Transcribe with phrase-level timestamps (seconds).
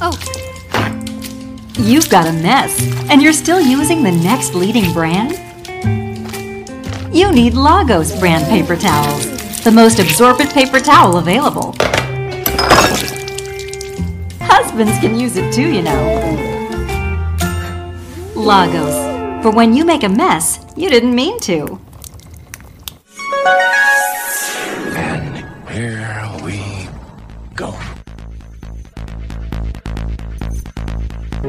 [0.00, 0.16] Oh.
[1.78, 5.32] You've got a mess, and you're still using the next leading brand?
[7.12, 11.74] You need Lagos brand paper towels, the most absorbent paper towel available.
[14.40, 16.46] Husbands can use it too, you know.
[18.36, 21.80] Lagos, for when you make a mess, you didn't mean to.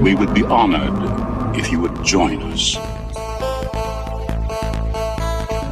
[0.02, 2.77] We would be honored if you would join us.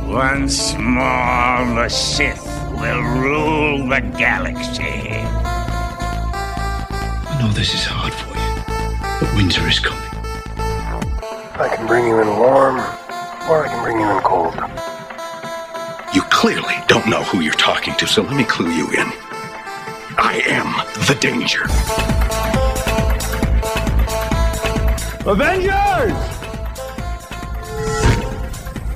[0.06, 4.84] Once more, the Sith will rule the galaxy.
[7.24, 8.64] I know this is hard for you,
[9.22, 10.04] but winter is coming.
[11.56, 12.80] I can bring you in warm,
[13.50, 14.56] or I can bring you in cold.
[16.14, 19.10] You clearly don't know who you're talking to, so let me clue you in.
[20.18, 20.76] I am
[21.08, 21.66] the danger.
[25.28, 26.14] Avengers!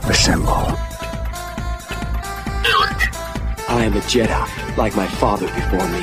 [0.05, 0.77] Assemble.
[3.67, 5.99] I am a Jedi, like my father before me.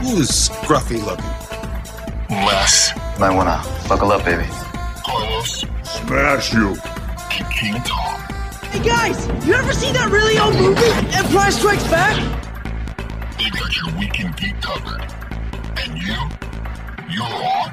[0.00, 1.26] Who is scruffy looking?
[2.30, 2.92] Les.
[3.20, 4.48] Might wanna buckle up, baby.
[5.04, 5.66] Carlos.
[5.82, 6.68] Smash you.
[6.68, 8.20] And King Tom.
[8.70, 10.80] Hey guys, you ever see that really old movie,
[11.14, 12.16] Empire Strikes Back?
[13.36, 15.04] They got your weekend geek covered.
[15.76, 16.51] And you?
[17.12, 17.72] You're on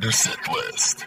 [0.00, 1.06] the Sith List.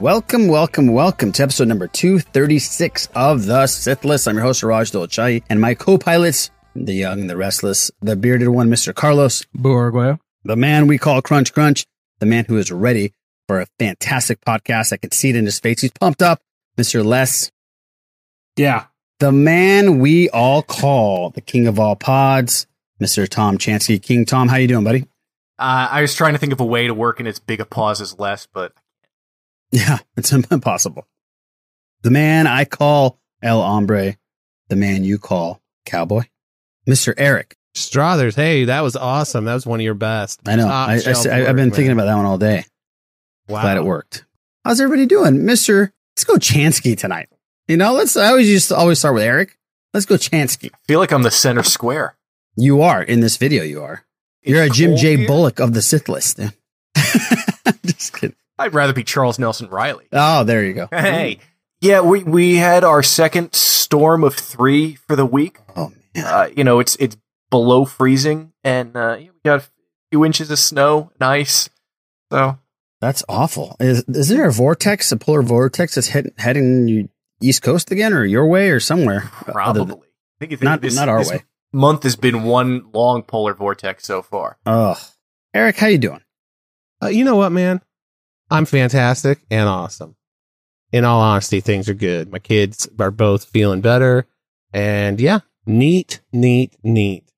[0.00, 4.26] Welcome, welcome, welcome to episode number 236 of The Sith List.
[4.26, 8.68] I'm your host, Raj Dolachai, and my co-pilots, the young, the restless, the bearded one,
[8.68, 8.92] Mr.
[8.92, 9.44] Carlos.
[9.56, 10.18] Borgueo.
[10.42, 11.86] The man we call Crunch Crunch,
[12.18, 13.12] the man who is ready
[13.46, 14.92] for a fantastic podcast.
[14.92, 15.82] I can see it in his face.
[15.82, 16.40] He's pumped up.
[16.76, 17.04] Mr.
[17.04, 17.52] Les.
[18.56, 18.86] Yeah.
[19.20, 22.67] The man we all call the king of all pods,
[23.00, 23.28] Mr.
[23.28, 24.02] Tom Chansky.
[24.02, 25.02] King Tom, how you doing, buddy?
[25.58, 27.64] Uh, I was trying to think of a way to work in as big a
[27.64, 28.72] pause as Les, but
[29.72, 31.06] yeah, it's impossible.
[32.02, 34.16] The man I call El Hombre,
[34.68, 36.24] the man you call Cowboy,
[36.88, 37.12] Mr.
[37.16, 38.36] Eric Strothers.
[38.36, 39.44] Hey, that was awesome.
[39.44, 40.40] That was one of your best.
[40.46, 40.68] I know.
[40.68, 42.64] I, I, I, have been thinking about that one all day.
[43.48, 43.62] Wow.
[43.62, 44.24] Glad it worked.
[44.64, 45.92] How's everybody doing, Mister?
[46.16, 47.28] Let's go Chansky tonight.
[47.66, 48.16] You know, let's.
[48.16, 49.58] I always used to always start with Eric.
[49.94, 50.70] Let's go Chansky.
[50.72, 52.17] I feel like I'm the center square.
[52.60, 53.62] You are in this video.
[53.62, 54.04] You are.
[54.42, 55.26] You're a Jim J.
[55.26, 56.40] Bullock of the Sith list.
[57.86, 58.34] Just kidding.
[58.58, 60.06] I'd rather be Charles Nelson Reilly.
[60.12, 60.88] Oh, there you go.
[60.92, 61.38] Hey,
[61.80, 65.60] yeah, we we had our second storm of three for the week.
[65.76, 67.16] Oh man, uh, you know it's it's
[67.50, 69.64] below freezing, and uh, we got a
[70.10, 71.70] few inches of snow and ice.
[72.32, 72.58] So
[73.00, 73.76] that's awful.
[73.78, 77.08] Is is there a vortex, a polar vortex that's head, heading
[77.40, 79.30] east coast again, or your way, or somewhere?
[79.30, 79.84] Probably.
[79.84, 80.02] Than,
[80.40, 81.44] I think, not this, not our this way.
[81.72, 84.58] Month has been one long polar vortex so far.
[84.64, 84.96] Oh,
[85.52, 86.22] Eric, how you doing?
[87.02, 87.82] Uh, you know what, man?
[88.50, 90.16] I'm fantastic and awesome.
[90.92, 92.32] In all honesty, things are good.
[92.32, 94.26] My kids are both feeling better.
[94.72, 97.30] And yeah, neat, neat, neat.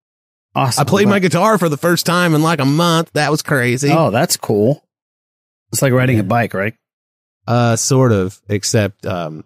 [0.55, 0.83] Awesome.
[0.83, 3.11] I played my guitar for the first time in like a month.
[3.15, 3.91] That was crazy.
[3.91, 4.85] Oh, that's cool.
[5.73, 6.75] It's like riding a bike, right?
[7.47, 9.45] Uh, sort of, except, um,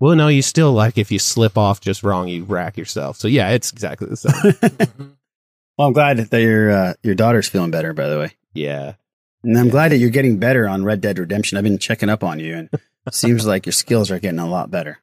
[0.00, 3.16] well, no, you still like if you slip off just wrong, you rack yourself.
[3.16, 5.16] So yeah, it's exactly the same.
[5.78, 7.92] well, I'm glad that your uh, your daughter's feeling better.
[7.92, 8.94] By the way, yeah,
[9.42, 9.70] and I'm yeah.
[9.70, 11.56] glad that you're getting better on Red Dead Redemption.
[11.58, 12.68] I've been checking up on you, and
[13.06, 14.98] it seems like your skills are getting a lot better.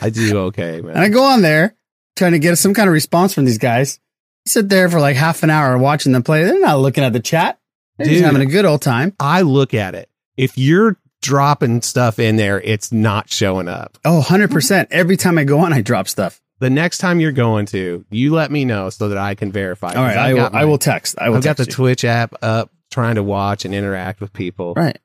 [0.00, 0.96] I do okay, man.
[0.96, 1.74] and I go on there
[2.16, 4.00] trying to get some kind of response from these guys.
[4.46, 6.44] I sit there for like half an hour watching them play.
[6.44, 7.58] They're not looking at the chat.
[7.96, 9.14] They're Dude, just having a good old time.
[9.18, 10.08] I look at it.
[10.36, 13.98] If you're dropping stuff in there, it's not showing up.
[14.04, 14.88] Oh, 100%.
[14.90, 16.40] Every time I go on, I drop stuff.
[16.60, 19.94] The next time you're going to, you let me know so that I can verify.
[19.94, 21.16] All right, I will, my, I will text.
[21.18, 21.70] I will I've got the you.
[21.72, 24.74] Twitch app up trying to watch and interact with people.
[24.74, 24.98] Right.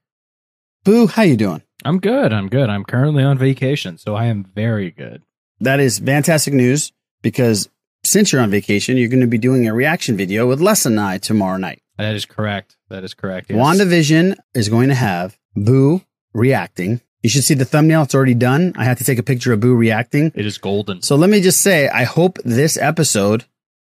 [0.84, 1.62] Boo, how you doing?
[1.86, 2.34] I'm good.
[2.34, 2.70] I'm good.
[2.70, 5.22] I'm currently on vacation, so I am very good.
[5.60, 6.92] That is fantastic news
[7.22, 7.70] because
[8.04, 11.00] since you're on vacation, you're going to be doing a reaction video with Les and
[11.00, 11.83] I tomorrow night.
[11.98, 12.78] That is correct.
[12.90, 13.50] That is correct.
[13.50, 13.60] Yes.
[13.60, 16.02] WandaVision is going to have Boo
[16.34, 17.02] reacting.
[17.22, 18.04] You should see the thumbnail.
[18.04, 18.74] It's already done.
[18.76, 20.32] I had to take a picture of Boo reacting.
[20.36, 21.02] It is golden.
[21.02, 23.46] So let me just say, I hope this episode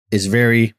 [0.09, 0.73] is very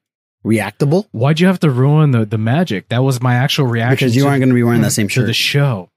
[0.44, 1.06] reactable.
[1.12, 2.88] Why'd you have to ruin the, the magic?
[2.88, 4.06] That was my actual reaction.
[4.06, 5.26] Because you to, aren't going to be wearing that same to shirt.
[5.26, 5.90] the show.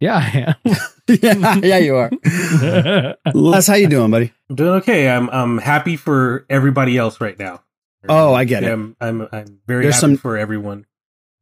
[0.00, 0.76] Yeah, I am.
[1.08, 2.10] yeah, yeah, you are.
[3.34, 4.32] Les, how you doing, buddy?
[4.48, 5.10] I'm doing okay.
[5.10, 7.62] I'm I'm happy for everybody else right now.
[8.08, 8.70] Oh, I get it.
[8.72, 10.86] I'm I'm, I'm very There's happy some- for everyone.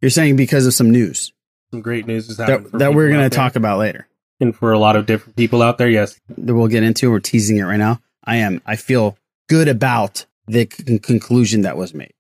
[0.00, 1.32] You're saying because of some news
[1.70, 4.06] Some great news is happening that, that we're going to talk about later.
[4.40, 5.88] and for a lot of different people out there.
[5.88, 7.10] Yes, That we'll get into.
[7.10, 8.00] We're teasing it right now.
[8.22, 8.60] I am.
[8.66, 9.16] I feel
[9.48, 12.12] good about the con- conclusion that was made,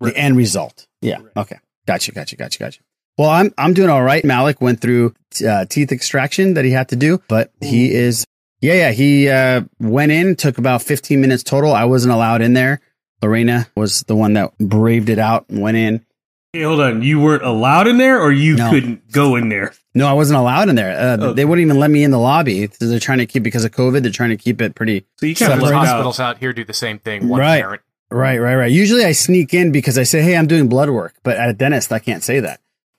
[0.00, 0.86] the end result.
[1.02, 1.18] Yeah.
[1.36, 1.58] Okay.
[1.86, 2.12] Gotcha.
[2.12, 2.36] Gotcha.
[2.36, 2.58] Gotcha.
[2.58, 2.80] Gotcha.
[3.18, 4.24] Well, I'm I'm doing all right.
[4.24, 5.14] Malik went through
[5.46, 8.24] uh, teeth extraction that he had to do, but he is
[8.62, 11.72] yeah yeah he uh, went in took about 15 minutes total.
[11.74, 12.80] I wasn't allowed in there.
[13.22, 16.04] Lorena was the one that braved it out and went in.
[16.52, 17.02] Hey, hold on.
[17.02, 18.70] You weren't allowed in there, or you No.
[18.70, 19.72] couldn't go in there?
[19.94, 20.96] No, I wasn't allowed in there.
[20.98, 21.32] Uh, Oh.
[21.32, 22.66] They wouldn't even let me in the lobby.
[22.66, 24.02] They're trying to keep because of COVID.
[24.02, 25.04] They're trying to keep it pretty.
[25.18, 25.76] So you can't the separate.
[25.76, 27.28] hospitals out here do the same thing.
[27.28, 27.60] One Right.
[27.62, 27.82] parent.
[28.10, 28.72] Right, right, right.
[28.72, 31.52] Usually I sneak in because I say, "Hey, I'm doing blood work," but at a
[31.52, 32.58] dentist I can't say that.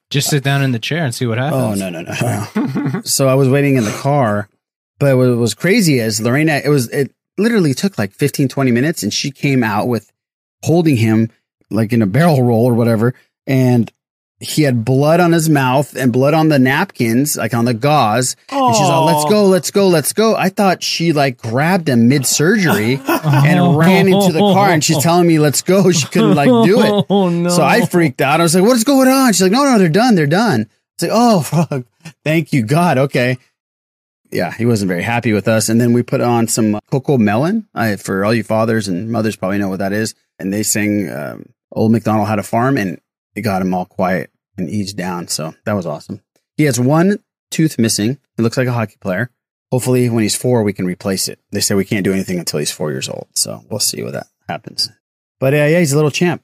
[0.10, 1.82] Just sit down in the chair and see what happens.
[1.82, 3.02] Oh no, no, no.
[3.04, 4.48] so I was waiting in the car,
[5.00, 6.62] but what was crazy is Lorena.
[6.64, 10.12] It was it literally took like 15, 20 minutes, and she came out with
[10.64, 11.30] holding him
[11.70, 13.14] like in a barrel roll or whatever,
[13.48, 13.92] and
[14.44, 18.36] he had blood on his mouth and blood on the napkins, like on the gauze.
[18.50, 22.08] And she's like, "Let's go, let's go, let's go." I thought she like grabbed him
[22.08, 26.34] mid surgery and ran into the car, and she's telling me, "Let's go." She couldn't
[26.36, 27.06] like do it.
[27.10, 27.50] Oh no!
[27.50, 28.40] So I freaked out.
[28.40, 30.16] I was like, "What's going on?" She's like, "No, no, they're done.
[30.16, 31.84] They're done." It's like, "Oh, fuck.
[32.26, 33.38] Thank you, God." Okay.
[34.32, 35.70] Yeah, he wasn't very happy with us.
[35.70, 39.58] And then we put on some CoComelon I, for all you fathers and mothers probably
[39.58, 40.16] know what that is.
[40.40, 43.00] And they sing um, "Old McDonald Had a Farm," and
[43.36, 45.28] it got him all quiet and eased down.
[45.28, 46.22] So that was awesome.
[46.58, 47.20] He has one
[47.50, 48.18] tooth missing.
[48.38, 49.30] He looks like a hockey player.
[49.72, 51.40] Hopefully, when he's four, we can replace it.
[51.52, 53.28] They say we can't do anything until he's four years old.
[53.36, 54.90] So we'll see what that happens.
[55.40, 56.44] But uh, yeah, he's a little champ.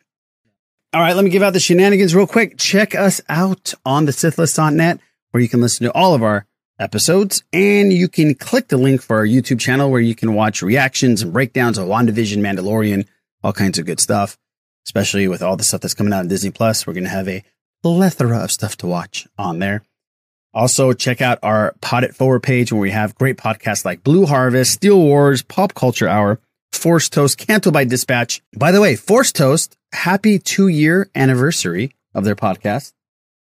[0.93, 2.57] All right, let me give out the shenanigans real quick.
[2.57, 4.99] Check us out on the SithList.net
[5.31, 6.45] where you can listen to all of our
[6.79, 10.61] episodes and you can click the link for our YouTube channel where you can watch
[10.61, 13.07] reactions and breakdowns of WandaVision, Mandalorian,
[13.43, 14.37] all kinds of good stuff,
[14.85, 16.85] especially with all the stuff that's coming out on Disney Plus.
[16.85, 17.43] We're going to have a
[17.83, 19.83] plethora of stuff to watch on there.
[20.53, 24.25] Also, check out our Pod It Forward page where we have great podcasts like Blue
[24.25, 26.39] Harvest, Steel Wars, Pop Culture Hour,
[26.71, 28.41] Force Toast, Canto Bight Dispatch.
[28.57, 32.93] By the way, Force Toast, happy two year anniversary of their podcast.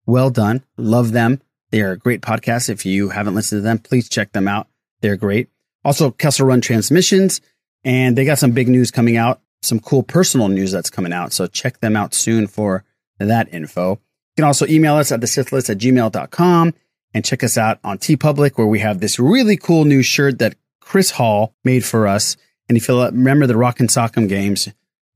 [0.06, 0.62] Well done.
[0.76, 1.40] Love them.
[1.70, 2.68] They are great podcast.
[2.68, 4.68] If you haven't listened to them, please check them out.
[5.00, 5.48] They're great.
[5.84, 7.40] Also, Kessel Run Transmissions,
[7.84, 11.32] and they got some big news coming out, some cool personal news that's coming out.
[11.32, 12.84] So check them out soon for
[13.18, 13.92] that info.
[13.92, 13.98] You
[14.36, 16.74] can also email us at the Sithlist at gmail.com
[17.14, 20.56] and check us out on TeePublic, where we have this really cool new shirt that
[20.80, 22.36] Chris Hall made for us.
[22.68, 24.68] And if you remember the Rock and Sock'em games,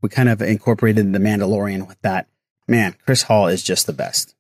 [0.03, 2.29] we kind of incorporated the Mandalorian with that.
[2.67, 4.35] Man, Chris Hall is just the best.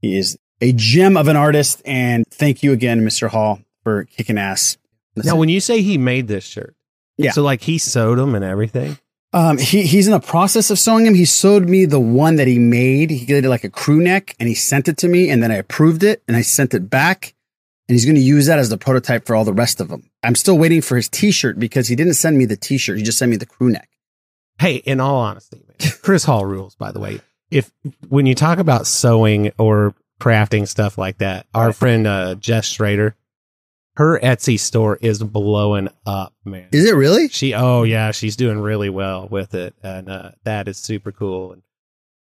[0.00, 1.82] He is a gem of an artist.
[1.84, 3.28] And thank you again, Mr.
[3.28, 4.76] Hall, for kicking ass.
[5.16, 6.74] Now, when you say he made this shirt,
[7.16, 7.32] Yeah.
[7.32, 8.98] so like he sewed them and everything.
[9.32, 11.14] Um, he, he's in the process of sewing him.
[11.14, 13.10] He sewed me the one that he made.
[13.10, 15.56] He did like a crew neck and he sent it to me and then I
[15.56, 17.34] approved it and I sent it back
[17.88, 20.08] and he's going to use that as the prototype for all the rest of them.
[20.22, 22.96] I'm still waiting for his t-shirt because he didn't send me the t-shirt.
[22.96, 23.88] He just sent me the crew neck.
[24.58, 26.74] Hey, in all honesty, man, Chris Hall rules.
[26.74, 27.20] By the way,
[27.50, 27.70] if
[28.08, 33.16] when you talk about sewing or crafting stuff like that, our friend uh, Jess Schrader,
[33.96, 36.68] her Etsy store is blowing up, man.
[36.72, 37.28] Is it really?
[37.28, 41.52] She, oh yeah, she's doing really well with it, and uh, that is super cool.
[41.52, 41.62] And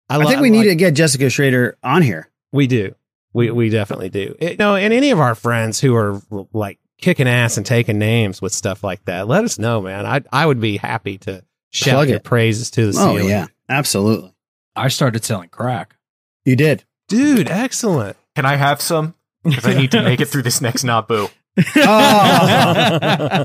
[0.09, 2.29] I, lo- think we like- need to get Jessica Schrader on here.
[2.53, 2.95] We do.
[3.33, 4.35] We we definitely do.
[4.41, 6.21] It, no, and any of our friends who are
[6.53, 10.05] like kicking ass and taking names with stuff like that, let us know, man.
[10.05, 12.25] I I would be happy to shout Plug your it.
[12.25, 13.29] praises to the Oh ceiling.
[13.31, 14.35] yeah, absolutely.
[14.77, 15.97] I started selling crack.
[16.45, 16.85] You did.
[17.17, 18.17] Dude, excellent.
[18.35, 19.15] Can I have some?
[19.45, 21.29] Because I need to make it through this next Nabu.
[21.77, 23.45] Oh.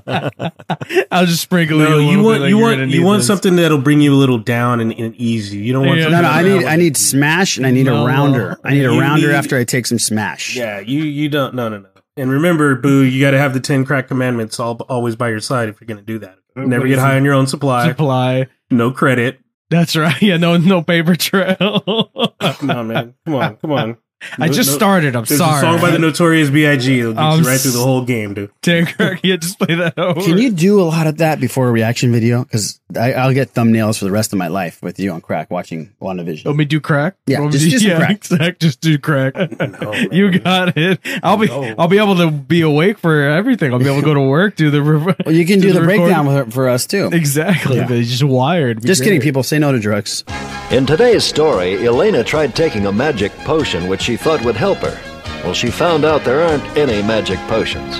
[1.11, 1.89] I'll just sprinkle it.
[1.89, 3.27] No, a you want like you you're want you want this.
[3.27, 5.61] something that'll bring you a little down and, and ease you.
[5.61, 6.07] You don't want Yeah.
[6.09, 8.57] No, no, I that'll- need I need smash and I need No, a rounder.
[8.63, 10.55] I need a rounder need- after I take some smash.
[10.55, 11.53] Yeah, you you don't.
[11.55, 11.89] No, no, no.
[12.15, 15.39] And remember, Boo, you got to have the ten crack commandments all, always by your
[15.41, 16.37] side if you're going to do that.
[16.55, 17.17] Oh, Never What get high it?
[17.17, 17.87] on your own supply.
[17.89, 18.47] Supply.
[18.71, 19.39] No credit.
[19.69, 20.21] That's right.
[20.21, 21.57] Yeah, no, no paper trail.
[21.59, 23.13] On, man.
[23.25, 23.97] Come on, come on.
[24.39, 25.15] I No- just no- started.
[25.15, 25.57] I'm There's sorry.
[25.57, 26.99] a song by the Notorious B.I.G.
[26.99, 28.49] It'll get I'm you right through the whole game, dude.
[28.63, 29.19] Ten crack.
[29.23, 30.21] Yeah, just play that over.
[30.21, 32.43] Can you do a lot of that before a reaction video?
[32.43, 35.91] Because I'll get thumbnails for the rest of my life with you on crack watching
[36.01, 36.45] WandaVision.
[36.45, 37.15] Want me to do crack?
[37.27, 38.11] Yeah, Want me just do some yeah, crack.
[38.11, 39.35] exact, Just do crack.
[40.11, 40.99] you got it.
[41.21, 41.49] I'll be.
[41.77, 43.71] I'll be able to be awake for everything.
[43.71, 44.55] I'll be able to go to work.
[44.55, 44.81] Do the.
[44.81, 46.05] Re- Well, you can do the recording.
[46.05, 47.09] breakdown with, for us too.
[47.13, 47.77] Exactly.
[47.77, 47.85] Yeah.
[47.87, 48.81] They're just wired.
[48.81, 49.43] Be Just kidding, people.
[49.43, 50.23] Say no to drugs.
[50.69, 54.99] In today's story, Elena tried taking a magic potion which she thought would help her.
[55.41, 57.95] Well, she found out there aren't any magic potions.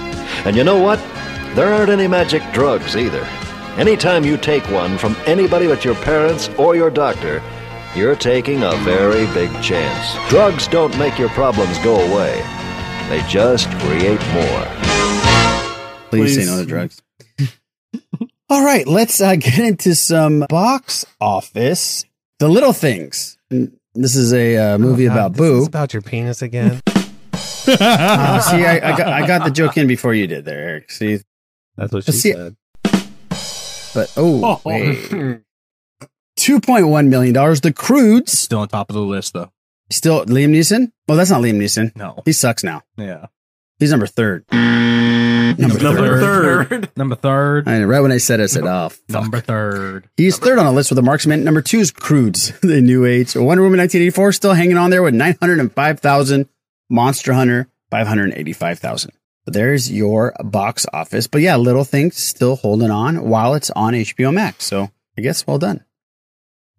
[0.46, 1.00] And you know what?
[1.56, 3.24] There aren't any magic drugs either.
[3.78, 7.42] Anytime you take one from anybody but your parents or your doctor,
[7.96, 10.30] you're taking a very big chance.
[10.30, 12.36] Drugs don't make your problems go away,
[13.08, 14.68] they just create more.
[16.10, 16.36] Please, Please.
[16.36, 17.02] say no to drugs.
[18.50, 22.04] All right, let's uh, get into some box office.
[22.40, 23.38] The Little Things.
[23.50, 25.62] This is a uh, movie Oh, God, about this Boo.
[25.62, 26.82] is about your penis again.
[26.86, 30.92] Uh, see, I, I, got, I got the joke in before you did there, Eric.
[30.92, 31.20] See,
[31.76, 32.56] That's what she See- said.
[32.84, 35.42] but oh, wait.
[36.36, 37.62] two point one million dollars.
[37.62, 39.52] The Croods Still on top of the list though.
[39.90, 40.92] still Liam Neeson.
[41.10, 41.96] Oh, that's not Liam Neeson.
[41.96, 42.22] No.
[42.26, 42.84] He sucks now.
[42.98, 43.28] Yeah.
[43.80, 44.46] He's number third.
[45.58, 46.70] Number, Number third.
[46.70, 46.92] third.
[46.98, 47.68] Number third.
[47.68, 50.10] I know, right when I said it, I said, "Oh, fuck." Number third.
[50.18, 51.44] He's third on the list with a marksman.
[51.44, 53.36] Number two is Croods, the New Age.
[53.36, 56.48] Wonder Woman 1984 still hanging on there with 905,000.
[56.90, 59.12] Monster Hunter 585,000.
[59.46, 61.28] But there's your box office.
[61.28, 64.66] But yeah, Little Things still holding on while it's on HBO Max.
[64.66, 65.84] So I guess well done.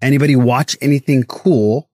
[0.01, 1.91] Anybody watch anything cool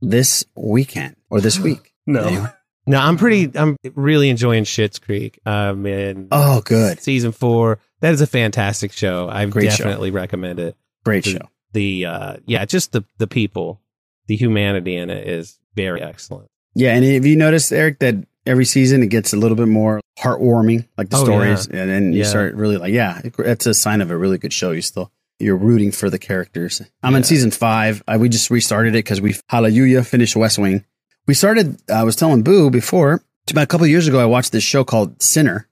[0.00, 1.92] this weekend or this week?
[2.06, 2.22] No.
[2.24, 2.52] Anyone?
[2.90, 3.50] No, I'm pretty.
[3.56, 5.38] I'm really enjoying Schitt's Creek.
[5.46, 7.00] Um, in Oh, good.
[7.00, 9.28] season four, that is a fantastic show.
[9.28, 9.84] I Great show.
[9.84, 10.76] definitely recommend it.
[11.04, 11.48] Great The- show.
[11.72, 13.80] The uh, yeah, just the the people,
[14.26, 16.48] the humanity in it is very excellent.
[16.74, 16.94] Yeah.
[16.96, 20.86] And have you noticed, Eric, that every season it gets a little bit more heartwarming,
[20.98, 21.66] like the Oh, stories.
[21.68, 22.24] And then you Yeah.
[22.26, 24.72] start really like, yeah, that's a sign of a really good show.
[24.72, 26.82] You still, you're rooting for the characters.
[27.04, 28.02] I'm in season five.
[28.08, 30.84] I, we just restarted it because we, hallelujah, finished West Wing.
[31.26, 34.52] We started, uh, I was telling Boo before, about a couple years ago, I watched
[34.52, 35.68] this show called Sinner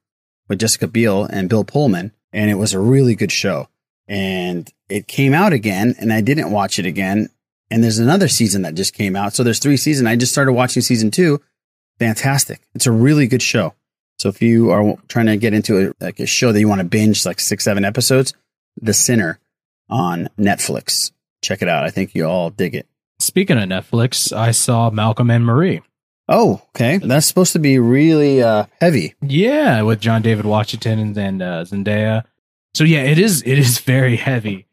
[0.48, 3.68] with Jessica Biel and Bill Pullman, and it was a really good show.
[4.08, 7.28] And it came out again, and I didn't watch it again.
[7.70, 9.34] And there's another season that just came out.
[9.34, 10.08] So there's three seasons.
[10.08, 11.40] I just started watching season two.
[11.98, 12.66] Fantastic.
[12.74, 13.74] It's a really good show.
[14.18, 16.80] So if you are trying to get into a, like a show that you want
[16.80, 18.32] to binge like six, seven episodes,
[18.80, 19.38] The Sinner
[19.90, 21.12] on Netflix.
[21.42, 21.84] Check it out.
[21.84, 22.86] I think you all dig it.
[23.20, 25.82] Speaking of Netflix, I saw Malcolm and Marie.
[26.28, 26.98] Oh, okay.
[26.98, 29.14] That's supposed to be really uh, heavy.
[29.22, 32.24] Yeah, with John David Washington and, and uh, Zendaya.
[32.74, 34.66] So yeah, it is it is very heavy.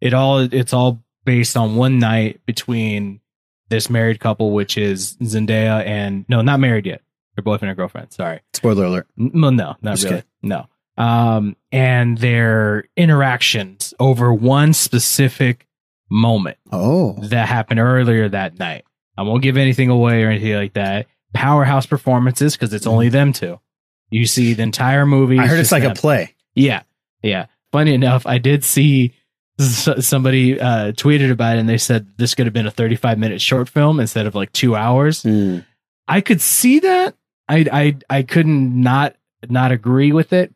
[0.00, 3.20] It all it's all based on one night between
[3.68, 7.02] this married couple, which is Zendaya and no, not married yet.
[7.36, 8.12] Their boyfriend and girlfriend.
[8.12, 8.40] Sorry.
[8.54, 9.08] Spoiler alert.
[9.18, 10.16] N- Well, no, not Just really.
[10.16, 10.28] kidding.
[10.42, 10.66] No.
[10.98, 15.66] Um, and their interactions over one specific
[16.12, 18.84] moment Oh, that happened earlier that night.
[19.16, 21.06] I won't give anything away or anything like that.
[21.34, 23.58] Powerhouse performances because it's only them two.
[24.10, 25.38] You see the entire movie.
[25.38, 26.34] I heard it's like a play.
[26.54, 26.82] Yeah,
[27.22, 27.46] yeah.
[27.72, 29.14] Funny enough, I did see
[29.58, 33.40] somebody uh, tweeted about it, and they said this could have been a 35 minute
[33.40, 35.22] short film instead of like two hours.
[35.22, 35.60] Hmm.
[36.08, 37.14] I could see that.
[37.48, 39.16] I I I couldn't not
[39.48, 40.54] not agree with it,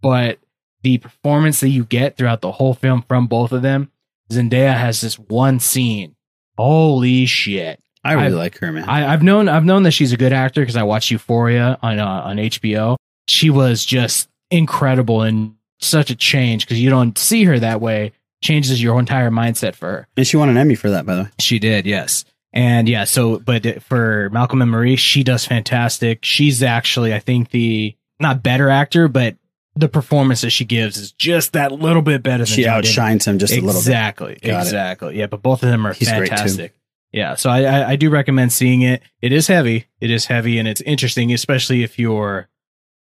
[0.00, 0.38] but
[0.82, 3.90] the performance that you get throughout the whole film from both of them,
[4.30, 6.14] Zendaya has this one scene.
[6.56, 7.80] Holy shit!
[8.04, 8.88] I really I've- like her, man.
[8.88, 11.98] I, I've known I've known that she's a good actor because I watched Euphoria on
[11.98, 12.96] uh, on HBO.
[13.28, 18.12] She was just incredible and such a change because you don't see her that way.
[18.42, 20.08] Changes your entire mindset for her.
[20.18, 21.28] and she won an Emmy for that, by the way.
[21.40, 22.26] She did, yes.
[22.52, 26.24] And yeah, so but for Malcolm and Marie, she does fantastic.
[26.24, 29.36] She's actually, I think, the not better actor, but
[29.76, 32.44] the performance that she gives is just that little bit better.
[32.44, 33.78] Than She John outshines him just a little bit.
[33.78, 34.48] Exactly, it.
[34.48, 35.18] exactly.
[35.18, 36.74] Yeah, but both of them are He's fantastic.
[37.12, 39.02] Yeah, so I, I I do recommend seeing it.
[39.22, 39.86] It is heavy.
[40.00, 42.48] It is heavy, and it's interesting, especially if you're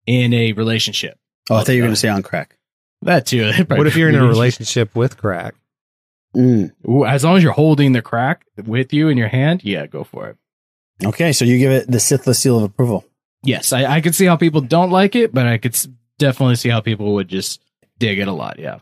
[0.07, 1.19] in a relationship.
[1.51, 2.57] Oh, I thought you were going to say on crack.
[3.03, 3.53] That too.
[3.69, 5.55] What if you're in a relationship with crack?
[6.35, 6.73] Mm.
[6.89, 10.05] Ooh, As long as you're holding the crack with you in your hand, yeah, go
[10.05, 10.37] for it.
[11.05, 13.05] Okay, so you give it the Sithless seal of approval.
[13.43, 16.57] Yes, I, I could see how people don't like it, but I could s- definitely
[16.57, 17.61] see how people would just
[17.99, 18.59] dig it a lot.
[18.59, 18.79] Yeah.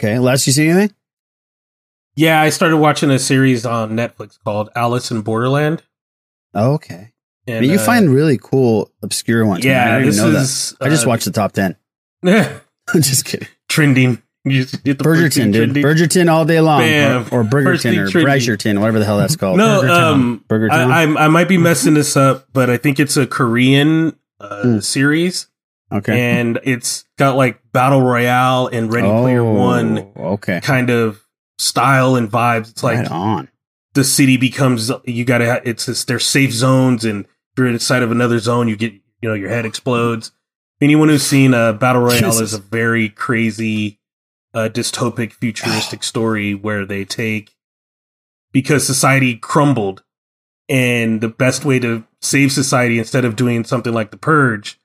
[0.00, 0.94] Okay, Les, you see anything?
[2.14, 5.82] Yeah, I started watching a series on Netflix called Alice in Borderland.
[6.54, 7.12] Oh, okay.
[7.46, 9.64] And, I you uh, find really cool, obscure ones.
[9.64, 10.86] Yeah, I didn't this even know is, that.
[10.86, 11.76] I just uh, watched the top 10.
[12.24, 12.60] I'm
[12.94, 13.48] just kidding.
[13.68, 14.22] trending.
[14.44, 15.72] You just hit the Bridgerton, dude.
[15.72, 15.84] trending.
[15.84, 16.80] Bridgerton all day long.
[16.80, 17.28] Bam.
[17.30, 18.34] Or, or First Bridgerton or trending.
[18.34, 19.56] Bridgerton, whatever the hell that's called.
[19.56, 20.02] No, Burgertown.
[20.02, 20.70] um, Burgertown.
[20.70, 24.80] I, I, I might be messing this up, but I think it's a Korean uh,
[24.80, 25.51] series, Hmm.
[25.92, 26.38] Okay.
[26.38, 30.60] and it's got like battle royale and Ready Player One Okay.
[30.62, 31.24] kind of
[31.58, 32.70] style and vibes.
[32.70, 33.48] It's like right on.
[33.94, 35.62] the city becomes you got to.
[35.68, 39.28] It's just, there's safe zones, and if you're inside of another zone, you get you
[39.28, 40.32] know your head explodes.
[40.80, 42.40] Anyone who's seen uh, battle royale Jesus.
[42.40, 44.00] is a very crazy,
[44.52, 47.54] uh, dystopic, futuristic story where they take
[48.52, 50.02] because society crumbled,
[50.68, 54.78] and the best way to save society instead of doing something like the purge,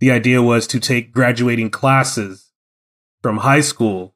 [0.00, 2.50] the idea was to take graduating classes
[3.22, 4.14] from high school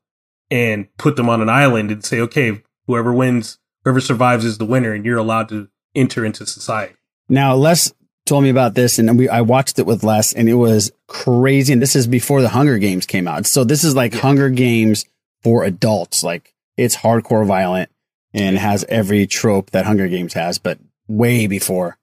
[0.51, 4.65] and put them on an island and say, okay, whoever wins, whoever survives is the
[4.65, 6.95] winner, and you're allowed to enter into society.
[7.29, 7.93] Now, Les
[8.27, 11.73] told me about this, and we I watched it with Les, and it was crazy.
[11.73, 15.05] And this is before the Hunger Games came out, so this is like Hunger Games
[15.43, 16.23] for adults.
[16.23, 17.91] Like it's hardcore violent
[18.35, 21.99] and has every trope that Hunger Games has, but way before.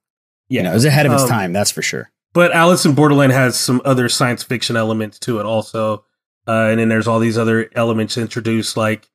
[0.49, 2.11] Yeah, You know, it was ahead of its Um, time, that's for sure.
[2.33, 6.05] But Alice in Borderland has some other science fiction elements to it also.
[6.47, 9.09] Uh, and then there's all these other elements introduced like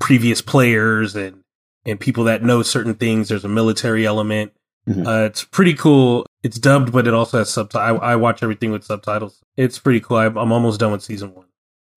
[0.00, 1.42] previous players and,
[1.84, 3.28] and people that know certain things.
[3.28, 4.52] There's a military element.
[4.88, 5.06] Mhm.
[5.06, 6.26] Uh, it's pretty cool.
[6.42, 8.00] It's dubbed, but it also has subtitles.
[8.02, 9.40] I, I watch everything with subtitles.
[9.56, 10.16] It's pretty cool.
[10.16, 11.46] I, I'm almost done with season one.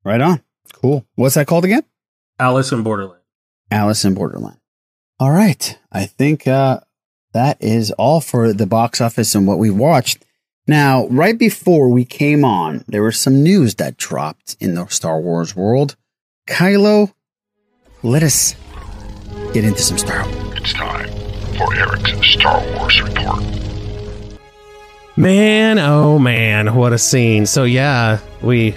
[0.03, 0.43] Right on.
[0.73, 1.05] Cool.
[1.15, 1.83] What's that called again?
[2.39, 3.21] Alice in Borderland.
[3.71, 4.59] Alice in Borderland.
[5.19, 5.79] All right.
[5.91, 6.81] I think uh,
[7.33, 10.24] that is all for the box office and what we've watched.
[10.67, 15.19] Now, right before we came on, there was some news that dropped in the Star
[15.19, 15.95] Wars world.
[16.47, 17.13] Kylo,
[18.01, 18.55] let us
[19.53, 20.57] get into some Star Wars.
[20.57, 21.07] It's time
[21.55, 23.43] for Eric's Star Wars report.
[25.15, 27.45] Man, oh man, what a scene.
[27.45, 28.73] So, yeah, we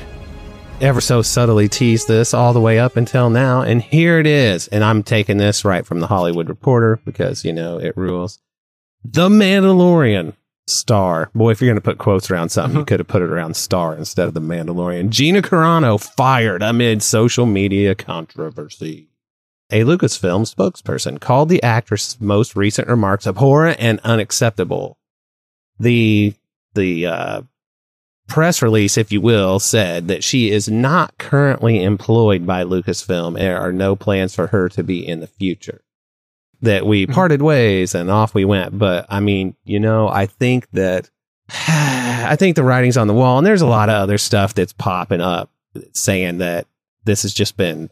[0.82, 4.68] ever so subtly teased this all the way up until now, and here it is.
[4.68, 8.40] And I'm taking this right from the Hollywood Reporter because, you know, it rules.
[9.04, 10.34] The Mandalorian
[10.68, 11.30] star.
[11.34, 13.56] Boy, if you're going to put quotes around something, you could have put it around
[13.56, 15.10] star instead of the Mandalorian.
[15.10, 19.08] Gina Carano fired amid social media controversy.
[19.70, 24.98] A Lucasfilm spokesperson called the actress' most recent remarks abhorrent and unacceptable
[25.78, 26.34] the
[26.74, 27.42] the uh,
[28.26, 33.28] press release, if you will, said that she is not currently employed by Lucasfilm.
[33.28, 35.82] and There are no plans for her to be in the future.
[36.62, 37.12] That we mm-hmm.
[37.12, 38.76] parted ways and off we went.
[38.76, 41.08] But I mean, you know, I think that
[41.48, 44.72] I think the writing's on the wall, and there's a lot of other stuff that's
[44.72, 45.50] popping up
[45.92, 46.66] saying that
[47.04, 47.90] this has just been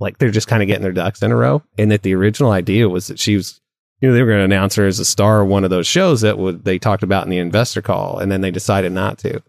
[0.00, 2.50] like they're just kind of getting their ducks in a row, and that the original
[2.50, 3.60] idea was that she was
[4.04, 5.86] you know, they were going to announce her as a star of one of those
[5.86, 9.16] shows that would they talked about in the investor call, and then they decided not
[9.18, 9.42] to,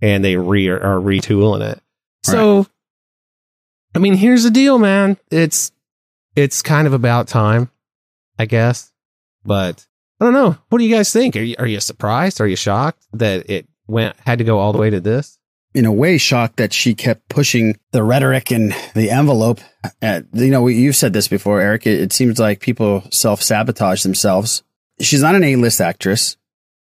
[0.00, 1.82] and they re are retooling it.
[2.22, 2.66] So,
[3.94, 5.18] I mean, here's the deal, man.
[5.30, 5.72] It's
[6.34, 7.70] it's kind of about time,
[8.38, 8.92] I guess.
[9.44, 9.86] But
[10.20, 10.56] I don't know.
[10.68, 11.36] What do you guys think?
[11.36, 12.40] Are you are you surprised?
[12.40, 15.38] Are you shocked that it went had to go all the way to this?
[15.74, 19.60] in a way shocked that she kept pushing the rhetoric and the envelope.
[20.00, 21.86] At, you know, you've said this before, Eric.
[21.86, 24.62] It, it seems like people self sabotage themselves.
[25.00, 26.36] She's not an A list actress.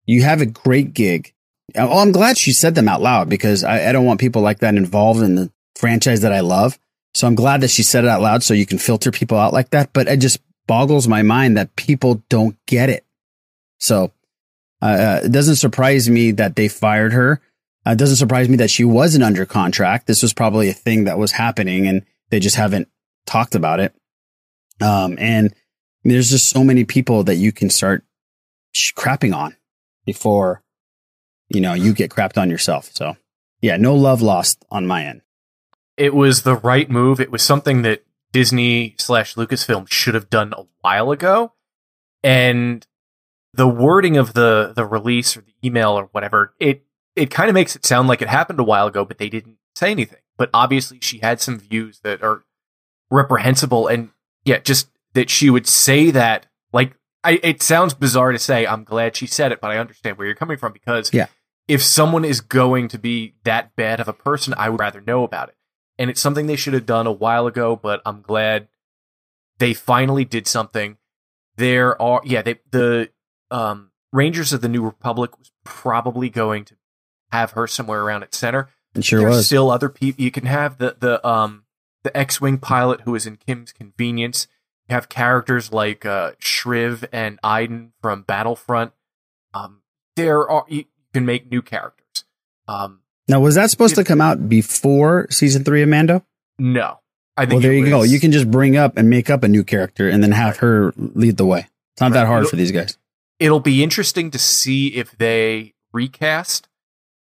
[0.06, 1.32] You have a great gig.
[1.76, 4.58] Oh, I'm glad she said them out loud because I, I don't want people like
[4.58, 6.78] that involved in the franchise that I love.
[7.14, 9.52] So I'm glad that she said it out loud so you can filter people out
[9.52, 9.92] like that.
[9.92, 13.04] But it just boggles my mind that people don't get it.
[13.80, 14.12] So
[14.80, 17.40] uh, it doesn't surprise me that they fired her.
[17.84, 20.06] Uh, it doesn't surprise me that she wasn't under contract.
[20.06, 22.86] This was probably a thing that was happening and they just haven't
[23.26, 23.92] talked about it.
[24.80, 25.52] Um, and
[26.04, 28.04] there's just so many people that you can start
[28.96, 29.56] crapping on
[30.06, 30.62] before,
[31.48, 32.90] you know, you get crapped on yourself.
[32.94, 33.16] So
[33.60, 35.22] yeah, no love lost on my end.
[35.96, 37.18] It was the right move.
[37.18, 41.52] It was something that Disney slash Lucasfilm should have done a while ago.
[42.22, 42.86] And
[43.54, 46.84] the wording of the the release or the email or whatever, it
[47.16, 49.56] it kind of makes it sound like it happened a while ago, but they didn't
[49.74, 50.20] say anything.
[50.36, 52.44] But obviously, she had some views that are
[53.10, 54.10] reprehensible, and
[54.44, 56.46] yeah, just that she would say that.
[56.72, 58.66] Like, I, it sounds bizarre to say.
[58.66, 61.26] I'm glad she said it, but I understand where you're coming from because Yeah.
[61.66, 65.24] if someone is going to be that bad of a person, I would rather know
[65.24, 65.56] about it.
[66.00, 68.68] And it's something they should have done a while ago, but I'm glad
[69.58, 70.96] they finally did something.
[71.56, 73.10] There are, yeah, they, the
[73.50, 76.76] um, Rangers of the New Republic was probably going to
[77.30, 78.70] have her somewhere around at center.
[78.94, 79.46] It sure There's was.
[79.46, 80.24] still other people.
[80.24, 81.64] You can have the the um
[82.02, 84.48] the X-wing pilot who is in Kim's Convenience.
[84.88, 88.92] You have characters like uh, Shriv and Iden from Battlefront.
[89.54, 89.82] Um,
[90.16, 92.24] there are you can make new characters.
[92.66, 96.24] Um, Now, was that supposed to come out before season three of Mando?
[96.58, 96.98] no,
[97.36, 98.02] I think Well, there it you go.
[98.02, 100.92] You can just bring up and make up a new character and then have her
[100.96, 101.68] lead the way.
[101.94, 102.98] It's not that hard for these guys.
[103.38, 106.68] it'll be interesting to see if they recast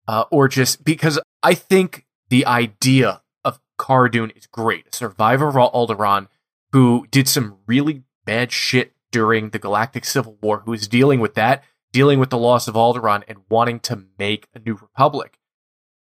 [0.07, 4.87] uh, or just because I think the idea of Cara Dune is great.
[4.91, 6.27] A survivor of Alderaan
[6.71, 11.33] who did some really bad shit during the Galactic Civil War, who is dealing with
[11.35, 15.38] that, dealing with the loss of Alderaan, and wanting to make a new republic.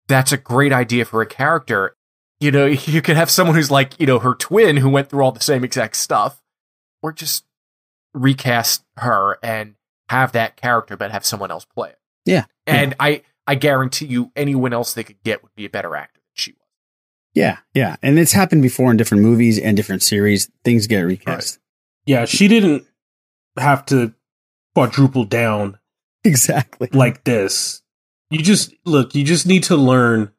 [0.07, 1.95] That's a great idea for a character.
[2.39, 5.23] You know, you can have someone who's like, you know, her twin who went through
[5.23, 6.41] all the same exact stuff,
[7.01, 7.45] or just
[8.13, 9.75] recast her and
[10.09, 11.99] have that character but have someone else play it.
[12.25, 12.45] Yeah.
[12.65, 16.19] And I I guarantee you anyone else they could get would be a better actor
[16.19, 16.59] than she was.
[17.33, 17.95] Yeah, yeah.
[18.01, 20.51] And it's happened before in different movies and different series.
[20.63, 21.59] Things get recast.
[22.05, 22.85] Yeah, she didn't
[23.57, 24.13] have to
[24.75, 25.79] quadruple down
[26.23, 27.81] exactly like this.
[28.29, 30.31] You just look, you just need to learn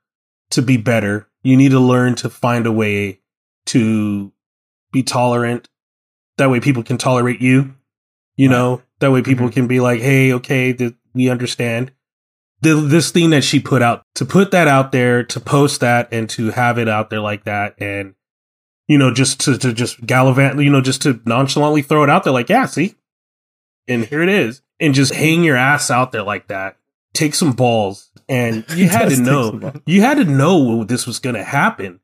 [0.51, 1.29] to be better.
[1.43, 3.21] You need to learn to find a way
[3.67, 4.33] to
[4.93, 5.69] be tolerant.
[6.37, 7.75] That way people can tolerate you.
[8.37, 9.55] You know, that way people mm-hmm.
[9.55, 11.93] can be like, "Hey, okay, th- we understand."
[12.61, 16.09] The, this thing that she put out to put that out there, to post that,
[16.13, 18.15] and to have it out there like that, and
[18.89, 22.25] you know, just to, to just gallivant, you know, just to nonchalantly throw it out
[22.25, 22.95] there, like, yeah, see,
[23.87, 26.77] and here it is, and just hang your ass out there like that.
[27.15, 31.37] Take some balls, and you had to know, you had to know this was going
[31.37, 32.01] to happen.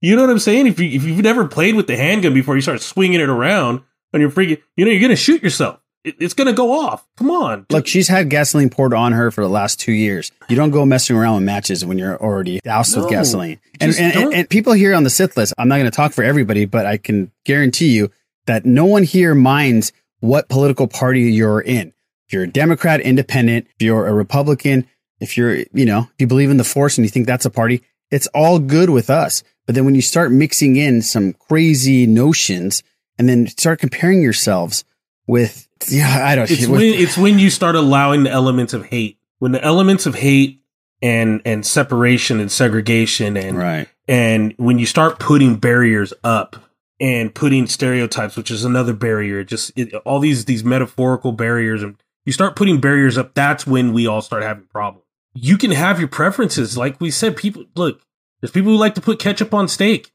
[0.00, 0.66] You know what I'm saying?
[0.66, 3.82] If you if you've never played with the handgun before, you start swinging it around
[4.12, 5.80] and you're freaking, you know, you're going to shoot yourself.
[6.04, 7.06] It, it's going to go off.
[7.16, 10.30] Come on, Look, she's had gasoline poured on her for the last two years.
[10.48, 13.60] You don't go messing around with matches when you're already doused with gasoline.
[13.80, 16.12] And, and, and, and people here on the Sith list, I'm not going to talk
[16.12, 18.10] for everybody, but I can guarantee you
[18.46, 21.92] that no one here minds what political party you're in.
[22.28, 24.86] If you're a Democrat, independent, if you're a Republican,
[25.18, 27.50] if you're, you know, if you believe in the force and you think that's a
[27.50, 29.42] party, it's all good with us.
[29.66, 32.82] But then when you start mixing in some crazy notions
[33.18, 34.84] and then start comparing yourselves
[35.26, 38.86] with, yeah, I don't it's with- when it's when you start allowing the elements of
[38.86, 40.60] hate when the elements of hate
[41.00, 46.56] and and separation and segregation and right and when you start putting barriers up
[47.00, 51.96] and putting stereotypes which is another barrier just it, all these these metaphorical barriers and
[52.24, 55.04] you start putting barriers up that's when we all start having problems
[55.34, 58.00] you can have your preferences like we said people look
[58.40, 60.12] there's people who like to put ketchup on steak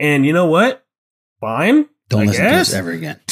[0.00, 0.84] and you know what
[1.40, 3.20] fine Don't I listen to us ever again.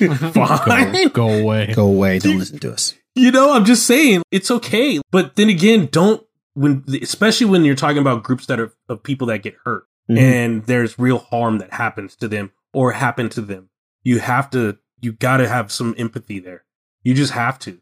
[0.32, 1.72] fine Go away.
[1.74, 2.18] Go away.
[2.18, 2.94] Don't listen to us.
[3.14, 5.00] You know, I'm just saying it's okay.
[5.10, 9.26] But then again, don't when especially when you're talking about groups that are of people
[9.28, 10.18] that get hurt Mhm.
[10.18, 13.68] and there's real harm that happens to them or happened to them.
[14.02, 16.64] You have to you got to have some empathy there.
[17.02, 17.78] You just have to.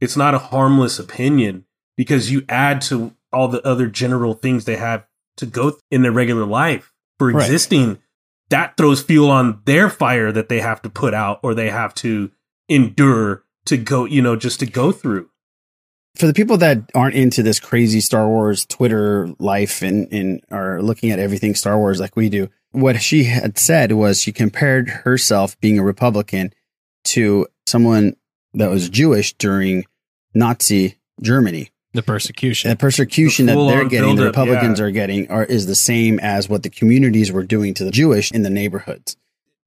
[0.00, 1.64] It's not a harmless opinion
[1.96, 6.02] because you add to all the other general things they have to go th- in
[6.02, 7.44] their regular life for Right.
[7.44, 7.98] existing.
[8.50, 11.94] That throws fuel on their fire that they have to put out or they have
[11.96, 12.30] to
[12.68, 15.28] endure to go, you know, just to go through.
[16.16, 20.82] For the people that aren't into this crazy Star Wars Twitter life and, and are
[20.82, 24.88] looking at everything Star Wars like we do, what she had said was she compared
[24.88, 26.52] herself being a Republican
[27.04, 28.16] to someone
[28.54, 29.84] that was Jewish during
[30.34, 31.70] Nazi Germany.
[31.94, 32.70] The persecution.
[32.70, 34.84] The persecution The that they're getting, the buildup, Republicans yeah.
[34.84, 38.30] are getting, are is the same as what the communities were doing to the Jewish
[38.30, 39.16] in the neighborhoods.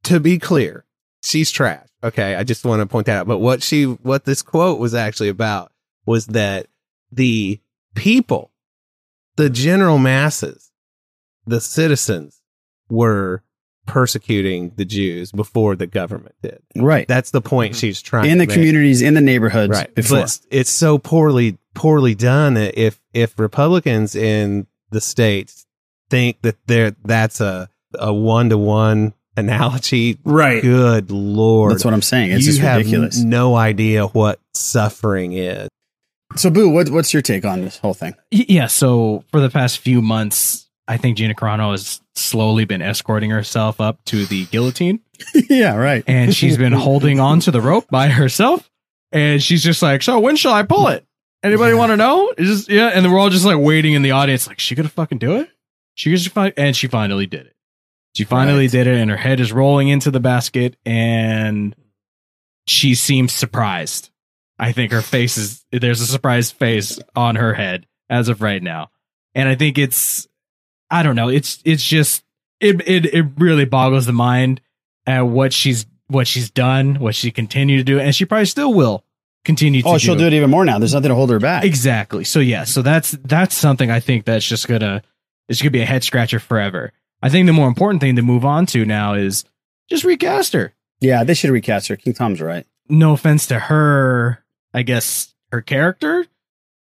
[0.03, 0.85] to be clear,
[1.23, 1.87] she's trash.
[2.03, 3.27] Okay, I just want to point that out.
[3.27, 5.71] But what she, what this quote was actually about
[6.05, 6.67] was that
[7.11, 7.59] the
[7.95, 8.51] people,
[9.35, 10.71] the general masses,
[11.45, 12.41] the citizens
[12.89, 13.43] were
[13.85, 16.61] persecuting the Jews before the government did.
[16.75, 17.07] Right.
[17.07, 17.79] That's the point mm-hmm.
[17.79, 18.53] she's trying In to the make.
[18.53, 20.17] communities, in the neighborhoods right before.
[20.19, 25.65] But it's, it's so poorly poorly done that if if republicans in the states
[26.09, 30.61] think that they're that's a a one-to-one analogy Right.
[30.61, 32.31] good lord That's what I'm saying.
[32.31, 33.21] It's you just have ridiculous.
[33.21, 35.69] n- no idea what suffering is
[36.35, 38.15] So, Boo, what, what's your take on this whole thing?
[38.31, 43.29] Yeah, so for the past few months, I think Gina Carano has slowly been escorting
[43.29, 44.99] herself up to the guillotine,
[45.49, 46.03] yeah, right.
[46.07, 48.69] and she's been holding on to the rope by herself,
[49.11, 51.05] and she's just like, "So when shall I pull it?
[51.43, 54.11] Anybody want to know?" Just yeah, and then we're all just like waiting in the
[54.11, 55.49] audience, like, "She gonna fucking do it?
[55.95, 57.55] She fi-" and she finally did it.
[58.15, 58.71] She finally Right.
[58.71, 61.75] did it, and her head is rolling into the basket, and
[62.67, 64.09] she seems surprised.
[64.59, 68.61] I think her face is there's a surprised face on her head as of right
[68.61, 68.89] now.
[69.33, 70.27] And I think it's
[70.91, 72.23] I don't know, it's it's just
[72.59, 74.61] it it it really boggles the mind
[75.07, 78.73] at what she's what she's done, what she continued to do, and she probably still
[78.73, 79.03] will
[79.45, 80.77] continue to Oh, she'll do it even more now.
[80.77, 81.63] There's nothing to hold her back.
[81.63, 82.23] Exactly.
[82.25, 85.01] So yeah, so that's that's something I think that's just gonna
[85.47, 86.91] it's gonna be a head scratcher forever.
[87.23, 89.45] I think the more important thing to move on to now is
[89.89, 90.73] just recast her.
[90.99, 91.95] Yeah, they should recast her.
[91.95, 92.65] King Tom's right.
[92.89, 96.25] No offense to her, I guess her character.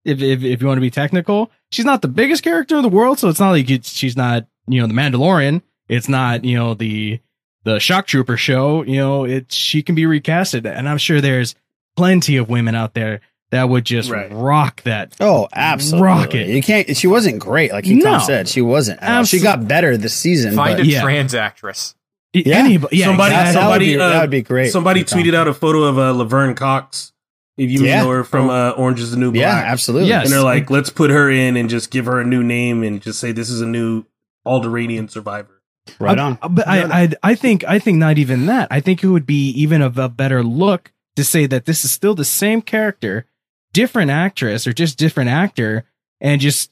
[0.04, 2.88] If if if you want to be technical, she's not the biggest character in the
[2.88, 5.62] world, so it's not like it's, she's not you know the Mandalorian.
[5.88, 7.20] It's not you know the
[7.64, 8.82] the Shock Trooper show.
[8.84, 11.54] You know it she can be recasted, and I'm sure there's
[11.96, 14.30] plenty of women out there that would just Right.
[14.32, 15.16] rock that.
[15.20, 16.06] Oh, absolutely.
[16.06, 16.48] Rock it.
[16.48, 16.96] You can't.
[16.96, 18.20] She wasn't great, like King No.
[18.20, 18.48] Said.
[18.48, 19.02] She wasn't.
[19.02, 19.26] at.
[19.26, 20.54] She got better this season.
[20.54, 21.02] Find but a Yeah.
[21.02, 21.94] trans actress.
[22.32, 22.58] Yeah.
[22.58, 24.70] Anybody, yeah, somebody, that- that would be- uh, that would be great.
[24.70, 27.12] Somebody tweeted out a photo of uh, Laverne Cox.
[27.60, 28.02] If you Yeah.
[28.02, 30.08] know her from uh, Orange Is the New Black, yeah, absolutely.
[30.08, 30.24] Yes.
[30.24, 33.02] and they're like, let's put her in and just give her a new name and
[33.02, 34.04] just say this is a new
[34.46, 35.60] Alderaanian survivor.
[35.98, 36.38] right on.
[36.42, 38.68] I- But I, I, I think, I think not even that.
[38.70, 41.90] I think it would be even of a better look to say that this is
[41.90, 43.26] still the same character
[43.72, 45.84] different actress or just different actor
[46.20, 46.70] and just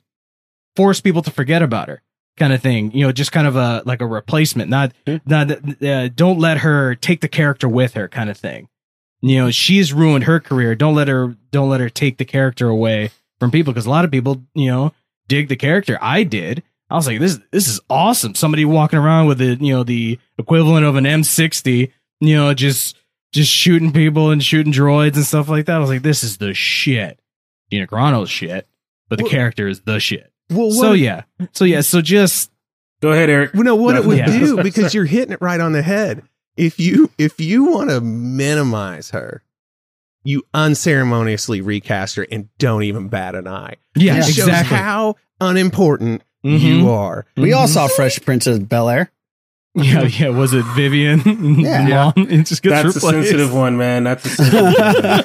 [0.74, 2.02] force people to forget about her
[2.36, 4.92] kind of thing you know just kind of a like a replacement not
[5.26, 5.50] not
[5.82, 8.68] uh, don't let her take the character with her kind of thing
[9.20, 10.74] you know she's ruined her career.
[10.74, 14.04] Don't let her don't let her take the character away from people because a lot
[14.04, 14.92] of people you know
[15.28, 15.98] dig the character.
[16.00, 16.62] I did.
[16.90, 18.34] I was like this this is awesome.
[18.34, 22.96] Somebody walking around with the you know the equivalent of an m60 you know just
[23.32, 25.76] just shooting people and shooting droids and stuff like that.
[25.76, 27.20] I was like this is the shit.
[27.70, 28.66] Gina carano's shit
[29.08, 30.30] but the character is the shit.
[30.50, 31.22] Well, so what- yeah.
[31.52, 31.80] So yeah.
[31.82, 32.50] So just
[33.00, 33.54] Go ahead, Eric.
[33.54, 34.26] You know what it would Yeah.
[34.26, 36.22] do because you're hitting it right on the head.
[36.58, 39.42] If you if you want to minimize her,
[40.24, 43.76] you unceremoniously recast her and don't even bat an eye.
[43.94, 44.76] Yeah, It shows exactly.
[44.76, 46.60] how unimportant Mhm.
[46.60, 47.26] you are.
[47.36, 47.72] We all Mhm.
[47.74, 49.10] saw Fresh Prince of Bel Air.
[49.74, 51.20] yeah yeah was it vivian
[51.60, 51.86] Yeah.
[52.16, 54.02] mom it just gets That's a sensitive one, man.
[54.04, 54.74] That's a sensitive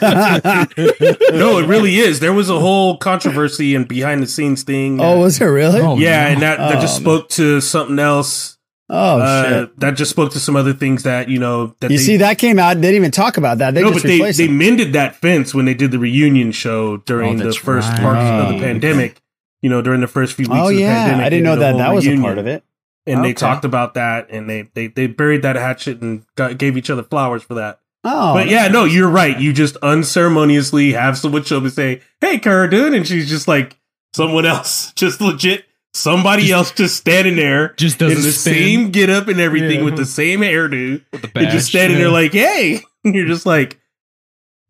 [1.31, 1.39] one.
[1.39, 2.19] no, it really is.
[2.19, 4.99] There was a whole controversy and behind the scenes thing.
[5.01, 5.79] Oh, was there really?
[5.81, 6.29] Oh, yeah, no.
[6.33, 8.57] and that, that just Oh, spoke to something else.
[8.95, 9.79] Oh uh, shit!
[9.79, 11.75] That just spoke to some other things that you know.
[11.79, 12.75] That You they, see, that came out.
[12.75, 13.73] They didn't even talk about that.
[13.73, 16.51] They no, just but they replaced they mended that fence when they did the reunion
[16.51, 17.99] show during Oh, the first right.
[17.99, 19.19] part of the Oh, pandemic.
[19.63, 20.59] You know, during the first few weeks.
[20.61, 22.63] Oh of the yeah, pandemic, I didn't know that that was a part of it.
[23.07, 23.29] and Okay.
[23.29, 26.89] they talked about that, and they they they buried that hatchet and got, gave each
[26.91, 27.79] other flowers for that.
[28.03, 29.39] Oh, but yeah, no, you're right.
[29.39, 33.47] You just unceremoniously have someone show up and say, "Hey, Cara Dune," and she's just
[33.47, 33.77] like
[34.13, 38.53] someone else, just legit somebody else, just standing there, just does in the spin.
[38.53, 39.85] same get up and everything Yeah.
[39.85, 43.45] with the same hairdo, With the and just standing there like, "Hey," and you're just
[43.45, 43.79] like,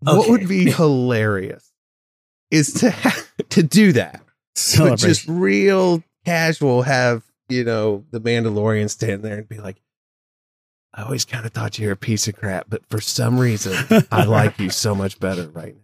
[0.01, 1.71] What would be hilarious
[2.51, 4.21] is to ha- to do that,
[4.77, 6.81] but just real casual.
[6.83, 9.81] Have you know the Mandalorian stand there and be like,
[10.93, 13.75] "I always kind of thought you were a piece of crap, but for some reason,
[14.11, 15.79] I like you so much better right now."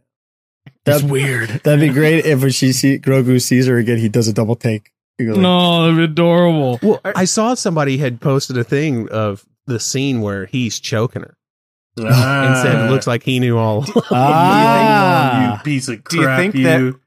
[0.86, 1.50] That's weird.
[1.64, 4.56] That'd be great if when she see Grogu sees her again, he does a double
[4.56, 4.92] take.
[5.20, 9.08] He goes like, no that'd be adorable Well, I saw somebody had posted a thing
[9.10, 11.38] of the scene where he's choking her
[11.98, 13.84] and said it looks like he knew all.
[13.84, 15.58] along." Ah.
[15.58, 16.10] you piece of crap.
[16.10, 16.64] Do you think you.
[16.64, 17.00] that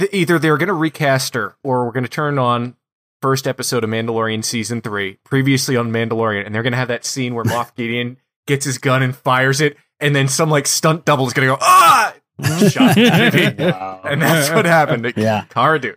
[0.00, 2.74] th- either they're going to recast her or we're going to turn on
[3.22, 7.04] first episode of Mandalorian season three, previously on Mandalorian, and they're going to have that
[7.04, 11.04] scene where Moff Gideon gets his gun and fires it, and then some like stunt
[11.04, 12.14] double is going to go ah,
[12.68, 15.04] shot, and that's what happened.
[15.04, 15.44] to Yeah.
[15.50, 15.94] Cara Dune.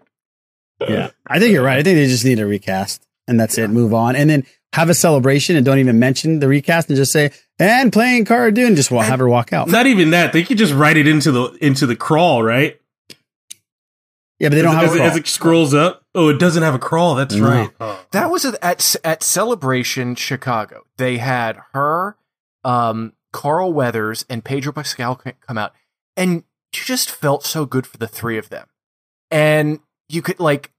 [0.82, 1.78] Yeah, I think you're right.
[1.78, 3.70] I think they just need a recast, and that's it.
[3.70, 7.12] Move on, and then have a celebration, and don't even mention the recast, and just
[7.12, 8.76] say and playing Cara Dune.
[8.76, 9.70] Just wa- have her walk out.
[9.70, 10.34] Not even that.
[10.34, 12.80] They could just write it into the into the crawl, right?
[14.40, 15.10] Yeah, but they don't as, have as, a it- crawl.
[15.12, 16.04] as it scrolls up.
[16.16, 17.16] Oh, it doesn't have a crawl.
[17.16, 17.48] That's No.
[17.80, 18.02] right.
[18.12, 20.84] That was at at, at Celebration Chicago.
[20.98, 22.18] They had her,
[22.64, 25.72] um, Carl Weathers, and Pedro Pascal come out,
[26.18, 26.44] and
[26.76, 28.68] you just felt so good for the three of them.
[29.32, 29.80] And
[30.14, 30.72] you could like,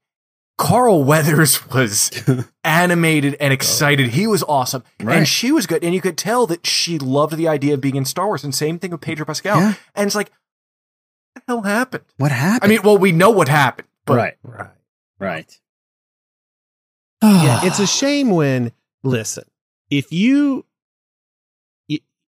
[0.57, 2.11] Carl Weathers was
[2.63, 4.07] animated and oh, excited.
[4.11, 5.17] He was awesome, Right.
[5.17, 5.83] and she was good.
[5.83, 8.43] And you could tell that she loved the idea of being in Star Wars.
[8.43, 9.59] And same thing with Pedro Pascal.
[9.59, 9.73] Yeah.
[9.95, 10.31] And it's like,
[11.33, 12.03] what the hell happened?
[12.17, 12.71] What happened?
[12.71, 14.69] I mean, well, we know what happened, but right, Right.
[15.19, 15.59] right.
[17.21, 18.71] yeah, it's a shame when
[19.03, 19.43] listen,
[19.89, 20.65] if you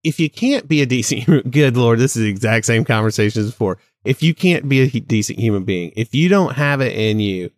[0.04, 3.42] if you can't be a decent human, good lord, this is the exact same conversation
[3.42, 3.78] as before.
[4.04, 7.20] If you can't be a he- decent human being, if you don't have it in
[7.20, 7.52] you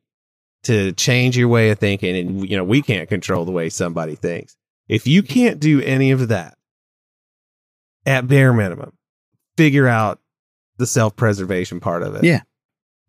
[0.64, 4.16] to change your way of thinking, and you know we can't control the way somebody
[4.16, 4.56] thinks.
[4.88, 6.56] If you can't do any of that,
[8.06, 8.94] at bare minimum,
[9.58, 10.20] figure out
[10.78, 12.24] the self preservation part of it.
[12.24, 12.42] Yeah.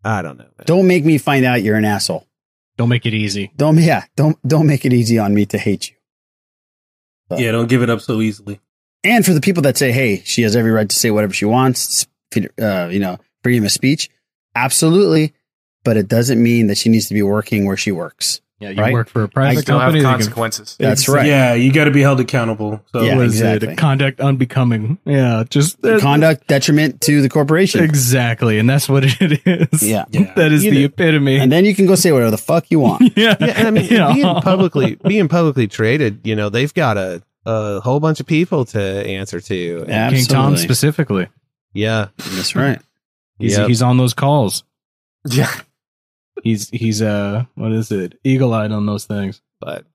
[0.03, 0.45] I don't know.
[0.45, 0.65] man.
[0.65, 2.27] Don't make me find out you're an asshole.
[2.77, 4.05] don't make it easy Don't yeah.
[4.15, 5.95] Don't don't make it easy on me to hate you.
[7.37, 8.61] Yeah, don't give it up so easily.
[9.03, 11.45] And for the people that say, "Hey, she has every right to say whatever she
[11.45, 12.07] wants,"
[12.61, 14.09] uh, you know, freedom of speech,
[14.55, 15.33] absolutely.
[15.83, 18.41] But it doesn't mean that she needs to be working where she works.
[18.59, 18.91] yeah you Right?
[18.91, 20.75] work for a private still have company they can- consequences.
[20.79, 21.25] That's right.
[21.27, 22.81] Yeah, you got to be held accountable.
[22.91, 23.15] So Yeah.
[23.15, 23.69] what is exactly.
[23.69, 27.83] it conduct unbecoming yeah just Conduct detriment to the corporation.
[27.83, 30.05] exactly and that's what it is Yeah.
[30.09, 30.33] Yeah.
[30.35, 32.65] that is You the know- epitome And then you can go say whatever the fuck
[32.69, 33.03] you want.
[33.15, 34.11] yeah yeah, and I mean, Yeah.
[34.13, 38.65] being publicly being publicly traded, you know, they've got a a whole bunch of people
[38.65, 39.85] to answer to.
[39.87, 41.27] And, King Tom specifically
[41.73, 42.79] yeah, That's right.
[43.39, 43.67] He's Yep.
[43.67, 44.63] he's on those calls
[45.27, 45.51] Yeah.
[46.43, 49.85] he's he's uh what is it eagle eyed on those things but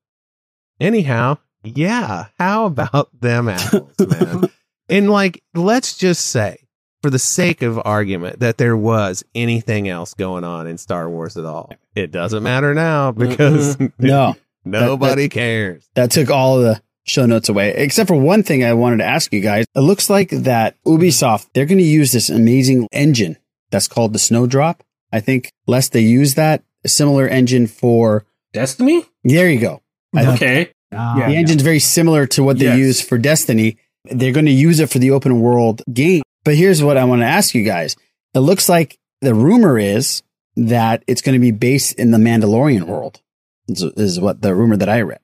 [0.80, 2.26] anyhow, yeah.
[2.38, 4.50] How about them apples, man?
[4.88, 6.58] and like, let's just say,
[7.02, 11.36] for the sake of argument, that there was anything else going on in Star Wars
[11.36, 11.70] at all.
[11.94, 15.88] It doesn't matter now because No, nobody cares.
[15.94, 19.32] that took all the show notes away, except for one thing I wanted to ask
[19.32, 19.64] you guys.
[19.74, 23.36] It looks like that Ubisoft they're going to use this amazing engine
[23.70, 24.82] that's called the Snowdrop.
[25.12, 29.04] I think lest they use that a similar engine for Destiny.
[29.24, 29.82] There you go.
[30.14, 30.70] I Okay.
[30.94, 32.78] Ah, the engine's very similar to what they Yes.
[32.78, 33.78] use for Destiny.
[34.04, 36.22] They're going to use it for the open world game.
[36.44, 37.96] But here's what I want to ask you guys.
[38.34, 40.22] It looks like the rumor is
[40.56, 43.20] that it's going to be based in the Mandalorian world.
[43.68, 45.20] Is, is what the rumor that I read.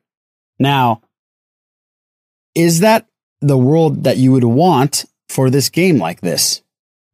[0.58, 1.02] Now,
[2.58, 3.06] is that
[3.40, 6.62] the world that you would want for this game like this?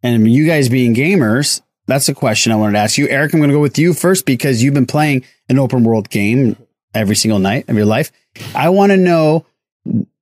[0.02, 3.08] And you guys being gamers, that's a question I wanted to ask you.
[3.08, 6.08] Eric, I'm going to go with you first because you've been playing an open world
[6.08, 6.56] game
[6.94, 8.10] every single night of your life.
[8.54, 9.46] I want to know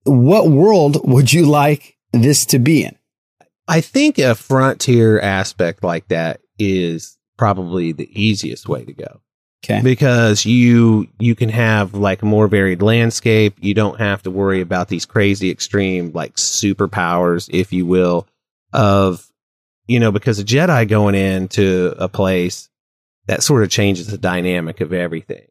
[0.04, 2.96] what world would you like this to be in?
[3.68, 9.20] I think a frontier aspect like that is probably the easiest way to go.
[9.64, 9.80] Okay.
[9.82, 13.54] Because you you can have like a more varied landscape.
[13.60, 18.26] You don't have to worry about these crazy extreme like superpowers, if you will,
[18.72, 19.30] of
[19.86, 22.68] you know, because a Jedi going into a place
[23.26, 25.46] that sort of changes the dynamic of everything.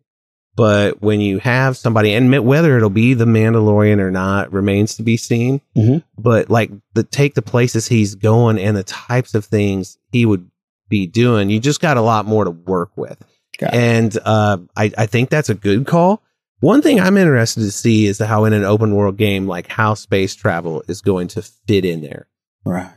[0.56, 5.04] But when you have somebody, and whether it'll be the Mandalorian or not remains to
[5.04, 5.62] be seen.
[5.78, 6.04] Mhm.
[6.18, 10.50] But like the take the places he's going and the types of things he would
[10.90, 13.24] be doing, you just got a lot more to work with.
[13.62, 13.74] Got.
[13.74, 16.22] And uh, I, I think that's a good call.
[16.60, 19.94] One thing I'm interested to see is how in an open world game, like how
[19.94, 22.28] space travel is going to fit in there
[22.66, 22.92] Right.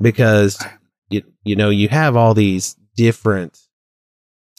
[0.00, 0.62] because
[1.10, 3.58] you you know you have all these different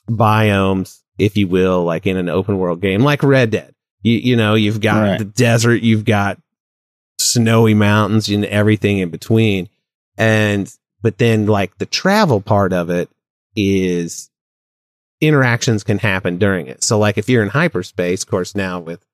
[0.10, 3.74] biomes, if you will, like in an open world game, like Red Dead.
[4.02, 5.18] You you know you've got Right.
[5.20, 6.40] the desert, you've got
[7.20, 9.70] snowy mountains and everything in between,
[10.18, 10.72] and
[11.02, 13.10] but then like the travel part of it
[13.56, 14.30] is
[15.22, 16.84] interactions can happen during it.
[16.84, 19.06] So like if you're in hyperspace, of course now with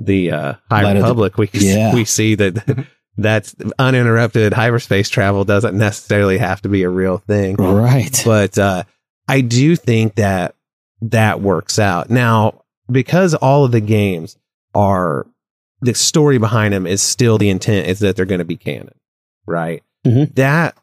[0.00, 1.92] the uh, High Light of the- Republic, we Yeah.
[1.94, 2.86] we see that
[3.18, 7.56] that's uninterrupted hyperspace travel doesn't necessarily have to be a real thing.
[7.56, 8.22] Right.
[8.24, 8.84] But uh,
[9.28, 10.54] I do think that
[11.02, 12.08] that works out.
[12.10, 14.36] Now, because all of the games
[14.74, 15.26] are
[15.80, 18.94] the story behind them is still the intent is that they're going to be canon,
[19.46, 19.82] right?
[20.06, 20.34] Mhm.
[20.36, 20.76] That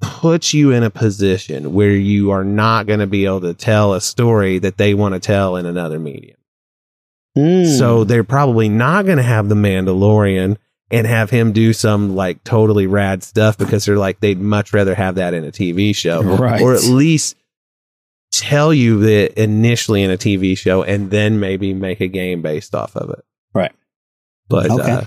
[0.00, 3.94] puts you in a position where you are not going to be able to tell
[3.94, 6.36] a story that they want to tell in another medium.
[7.34, 7.64] Hmm.
[7.64, 10.56] So they're probably not going to have the Mandalorian
[10.90, 14.94] and have him do some like totally rad stuff because they're like they'd much rather
[14.94, 16.60] have that in a TV show, Right.
[16.62, 17.36] or at least
[18.32, 22.74] tell you that initially in a TV show and then maybe make a game based
[22.74, 23.24] off of it.
[23.52, 23.72] Right.
[24.48, 24.90] But Okay.
[24.90, 25.02] uh,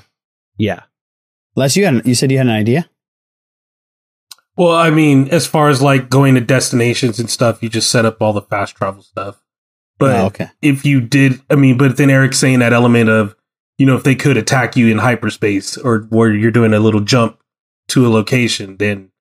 [0.58, 0.84] yeah,
[1.56, 2.88] Les, you had you said you had an idea.
[4.58, 8.06] Well, I mean, as far as like going to destinations and stuff, you just set
[8.06, 9.42] up all the fast travel stuff.
[9.98, 10.50] But Oh, okay.
[10.62, 13.36] if you did, I mean, but then Eric's saying that element of,
[13.78, 17.00] you know, if they could attack you in hyperspace or where you're doing a little
[17.02, 17.40] jump
[17.90, 19.12] to a location, then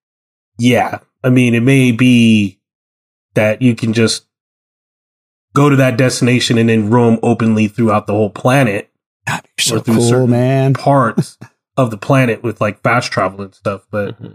[0.58, 2.58] yeah, I mean, it may be
[3.34, 4.26] that you can just
[5.54, 8.90] go to that destination and then roam openly throughout the whole planet
[9.58, 10.74] So or through cool, certain man.
[10.74, 11.38] parts
[11.76, 13.86] of the planet with like fast travel and stuff.
[13.90, 14.34] But mm-hmm.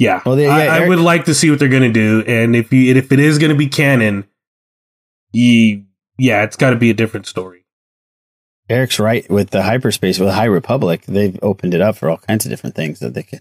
[0.00, 2.24] Yeah, Well, they- I, yeah, I Eric- would like to see what they're gonna do,
[2.26, 4.24] and if you if it is gonna be canon,
[5.32, 5.84] you
[6.18, 7.64] yeah, it's got to be a different story.
[8.68, 11.02] Eric's right with the hyperspace with the High Republic.
[11.06, 13.40] They've opened it up for all kinds of different things that they can.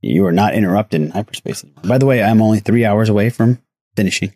[0.00, 1.82] You are not interrupted in hyperspace anymore.
[1.84, 3.58] By the way, I'm only three hours away from
[3.96, 4.32] finishing,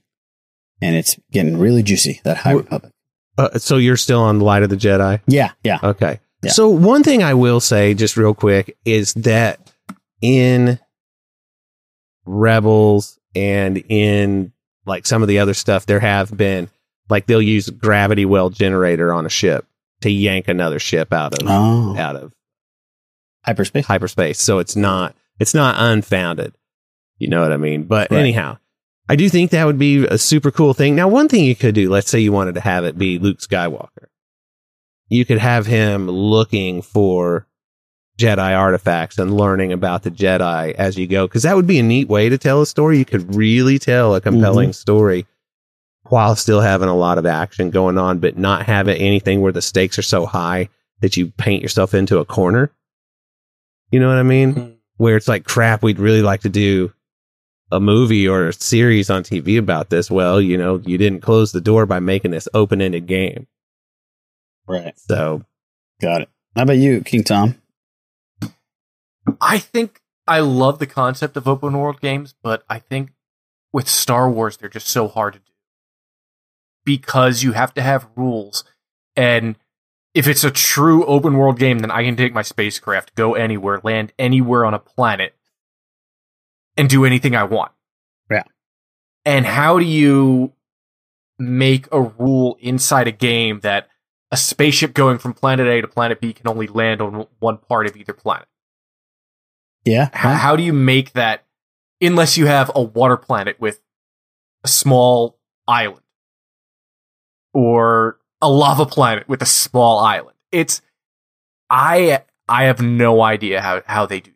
[0.83, 2.21] and it's getting really juicy.
[2.25, 2.93] That High Republic.
[3.39, 5.21] uh, so you're still on the Light of the Jedi.
[5.27, 5.79] Yeah, yeah.
[5.83, 6.21] Okay.
[6.43, 6.51] Yeah.
[6.51, 9.73] So one thing I will say, just real quick, is that
[10.21, 10.79] in
[12.29, 14.53] Rebels and in
[14.87, 16.69] like some of the other stuff, there have been
[17.09, 19.67] like they'll use a gravity well generator on a ship
[20.03, 21.97] to yank another ship out of Oh.
[21.97, 22.33] out of
[23.45, 23.87] hyperspace.
[23.87, 24.41] Hyperspace.
[24.41, 26.55] So it's not it's not unfounded.
[27.19, 27.85] You know what I mean?
[27.85, 28.21] But Right.
[28.21, 28.59] anyhow,
[29.09, 30.95] I do think that would be a super cool thing.
[30.95, 33.39] Now, one thing you could do, let's say you wanted to have it be Luke
[33.39, 34.07] Skywalker.
[35.09, 37.47] You could have him looking for
[38.19, 41.85] Jedi artifacts and learning about the Jedi as you go, because that would be a
[41.85, 42.99] neat way to tell a story.
[42.99, 44.75] You could really tell a compelling mm-hmm.
[44.75, 45.27] story
[46.09, 49.53] while still having a lot of action going on, but not have it anything where
[49.53, 50.69] the stakes are so high
[51.01, 52.73] that you paint yourself into a corner.
[53.91, 54.55] You know what I mean?
[54.55, 54.73] Mm-hmm.
[54.97, 56.93] Where it's like, crap, we'd really like to do
[57.71, 60.11] a movie or a series on TV about this.
[60.11, 63.47] Well, you know, you didn't close the door by making this open ended game.
[64.67, 64.99] Right.
[64.99, 65.45] So,
[66.01, 66.29] got it.
[66.57, 67.55] How about you, King Tom?
[69.41, 73.13] I think I love the concept of open world games, but I think
[73.73, 75.45] with Star Wars, they're just so hard to do
[76.85, 78.65] because you have to have rules.
[79.17, 79.57] And
[80.15, 83.81] if it's a true open world game, then I can take my spacecraft, go anywhere,
[83.83, 85.35] land anywhere on a planet,
[86.77, 87.73] and do anything I want.
[88.31, 88.45] Yeah.
[89.25, 90.53] And how do you
[91.39, 93.89] make a rule inside a game that
[94.31, 97.87] a spaceship going from planet A to planet B can only land on one part
[97.87, 98.49] of either planet?
[99.91, 100.09] Yeah.
[100.13, 101.45] H- how do you make that
[102.01, 103.81] unless you have a water planet with
[104.65, 106.05] a small island
[107.55, 110.37] or a lava planet with a small island?
[110.53, 110.81] It's
[111.71, 114.31] I I have no idea how how they do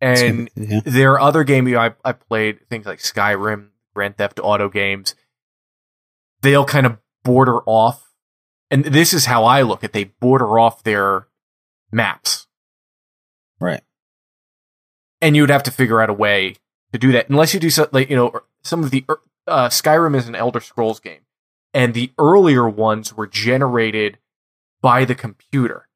[0.00, 0.18] that.
[0.18, 0.80] And Yeah.
[0.84, 5.14] there are other games I I played things like Skyrim, Grand Theft Auto games.
[6.42, 8.10] They'll kind of border off,
[8.70, 9.92] and this is how I look at.
[9.92, 11.26] They border off their
[11.92, 12.46] maps,
[13.60, 13.82] Right.
[15.20, 16.56] And you would have to figure out a way
[16.92, 19.68] to do that, unless you do something like you know some of the er- uh,
[19.68, 21.20] Skyrim is an Elder Scrolls game,
[21.74, 24.18] and the earlier ones were generated
[24.82, 25.88] by the computer,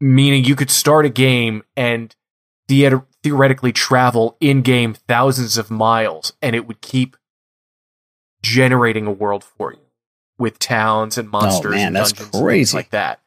[0.00, 2.14] meaning you could start a game and
[2.68, 7.16] theat- theoretically travel in game thousands of miles, and it would keep
[8.42, 9.78] generating a world for you
[10.38, 13.20] with towns and monsters Oh, man, and dungeons and things like that.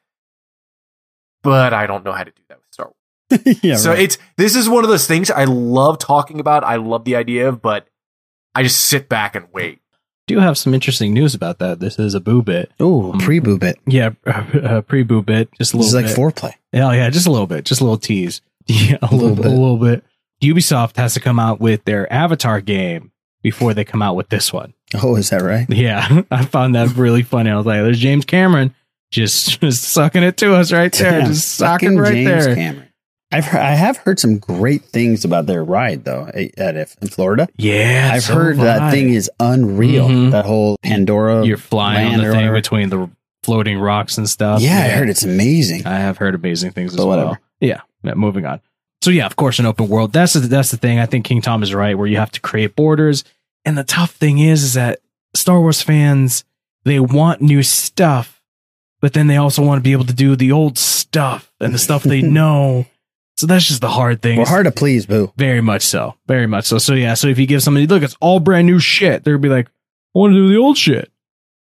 [1.41, 2.66] But I don't know how to do that with Star Wars.
[3.61, 3.75] yeah.
[3.75, 3.99] so right.
[3.99, 6.63] it's this is one of those things I love talking about.
[6.63, 7.87] I love the idea of, but
[8.55, 9.79] I just sit back and wait.
[10.27, 11.79] Do have some interesting news about that.
[11.79, 12.71] This is a boo bit.
[12.81, 13.79] Ooh, pre boo bit.
[13.85, 15.49] Yeah, uh, pre boo bit.
[15.57, 16.17] Just a This little is like bit.
[16.17, 16.53] foreplay.
[16.73, 18.41] Yeah, yeah, just a little bit, just a little tease.
[18.69, 19.43] Yeah, a, little, little bit.
[19.43, 19.51] bit.
[19.51, 20.03] a little bit.
[20.43, 24.51] Ubisoft has to come out with their Avatar game before they come out with this
[24.51, 24.73] one.
[25.01, 25.65] Oh, is that right?
[25.69, 27.49] Yeah, I found that really funny.
[27.49, 28.75] I was like, "There's James Cameron
[29.09, 32.86] just, just sucking it to us right there, Damn, just sucking right James there." Cameron.
[33.31, 37.09] I've heard, I have heard some great things about their ride though at, if in
[37.09, 37.47] Florida.
[37.57, 38.91] Yeah, I've so heard that I.
[38.91, 40.07] thing is unreal.
[40.07, 40.31] Mhm.
[40.31, 41.45] That whole Pandora.
[41.45, 43.09] You're flying on the thing between the
[43.43, 44.61] floating rocks and stuff.
[44.61, 45.85] Yeah, I heard it's amazing.
[45.85, 47.37] I have heard amazing things as But well.
[47.59, 48.61] Yeah, yeah, moving on.
[49.01, 50.13] So yeah, of course, an open world.
[50.13, 50.99] That's the, that's the thing.
[50.99, 53.23] I think King Tom is right, where you have to create borders.
[53.65, 54.99] And the tough thing is, is that
[55.35, 56.45] Star Wars fans
[56.85, 58.41] they want new stuff,
[59.01, 61.77] but then they also want to be able to do the old stuff and the
[61.79, 62.85] stuff they know.
[63.37, 64.39] So that's just the hard thing.
[64.39, 65.31] We're hard to please, boo.
[65.37, 66.15] Very much so.
[66.27, 66.79] Very much so.
[66.79, 67.13] So yeah.
[67.13, 69.71] So if you give somebody, look, it's all brand new shit, they'll be like, I
[70.19, 71.11] want to do the old shit.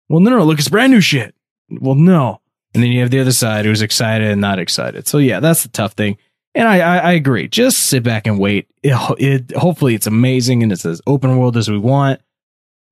[0.09, 1.35] Well, no, no, look, it's brand new shit.
[1.69, 2.41] Well, no.
[2.75, 5.09] And then you have the other side who's excited and not excited.
[5.09, 6.17] So yeah, that's the tough thing.
[6.55, 7.49] And I, I, I agree.
[7.49, 8.69] Just sit back and wait.
[8.85, 12.21] It, it, hopefully it's amazing and it's as open world as we want.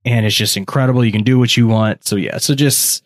[0.05, 1.05] And it's just incredible.
[1.05, 2.05] You can do what you want.
[2.05, 2.39] So yeah.
[2.39, 3.05] So just,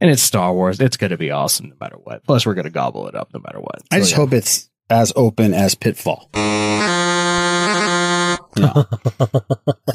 [0.00, 0.78] and it's Star Wars.
[0.78, 2.22] It's going to be awesome no matter what.
[2.22, 3.82] Plus we're going to gobble it up no matter what.
[3.90, 4.18] I just yeah.
[4.18, 6.28] hope it's as open as Pitfall.
[8.58, 8.86] No.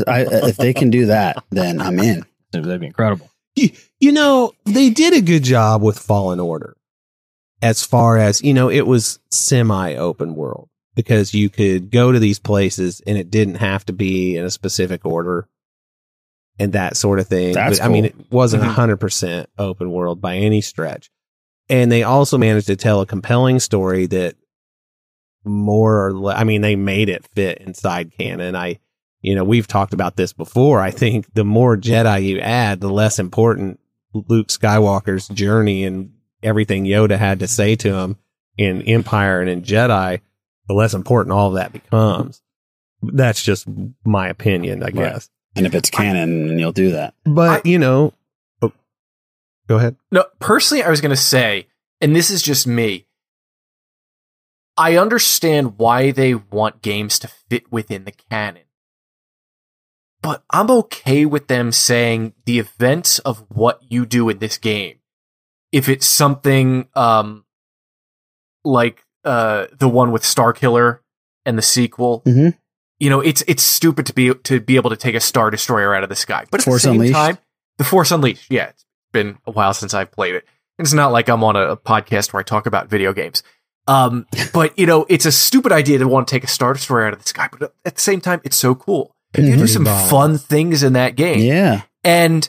[0.07, 2.25] I, if they can do that, then I'm in.
[2.51, 3.29] That'd be incredible.
[3.55, 3.69] You,
[3.99, 6.75] you know, they did a good job with Fallen Order
[7.61, 12.19] as far as, you know, it was semi open world because you could go to
[12.19, 15.47] these places and it didn't have to be in a specific order
[16.59, 17.53] and that sort of thing.
[17.53, 18.97] That's But, I mean, it wasn't a Mhm.
[18.99, 21.09] 100% open world by any stretch.
[21.69, 24.35] And they also managed to tell a compelling story that
[25.43, 28.55] more or less, I mean, they made it fit inside canon.
[28.55, 28.79] I,
[29.21, 30.79] you know, we've talked about this before.
[30.79, 33.79] I think the more Jedi you add, the less important
[34.13, 36.13] Luke Skywalker's journey and
[36.43, 38.17] everything Yoda had to say to him
[38.57, 40.21] in Empire and in Jedi,
[40.67, 42.41] the less important all of that becomes.
[43.01, 43.67] That's just
[44.05, 45.29] my opinion, I guess.
[45.55, 47.13] And if it's canon, then you'll do that.
[47.25, 48.13] But, you know,
[48.61, 48.71] oh,
[49.67, 49.95] go ahead.
[50.11, 51.67] No, personally, I was going to say,
[51.99, 53.07] and this is just me.
[54.77, 58.63] I understand why they want games to fit within the canon.
[60.21, 64.99] But I'm okay with them saying the events of what you do in this game.
[65.71, 67.45] If it's something um
[68.63, 70.99] like uh the one with Starkiller
[71.45, 72.57] and the sequel, Mhm.
[72.99, 75.95] you know, it's it's stupid to be to be able to take a star destroyer
[75.95, 76.45] out of the sky.
[76.51, 77.13] But at Force the same Unleashed?
[77.13, 77.37] time,
[77.77, 80.45] the Force Unleashed, yeah, it's been a while since I've played it.
[80.77, 83.41] It's not like I'm on a, a podcast where I talk about video games.
[83.87, 87.07] Um, but you know, it's a stupid idea to want to take a star destroyer
[87.07, 87.49] out of the sky.
[87.51, 89.15] But at the same time, it's so cool.
[89.37, 90.09] You do some bomb.
[90.09, 91.39] fun things in that game.
[91.39, 91.83] Yeah.
[92.03, 92.47] And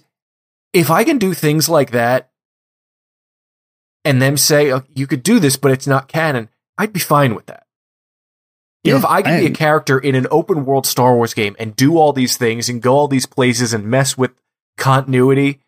[0.72, 2.30] if I can do things like that
[4.04, 7.34] and them say, oh, you could do this, but it's not canon, I'd be fine
[7.34, 7.66] with that.
[8.82, 11.54] You know, if I could be a character in an open world Star Wars game
[11.60, 14.32] and do all these things and go all these places and mess with
[14.76, 15.60] continuity,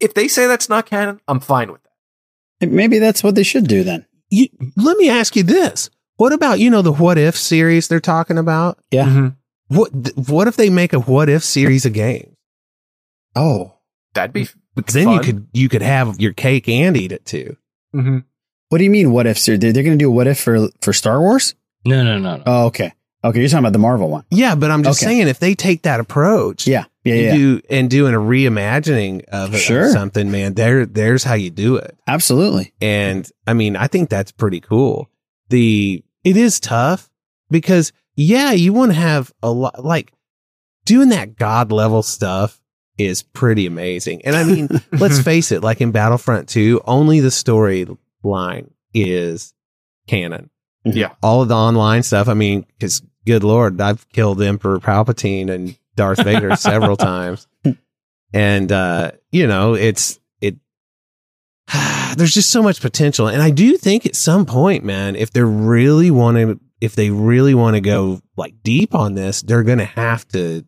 [0.00, 2.70] if they say that's not canon, I'm fine with that.
[2.70, 4.04] Maybe that's what they should do then.
[4.30, 5.90] You, let me ask you this.
[6.16, 8.78] What about, you know, the what if series they're talking about?
[8.90, 9.04] Yeah.
[9.04, 9.76] Mm-hmm.
[9.76, 12.34] What, what if they make a what if series of games?
[13.34, 13.74] Oh.
[14.14, 17.56] That'd be Because then you could, you could have your cake and eat it too.
[17.94, 18.18] Mm-hmm.
[18.68, 19.12] What do you mean?
[19.12, 19.38] What if?
[19.38, 19.56] Sir?
[19.56, 21.54] They're, they're going to do a what if for for Star Wars?
[21.84, 22.42] No, no, no, no.
[22.46, 22.94] Oh, okay.
[23.26, 24.24] Okay, you're talking about the Marvel one.
[24.30, 25.12] Yeah, but I'm just Okay.
[25.12, 27.34] saying if they take that approach, Yeah, yeah, and yeah.
[27.34, 29.90] do and doing a reimagining of, it- of Sure.
[29.90, 31.96] something, man, there there's how you do it.
[32.06, 32.72] Absolutely.
[32.80, 35.10] And I mean, I think that's pretty cool.
[35.48, 37.10] The it is tough
[37.50, 40.12] because yeah, you want to have a lot like
[40.84, 42.60] doing that god level stuff
[42.98, 44.22] is pretty amazing.
[44.24, 49.52] And I mean, let's face it, like in Battlefront 2, only the storyline is
[50.06, 50.48] canon.
[50.86, 50.96] Mm-hmm.
[50.96, 51.10] Yeah.
[51.22, 55.76] All of the online stuff, I mean, cuz good lord, I've killed Emperor Palpatine and
[55.96, 57.46] Darth Vader several times.
[58.32, 60.56] And uh, you know, it's it
[62.16, 63.28] there's just so much potential.
[63.28, 67.10] And I do think at some point, man, if they're really want to, if they
[67.10, 70.64] really want to go like deep on this, they're going to have to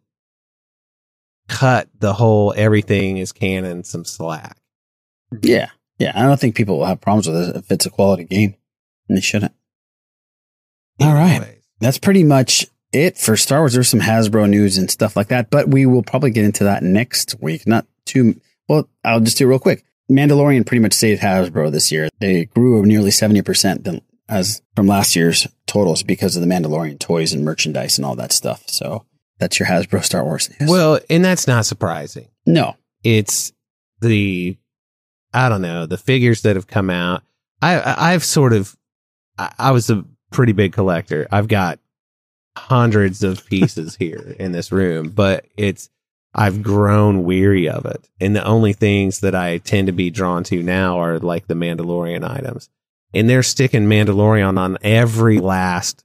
[1.49, 4.59] cut the whole everything is canon some slack.
[5.43, 5.71] Yeah.
[5.99, 6.13] Yeah.
[6.15, 8.55] I don't think people will have problems with it if it's a quality game.
[9.09, 9.55] And they shouldn't.
[11.01, 11.58] All right.
[11.81, 13.75] That's pretty much it for Star Wars.
[13.75, 16.83] There's some Hasbro news and stuff like that, but we will probably get into that
[16.83, 17.67] next week.
[17.67, 19.85] Not too, well, I'll just do it real quick.
[20.11, 22.09] Mandalorian pretty much saved Hasbro this year.
[22.19, 27.45] They grew nearly 70% as from last year's totals because of the Mandalorian toys and
[27.45, 28.65] merchandise and all that stuff.
[28.67, 29.05] So
[29.39, 30.71] that's your Hasbro Star Wars news.
[30.71, 32.29] Well, and that's not surprising.
[32.47, 32.77] no.
[33.05, 33.53] It's
[34.01, 34.57] the,
[35.33, 37.23] I don't know, the figures that have come out.
[37.63, 38.77] I, I I've sort of,
[39.39, 41.27] I, I was a pretty big collector.
[41.31, 41.79] I've got
[42.57, 45.91] hundreds of pieces here in this room, but it's,
[46.35, 48.09] I've grown weary of it.
[48.21, 51.55] And the only things that I tend to be drawn to now are like the
[51.55, 52.69] Mandalorian items.
[53.15, 56.05] And they're sticking Mandalorian on every last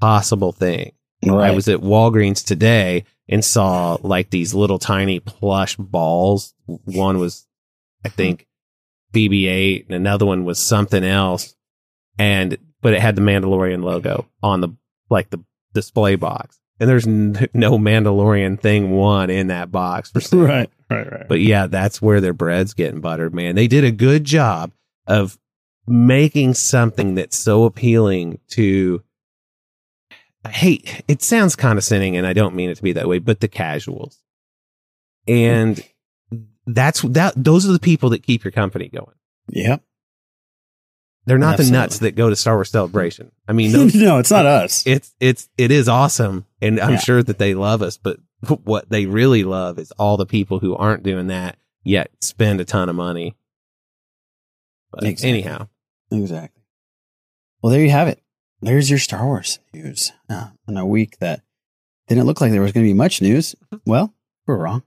[0.00, 0.92] possible thing.
[1.24, 6.54] I was at Walgreens today and saw like these little tiny plush balls.
[6.66, 7.46] One was,
[8.04, 8.48] I think,
[9.12, 11.54] BB 8 and another one was something else.
[12.18, 14.68] And, but it had the Mandalorian logo on the,
[15.08, 16.58] like the display box.
[16.78, 20.40] And there's n- no Mandalorian thing one in that box for sale.
[20.40, 20.70] Right.
[20.90, 21.10] Right.
[21.10, 21.28] Right.
[21.28, 23.54] But yeah, that's where their bread's getting buttered, man.
[23.54, 24.72] They did a good job
[25.06, 25.38] of
[25.86, 29.02] making something that's so appealing to
[30.48, 33.48] hey, it sounds condescending and I don't mean it to be that way, but the
[33.48, 34.18] casuals.
[35.28, 35.82] And
[36.66, 39.14] that's that those are the people that keep your company going.
[39.48, 39.82] Yep.
[41.24, 41.72] They're not Absolutely.
[41.72, 43.30] the nuts that go to Star Wars Celebration.
[43.46, 44.84] I mean, those, no, it's not us.
[44.86, 46.98] it's it's it is awesome and i'm Yeah.
[46.98, 48.18] sure that they love us but
[48.64, 52.64] what they really love is all the people who aren't doing that yet spend a
[52.64, 53.36] ton of money
[54.90, 55.30] but Exactly.
[55.30, 55.68] anyhow
[56.10, 56.62] Exactly.
[57.62, 58.20] Well, there you have it.
[58.60, 61.40] There's your Star Wars news uh, on a week that
[62.08, 63.54] didn't look like there was going to be much news.
[63.86, 64.12] Well,
[64.46, 64.82] we're wrong.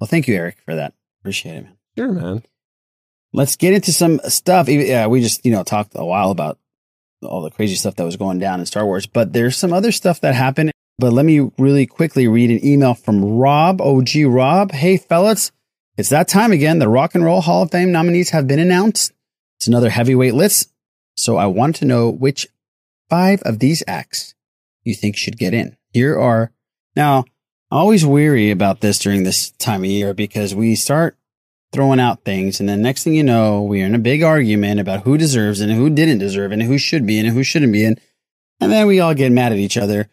[0.00, 0.92] Well, thank you, Eric, for that.
[1.20, 1.76] Appreciate it, man.
[1.96, 2.42] sure man
[3.32, 4.68] Let's get into some stuff.
[4.68, 6.58] Yeah, we just you know talked a while about
[7.22, 9.92] all the crazy stuff that was going down in Star Wars, but there's some other
[9.92, 10.70] stuff that happened.
[10.98, 14.72] But let me really quickly read an email from Rob, OG Rob.
[14.72, 15.52] Hey, fellas,
[15.96, 16.80] it's that time again.
[16.80, 19.12] The Rock and Roll Hall of Fame nominees have been announced.
[19.56, 20.72] It's another heavyweight list.
[21.16, 22.48] So I want to know which
[23.08, 24.34] five of these acts
[24.84, 25.76] you think should get in.
[25.92, 26.52] Here are
[26.96, 27.24] now.
[27.70, 31.17] Always weary about this during this time of year because we start
[31.72, 35.02] throwing out things, and then next thing you know, we're in a big argument about
[35.02, 37.84] who deserves and who didn't deserve and who should be in and who shouldn't be
[37.84, 37.98] in,
[38.60, 40.08] and then we all get mad at each other.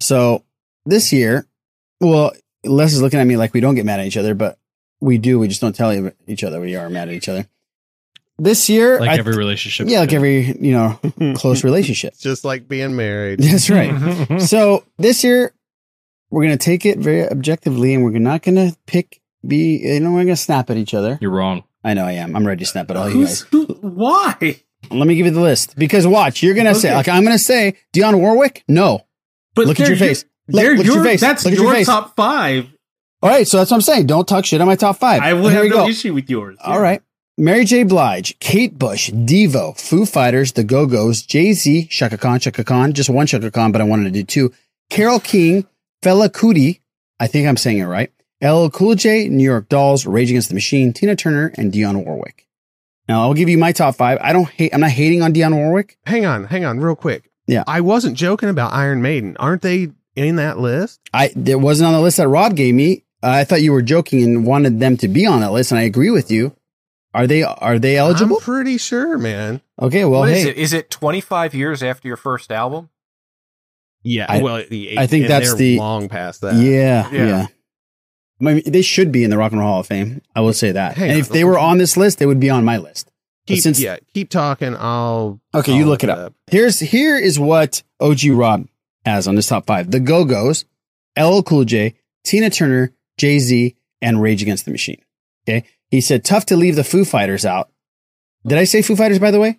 [0.00, 0.44] So
[0.86, 1.46] this year,
[2.00, 2.32] well,
[2.64, 4.58] Les is looking at me like we don't get mad at each other, but
[5.00, 5.38] we do.
[5.38, 7.46] We just don't tell each other we are mad at each other.
[8.38, 9.88] This year, Like I- every relationship.
[9.88, 10.98] yeah, like every you know
[11.36, 12.14] close relationship.
[12.18, 14.40] just like being married That's right.
[14.40, 15.52] so this year,
[16.30, 19.20] we're gonna take it very objectively, and we're not gonna pick.
[19.46, 21.18] Be you know, we're gonna snap at each other.
[21.20, 21.64] You're wrong.
[21.84, 22.36] I know I am.
[22.36, 23.40] I'm ready to snap at all you guys.
[23.42, 24.36] Who's, who, why?
[24.90, 26.96] Let me give you the list because watch, you're gonna say Okay.
[26.96, 28.64] like I'm gonna say Dionne Warwick.
[28.68, 29.00] No,
[29.54, 30.24] But Look at they're your face.
[30.48, 31.20] Look- they're look at your your- face.
[31.20, 31.86] That's Look at your your face.
[31.86, 32.66] top five.
[33.22, 33.46] all right.
[33.46, 34.06] So that's what I'm saying.
[34.06, 35.22] Don't talk shit on my top five.
[35.22, 35.88] I would Here have we no go.
[35.88, 36.56] issue with yours.
[36.64, 37.02] All right.
[37.38, 37.82] Mary J.
[37.84, 42.92] Blige, Kate Bush, Devo, Foo Fighters, The Go Go's, Jay Z, Chaka Khan, Chaka Khan,
[42.92, 44.52] just one Chaka Khan, but I wanted to do two.
[44.90, 45.66] Carole King,
[46.02, 46.80] Fela Kuti,
[47.18, 48.12] I think I'm saying it right.
[48.42, 52.48] LL Cool J, New York Dolls, Rage Against the Machine, Tina Turner, and Dionne Warwick.
[53.08, 54.18] Now I'll give you my top five.
[54.20, 54.74] I don't hate.
[54.74, 55.98] I'm not hating on Dionne Warwick.
[56.06, 57.64] hang on hang on real quick Yeah.
[57.66, 61.94] i wasn't joking about iron maiden aren't they in that list I there wasn't on
[61.94, 63.04] the list that Rob gave me.
[63.22, 65.82] I thought you were joking and wanted them to be on that list, and I
[65.84, 66.54] agree with you.
[67.14, 68.36] Are they are they eligible?
[68.36, 70.56] i'm pretty sure man Okay, well, What is hey, it?
[70.56, 72.88] Is it 25 years after your first album?
[74.02, 77.26] yeah I- well I think and that's the- long past that Yeah, Yeah.
[77.26, 77.46] yeah.
[78.42, 80.20] I mean, they should be in the Rock and Roll Hall of Fame.
[80.34, 80.96] I will say that.
[80.96, 81.20] Hang and on.
[81.20, 83.10] if they were on this list, they would be on my list.
[83.46, 86.32] Keep, since yeah keep talking i'll okay, I'll you look it up.
[86.48, 88.68] Here's here is what OG Rob
[89.04, 90.64] has on his top five the Go Go's,
[91.18, 95.02] LL Cool J, Tina Turner, Jay Z, and Rage Against the Machine.
[95.48, 95.66] Okay.
[95.90, 97.70] He said, tough to leave the Foo Fighters out.
[98.46, 99.58] Did I say Foo Fighters, by the way?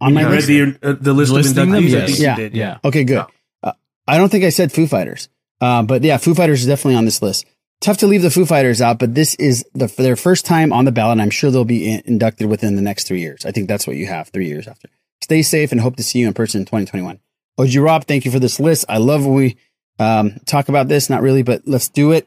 [0.00, 1.82] On You read the, uh, the list of Listing them?
[1.82, 1.90] inductees.
[1.90, 2.06] Yes.
[2.06, 2.36] think Yeah.
[2.36, 2.54] did.
[2.54, 2.78] Yeah.
[2.84, 3.26] Okay, good.
[3.62, 3.72] Uh,
[4.06, 5.28] I don't think I said Foo Fighters,
[5.60, 7.46] uh, but yeah, Foo Fighters is definitely on this list.
[7.80, 10.84] Tough to leave the Foo Fighters out, but this is the, their first time on
[10.84, 11.20] the ballot.
[11.20, 13.46] I'm sure they'll be in, inducted within the next three years.
[13.46, 14.88] I think that's what you have three years after.
[15.22, 17.20] Stay safe and hope to see you in person in 2021.
[17.58, 18.84] OG Rob, thank you for this list.
[18.88, 19.56] I love when we
[19.98, 21.08] um, talk about this.
[21.08, 22.26] Not really, but let's do it.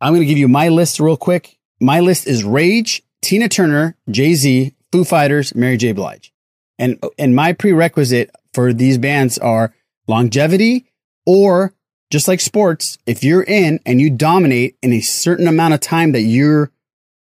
[0.00, 1.58] I'm going to give you my list real quick.
[1.80, 5.92] My list is Rage, Tina Turner, Jay Z, Foo Fighters, Mary J.
[5.92, 6.32] Blige.
[6.78, 9.74] And, and my prerequisite for these bands are
[10.06, 10.86] longevity
[11.26, 11.74] or
[12.10, 16.12] just like sports, if you're in and you dominate in a certain amount of time
[16.12, 16.70] that you're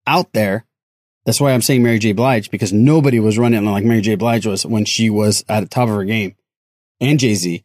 [0.06, 0.66] out there,
[1.24, 2.12] that's why I'm saying Mary J.
[2.12, 4.14] Blige because nobody was running like Mary J.
[4.14, 6.36] Blige was when she was at the top of her game
[7.00, 7.64] and Jay Z.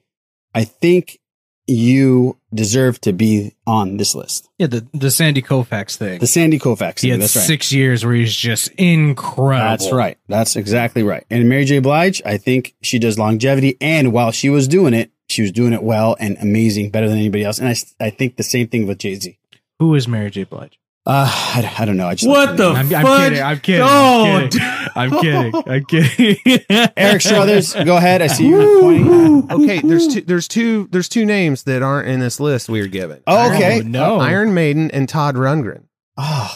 [0.53, 1.19] I think
[1.67, 4.49] you deserve to be on this list.
[4.57, 6.19] Yeah, the the Sandy Koufax thing.
[6.19, 7.01] The Sandy Koufax.
[7.01, 7.45] he had that's right.
[7.45, 9.69] six years where he's just incredible.
[9.69, 10.17] That's right.
[10.27, 11.25] That's exactly right.
[11.29, 11.79] And Mary J.
[11.79, 13.77] Blige, I think she does longevity.
[13.79, 17.17] And while she was doing it, she was doing it well and amazing, better than
[17.17, 17.59] anybody else.
[17.59, 19.37] And I, I think the same thing with Jay Z.
[19.79, 20.43] Who is Mary J.
[20.43, 20.77] Blige?
[21.03, 22.07] Uh, I, I don't know.
[22.07, 23.43] I just What the I'm, I'm kidding.
[23.43, 23.81] I'm kidding.
[23.83, 24.49] Oh,
[24.95, 25.53] I'm kidding.
[25.65, 26.37] I'm kidding.
[26.45, 26.91] I'm kidding.
[26.95, 28.21] Eric Strothers, go ahead.
[28.21, 30.21] I see you okay, there's two.
[30.21, 30.87] There's two.
[30.91, 33.23] There's two names that aren't in this list we were given.
[33.25, 33.79] Oh, okay.
[33.79, 34.19] Oh, no.
[34.19, 35.85] Iron Maiden and Todd Rundgren.
[36.17, 36.55] Oh,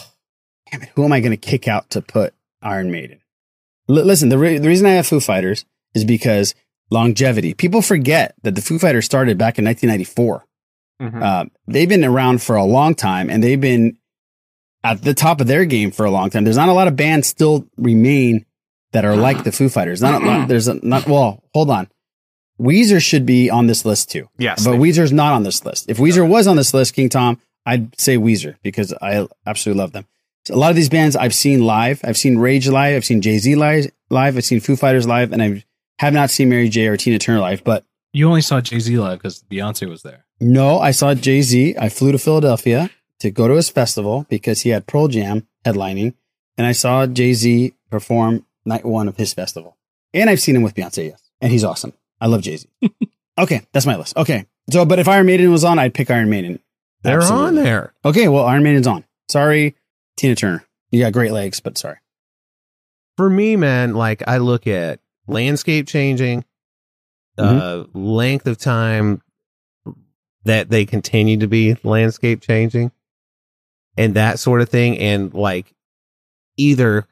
[0.70, 0.90] damn it.
[0.94, 3.18] Who am I going to kick out to put Iron Maiden?
[3.88, 5.64] L- listen, the, re- the reason I have Foo Fighters
[5.94, 6.54] is because
[6.90, 7.54] longevity.
[7.54, 10.44] People forget that the Foo Fighters started back in 1994.
[11.02, 11.22] Mhm.
[11.22, 13.96] Uh, they've been around for a long time and they've been
[14.84, 16.44] at the top of their game for a long time.
[16.44, 18.46] There's not a lot of bands still remain
[18.92, 20.00] that are like the Foo Fighters.
[20.00, 21.88] Not, a lot- there's a, not, well, hold on.
[22.58, 24.28] Weezer should be on this list too.
[24.38, 25.90] Yes, But Weezer's not on this list.
[25.90, 29.92] If Weezer was on this list, King Tom, I'd say Weezer because I absolutely love
[29.92, 30.06] them.
[30.46, 32.00] So a lot of these bands I've seen live.
[32.04, 32.96] I've seen Rage live.
[32.96, 33.90] I've seen Jay Z live.
[34.08, 34.36] Live.
[34.38, 35.64] I've seen Foo Fighters live, and I
[35.98, 37.64] have not seen Mary J or Tina Turner live.
[37.64, 40.24] But You only saw Jay Z live because Beyonce was there.
[40.40, 41.76] no, I saw Jay Z.
[41.78, 42.90] I flew to Philadelphia
[43.20, 46.14] to go to his festival because he had Pearl Jam headlining,
[46.58, 49.76] and I saw Jay Z perform night one of his festival.
[50.12, 51.92] And I've seen him with Beyonce, yes, and he's awesome.
[52.20, 52.68] I love Jay Z.
[53.38, 54.16] okay, that's my list.
[54.16, 56.58] Okay, so but if Iron Maiden was on, I'd pick Iron Maiden.
[57.02, 57.46] They're Absolutely.
[57.46, 57.94] on there.
[58.04, 59.04] Okay, well, Iron Maiden's on.
[59.28, 59.76] Sorry,
[60.16, 60.64] Tina Turner.
[60.90, 61.98] You got great legs, but sorry.
[63.16, 66.44] For me, man, like I look at landscape changing,
[67.38, 69.22] uh, length of time
[70.44, 72.92] that they continue to be landscape changing,
[73.96, 75.74] and that sort of thing, and like
[76.56, 77.06] either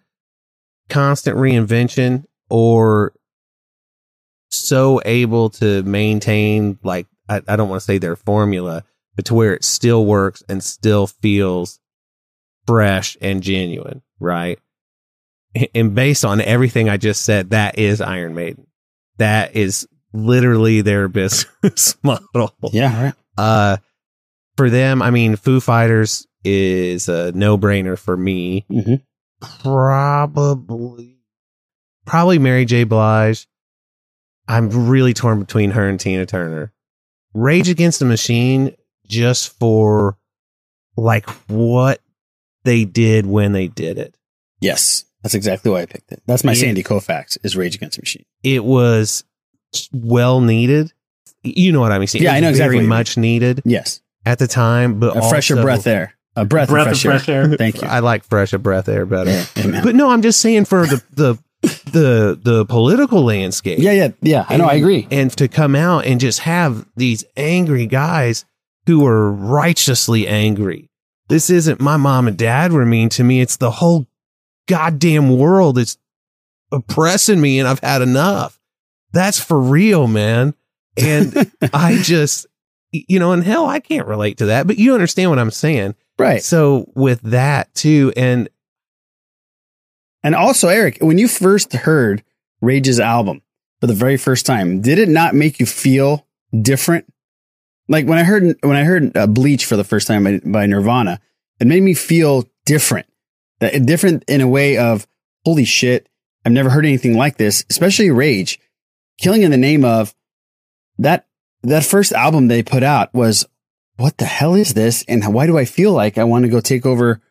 [0.88, 3.12] constant reinvention or
[4.50, 8.84] so able to maintain like I, I don't want to say their formula,
[9.16, 11.80] but to where it still works and still feels
[12.66, 14.58] fresh and genuine, right?
[15.74, 18.66] And based on everything I just said, that is Iron Maiden.
[19.18, 22.52] That is literally their business model.
[22.72, 23.14] Yeah, right.
[23.36, 23.76] Uh,
[24.57, 28.64] for them, I mean, Foo Fighters is a no brainer for me.
[28.70, 29.02] Mhm.
[29.40, 31.18] Probably,
[32.07, 32.84] probably Mary J.
[32.84, 33.46] Blige.
[34.46, 36.72] I'm really torn between her and Tina Turner.
[37.32, 38.74] Rage Against the Machine,
[39.07, 40.16] just for
[40.96, 42.00] like what
[42.64, 44.16] they did when they did it.
[44.61, 46.22] Yes, that's exactly why I picked it.
[46.27, 46.61] That's my Yeah.
[46.61, 48.25] Sandy Koufax is Rage Against the Machine.
[48.45, 49.25] It was
[49.93, 50.93] well needed.
[51.43, 52.07] You know what I mean?
[52.12, 55.62] Yeah, I know exactly Very much needed Yes, at the time, but a fresher also-
[55.64, 57.43] breath air, a breath, Breath of of fresh, fresh air.
[57.51, 57.57] air.
[57.59, 57.89] Thank you.
[57.89, 59.45] I like fresh a breath air better.
[59.57, 59.81] Yeah.
[59.83, 61.39] But no, I'm just saying for the the
[61.91, 63.79] the the political landscape.
[63.79, 64.45] yeah, yeah, yeah.
[64.49, 64.66] I know.
[64.66, 65.09] I agree.
[65.11, 68.45] And to come out and just have these angry guys
[68.87, 70.89] who are righteously angry.
[71.29, 73.41] This isn't my mom and dad were mean to me.
[73.41, 74.07] It's the whole
[74.66, 75.98] goddamn world is
[76.72, 78.60] oppressing me and I've had enough.
[79.12, 80.54] That's for real, man.
[80.96, 82.46] And I just,
[82.92, 85.94] you know, and hell, I can't relate to that, but you understand what I'm saying.
[86.18, 86.42] Right.
[86.42, 88.48] So with that too, and
[90.22, 92.22] And also, Eric, when you first heard
[92.60, 93.42] Rage's album
[93.80, 96.26] for the very first time, did it not make you feel
[96.62, 97.06] different?
[97.88, 100.66] Like when I heard when I heard uh, Bleach for the first time by, by
[100.66, 101.20] Nirvana,
[101.60, 103.06] it made me feel different.
[103.61, 105.07] That different in a way of
[105.44, 106.09] holy shit,
[106.44, 107.64] I've never heard anything like this.
[107.70, 108.59] Especially Rage,
[109.18, 110.14] killing in the name of
[110.98, 111.26] that.
[111.62, 113.46] That first album they put out was
[113.96, 116.61] what the hell is this, and why do I feel like I want to go
[116.61, 117.22] take over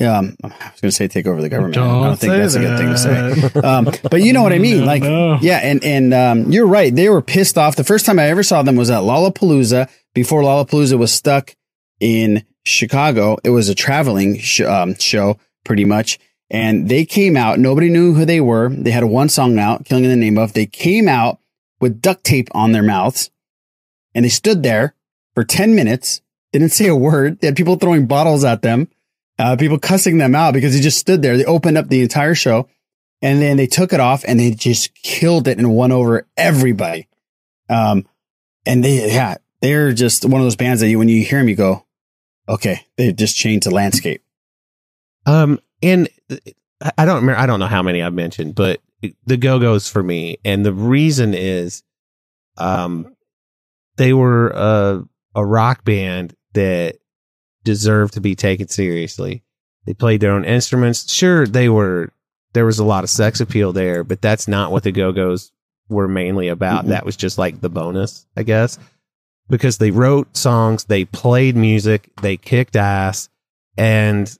[0.00, 1.76] Um, I was going to say take over the government.
[1.76, 3.60] I Don't don't think that's a good thing to say.
[3.68, 4.84] Um, but you know what I mean?
[4.92, 5.38] Like, no.
[5.40, 6.92] yeah, and and um, you're right.
[6.94, 7.76] They were pissed off.
[7.76, 9.88] The first time I ever saw them was at Lollapalooza.
[10.14, 11.54] Before Lollapalooza was stuck
[12.00, 15.38] in Chicago, it was a traveling sh- um, show,
[15.68, 16.18] pretty much.
[16.50, 17.60] And they came out.
[17.60, 18.70] Nobody knew who they were.
[18.70, 21.38] They had one song out, "Killing in the Name of." They came out
[21.78, 23.30] with duct tape on their mouths,
[24.14, 24.94] and they stood there
[25.34, 26.22] for ten minutes.
[26.52, 27.40] Didn't say a word.
[27.40, 28.88] They had people throwing bottles at them,
[29.38, 31.36] uh, people cussing them out because they just stood there.
[31.36, 32.66] They opened up the entire show,
[33.20, 37.08] and then they took it off and they just killed it and won over everybody.
[37.68, 38.06] Um,
[38.64, 41.48] and they, yeah, they're just one of those bands that you, when you hear them,
[41.48, 41.84] you go,
[42.48, 44.22] okay, they just changed the landscape.
[45.28, 46.08] Um, and
[46.96, 47.38] I- don't remember.
[47.38, 48.80] I don't know how many I've mentioned, but
[49.26, 51.82] the Go Go's for me, and the reason is,
[52.56, 53.14] um,
[53.96, 55.04] they were a
[55.34, 56.96] a rock band that
[57.64, 59.42] deserved to be taken seriously.
[59.86, 61.10] They played their own instruments.
[61.12, 62.12] Sure, they were.
[62.54, 65.52] There was a lot of sex appeal there, but that's not what the Go Go's
[65.88, 66.84] were mainly about.
[66.84, 66.88] Mhm.
[66.88, 68.78] That was just like the bonus, I guess,
[69.48, 73.28] because they wrote songs, they played music, they kicked ass,
[73.76, 74.36] and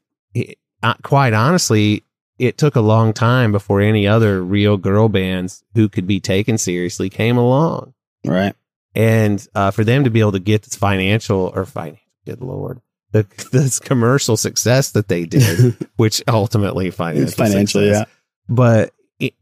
[0.83, 2.05] uh, quite honestly,
[2.39, 6.57] it took a long time before any other real girl bands who could be taken
[6.59, 7.95] seriously came along.
[8.25, 8.55] Right.
[8.95, 12.81] And uh, for them to be able to get this financial or financial, good lord,
[13.13, 18.09] the this commercial success that they did, which ultimately financial Financially, success,
[18.49, 18.93] but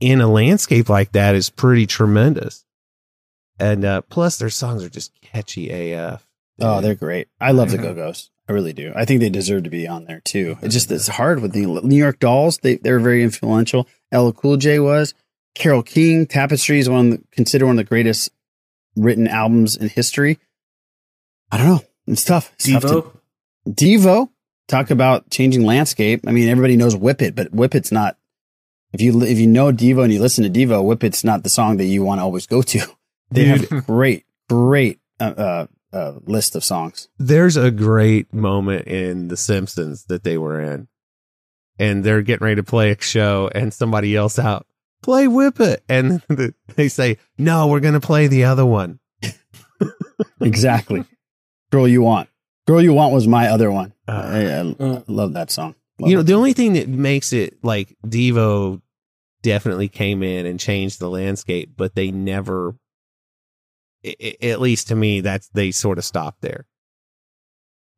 [0.00, 2.64] in a landscape like that is pretty tremendous.
[3.58, 6.26] And uh, plus, their songs are just catchy AF.
[6.60, 7.28] Oh, they're great.
[7.40, 8.30] I love the Go Go's.
[8.48, 8.92] I really do.
[8.94, 10.56] I think they deserve to be on there too.
[10.62, 12.58] It's just it's hard with the New York Dolls.
[12.58, 13.88] They they're very influential.
[14.12, 15.14] LL Cool J was.
[15.54, 18.30] Carole King, Tapestry is one the, considered one of the greatest
[18.94, 20.38] written albums in history.
[21.50, 21.80] I don't know.
[22.06, 22.52] It's tough.
[22.54, 23.12] It's tough Devo.
[23.64, 24.28] to- Devo.
[24.68, 26.22] Talk about changing landscape.
[26.26, 28.16] I mean, everybody knows Whip It, but Whip It's not.
[28.92, 31.48] If you if you know Devo and you listen to Devo, Whip It's not the
[31.50, 32.80] song that you want to always go to.
[33.32, 37.08] They have great, great uh, uh, uh, list of songs.
[37.18, 40.88] There's a great moment in The Simpsons that they were in,
[41.78, 44.66] and they're getting ready to play a show, and somebody yells out,
[45.02, 46.22] "Play Whip It!" and
[46.74, 49.00] they say, "No, we're going to play the other one."
[50.40, 51.04] exactly.
[51.70, 52.28] Girl U Want.
[52.66, 53.92] Girl U Want was my other one.
[54.08, 55.74] Uh, I, I love that song.
[55.98, 56.24] Love you know, it.
[56.24, 58.80] the only thing that makes it like Devo
[59.42, 62.74] definitely came in and changed the landscape, but they never,
[64.06, 66.66] i- i- at least to me, that's they sort of stopped there.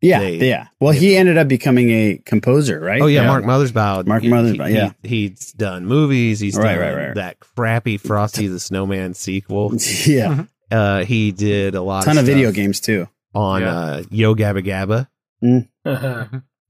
[0.00, 0.68] yeah, they- yeah.
[0.80, 3.02] Well, he ended up becoming a composer, right?
[3.02, 4.06] Oh yeah, Mark Mothersbaugh.
[4.06, 4.92] Mark he- Mothersbaugh, he- yeah.
[5.02, 6.38] he- he's done movies.
[6.40, 7.14] He's Right, done right, right.
[7.16, 9.72] that crappy Frosty the Snowman sequel.
[10.06, 10.44] Yeah.
[10.70, 12.04] uh, he did a lot.
[12.04, 13.08] ton of stuff video games too.
[13.34, 13.74] on Yeah.
[13.76, 15.08] uh, Yo Gabba Gabba.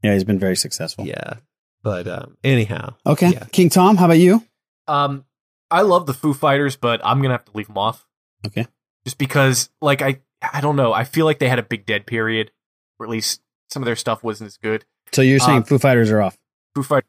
[0.03, 1.07] Yeah, he's been very successful.
[1.07, 1.35] Yeah,
[1.83, 3.31] but um, anyhow, Okay.
[3.31, 3.45] yeah.
[3.53, 4.43] King Tom, how about you?
[4.87, 5.25] Um,
[5.71, 8.07] I love the Foo Fighters, but I'm gonna have to leave them off.
[8.47, 8.67] Okay.
[9.09, 10.93] Just because, like, I I don't know.
[10.93, 12.51] I feel like they had a big dead period,
[12.99, 13.41] or at least
[13.71, 14.85] some of their stuff wasn't as good.
[15.13, 16.37] So you're saying Uh, Foo Fighters are off?
[16.75, 17.09] Foo Fighters.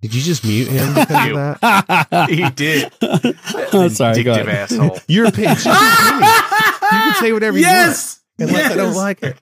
[0.00, 2.26] Did you just mute him because of that?
[2.30, 2.90] he did.
[3.74, 4.22] I'm sorry.
[4.22, 4.72] Go Vindictive ahead.
[4.72, 4.98] asshole.
[5.06, 5.54] Your opinion.
[5.56, 8.22] you can say whatever Yes!
[8.38, 8.56] you want.
[8.56, 9.36] Unless I don't like it.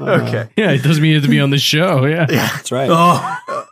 [0.00, 0.48] Okay.
[0.56, 2.04] Yeah, it doesn't mean you have to be on the show.
[2.06, 2.26] Yeah.
[2.30, 2.88] yeah That's right.
[2.88, 3.66] Oh, All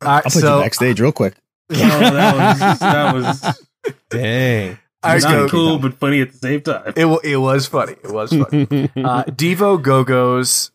[0.00, 1.34] I'll right, put so you backstage real quick.
[1.70, 3.60] oh, that was that was
[4.08, 4.78] Dang.
[5.04, 6.92] I not go- cool but funny at the same time.
[6.96, 7.92] It it was funny.
[7.92, 8.90] It was funny.
[8.96, 10.70] uh, Devo, Go Go's,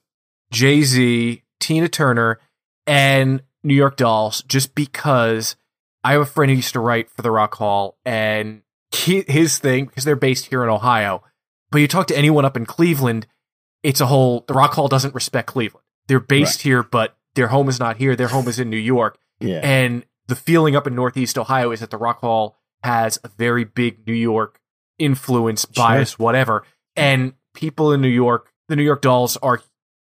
[0.51, 2.39] Jay Z, Tina Turner,
[2.87, 4.43] and New York Dolls.
[4.43, 5.55] Just because
[6.03, 8.61] I have a friend who used to write for the Rock Hall, and
[8.91, 11.23] he, his thing because they're based here in Ohio.
[11.71, 13.27] But you talk to anyone up in Cleveland,
[13.83, 14.43] it's a whole.
[14.47, 15.85] The Rock Hall doesn't respect Cleveland.
[16.07, 18.15] They're based here, but their home is not here.
[18.15, 19.17] Their home is in New York.
[19.39, 19.59] Yeah.
[19.63, 23.63] And the feeling up in Northeast Ohio is that the Rock Hall has a very
[23.63, 24.59] big New York
[24.97, 26.63] influence, bias, whatever.
[26.95, 29.61] And people in New York, the New York Dolls are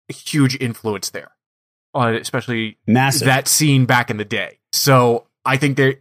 [0.08, 1.32] a huge influence there,
[1.94, 3.26] on especially Massive.
[3.26, 4.58] that scene back in the day.
[4.72, 5.96] So I think they're.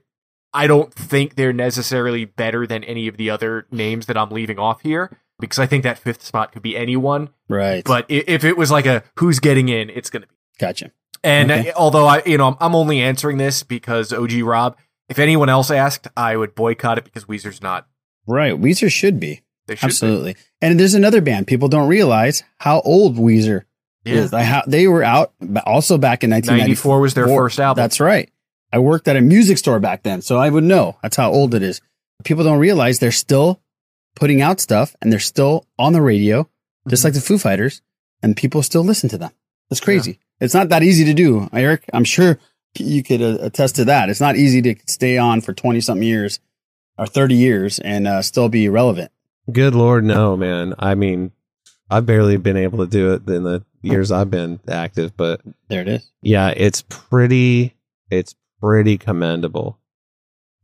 [0.54, 4.60] I don't think they're necessarily better than any of the other names that I'm leaving
[4.60, 7.30] off here because I think that fifth spot could be anyone.
[7.48, 7.82] right.
[7.86, 10.34] But if it was like a who's getting in, it's going to be.
[10.60, 10.92] gotcha.
[11.24, 11.70] And Okay.
[11.72, 14.76] uh, although I, you know, I'm only answering this because OG Rob.
[15.12, 17.88] If anyone else asked, I would boycott it because Weezer's not.
[18.26, 18.53] Right.
[18.53, 19.41] Weezer should be.
[19.68, 19.91] They should be.
[19.91, 20.36] Absolutely.
[20.62, 21.47] And there's another band.
[21.47, 23.64] People don't realize how old Weezer
[24.05, 24.16] Yeah.
[24.16, 24.34] is.
[24.34, 25.34] I they were out
[25.66, 26.97] also back in 1994.
[26.97, 27.82] 94 was their first album.
[27.82, 28.30] That's right.
[28.74, 30.97] I worked at a music store back then, so I would know.
[31.03, 31.82] That's how old it is.
[32.24, 33.59] People don't realize they're still
[34.16, 36.47] putting out stuff and they're still on the radio,
[36.88, 37.07] just mm-hmm.
[37.07, 37.82] like the Foo Fighters,
[38.24, 39.32] and people still listen to them.
[39.70, 40.20] That's crazy.
[40.39, 41.84] It's not that easy to do, Eric.
[41.93, 42.39] I'm sure
[42.78, 44.10] you could uh, attest to that.
[44.10, 46.40] It's not easy to stay on for 20 something years
[46.98, 49.12] or 30 years and uh, still be relevant.
[49.52, 50.74] Good Lord, no, man.
[50.80, 51.32] I mean,
[51.90, 55.82] I've barely been able to do it in the years I've been active, but there
[55.82, 56.10] it is.
[56.22, 57.76] Yeah, it's pretty,
[58.10, 59.78] it's pretty commendable.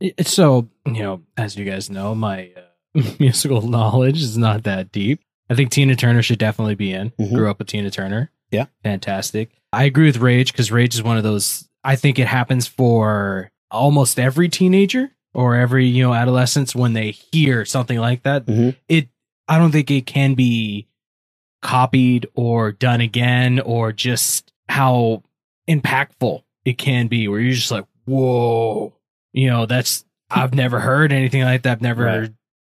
[0.00, 4.92] It- So, you know, as you guys know, my uh, musical knowledge is not that
[4.92, 5.20] deep.
[5.50, 7.12] I think Tina Turner should definitely be in.
[7.18, 8.30] Grew up with Tina Turner.
[8.50, 8.66] Yeah.
[8.82, 9.50] Fantastic.
[9.72, 13.50] I agree with Rage because Rage is one of those, I think it happens for
[13.70, 18.46] almost every teenager or every, you know, adolescence when they hear something like that.
[18.46, 18.70] Mm-hmm.
[18.88, 19.08] It,
[19.46, 20.86] I don't think it can be
[21.62, 25.22] copied or done again or just how
[25.68, 28.92] impactful it can be where you're just like, whoa,
[29.32, 31.72] you know, that's, I've never heard anything like that.
[31.72, 32.32] I've never Right.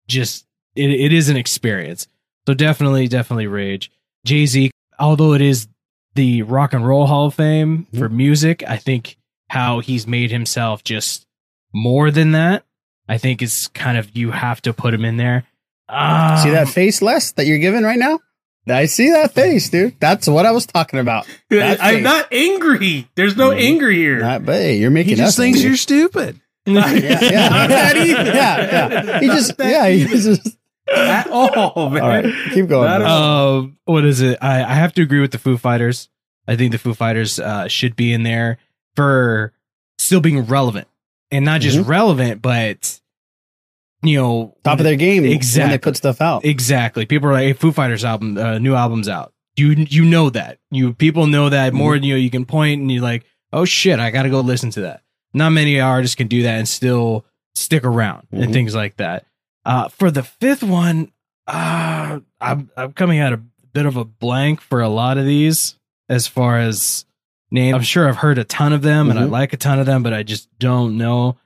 [0.06, 2.08] just, it, it is an experience.
[2.46, 3.90] So definitely, definitely Rage.
[4.24, 5.68] Jay Z, although it is
[6.18, 9.16] the Rock and Roll Hall of Fame for music, I think
[9.50, 11.24] how he's made himself just
[11.72, 12.64] more than that.
[13.08, 15.44] I think is kind of you have to put him in there.
[15.88, 18.18] Um, see that face, Les, that you're giving right now?
[18.68, 19.94] I see that face, dude.
[20.00, 21.26] That's what I was talking about.
[21.50, 22.04] That I'm face.
[22.04, 23.08] not angry.
[23.14, 24.18] There's no anger here.
[24.18, 25.68] Not, but hey, you're making He just us thinks angry.
[25.68, 26.40] you're stupid.
[26.66, 27.48] yeah, yeah.
[27.48, 28.24] Not that either.
[28.26, 29.20] yeah, yeah.
[29.20, 30.57] He just, yeah, he just.
[30.96, 32.02] At all, man.
[32.02, 32.88] All right, keep going.
[32.88, 33.06] Not bro.
[33.06, 33.58] at all.
[33.58, 34.38] Um, what is it?
[34.40, 36.08] I, I have to agree with the Foo Fighters.
[36.46, 38.58] I think the Foo Fighters uh, should be in there
[38.96, 39.52] for
[39.98, 40.88] still being relevant
[41.30, 41.86] and not just Mhm.
[41.88, 43.00] relevant, but
[44.02, 45.62] you know, Top of their game Exactly.
[45.62, 46.44] when they put stuff out.
[46.44, 47.04] Exactly.
[47.04, 49.32] People are like, hey, Foo Fighters album, uh, new album's out.
[49.56, 50.58] You you know that.
[50.70, 51.94] You people know that more Mm-hmm.
[51.96, 54.70] than you know, you can point and you're like, oh shit, I gotta go listen
[54.70, 55.02] to that.
[55.34, 57.26] Not many artists can do that and still
[57.56, 58.44] stick around Mhm.
[58.44, 59.26] and things like that.
[59.68, 61.12] Uh for the fifth one,
[61.46, 63.40] uh I'm I'm coming out a
[63.72, 65.76] bit of a blank for a lot of these
[66.08, 67.04] as far as
[67.50, 67.74] names.
[67.74, 69.30] I'm sure I've heard a ton of them and I Mhm.
[69.30, 71.36] like a ton of them, but I just don't know.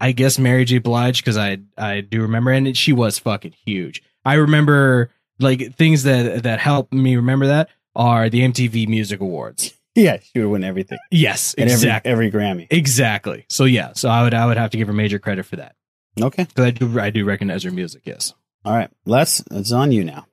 [0.00, 0.78] I guess Mary J.
[0.78, 4.02] Blige because I I do remember, and she was fucking huge.
[4.24, 9.74] I remember like things that that help me remember that are the MTV Music Awards.
[9.96, 10.98] Yeah, she would win everything.
[11.10, 12.68] Yes, exactly, every, every Grammy.
[12.70, 13.44] exactly.
[13.48, 15.74] So yeah, so I would I would have to give her major credit for that
[16.22, 16.44] Okay.
[16.44, 18.02] because I do I do recognize her music.
[18.04, 18.34] Yes.
[18.64, 18.90] All right.
[19.06, 20.26] Les, it's on you now.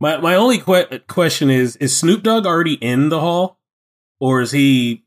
[0.00, 3.58] My my only que- question is: Is Snoop Dogg already in the hall,
[4.20, 5.04] or is he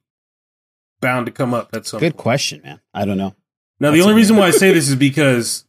[1.01, 1.99] bound to come up at some?
[1.99, 2.79] Good question, man.
[2.93, 3.35] I don't know.
[3.79, 5.65] Now, the only a- reason why I say this is because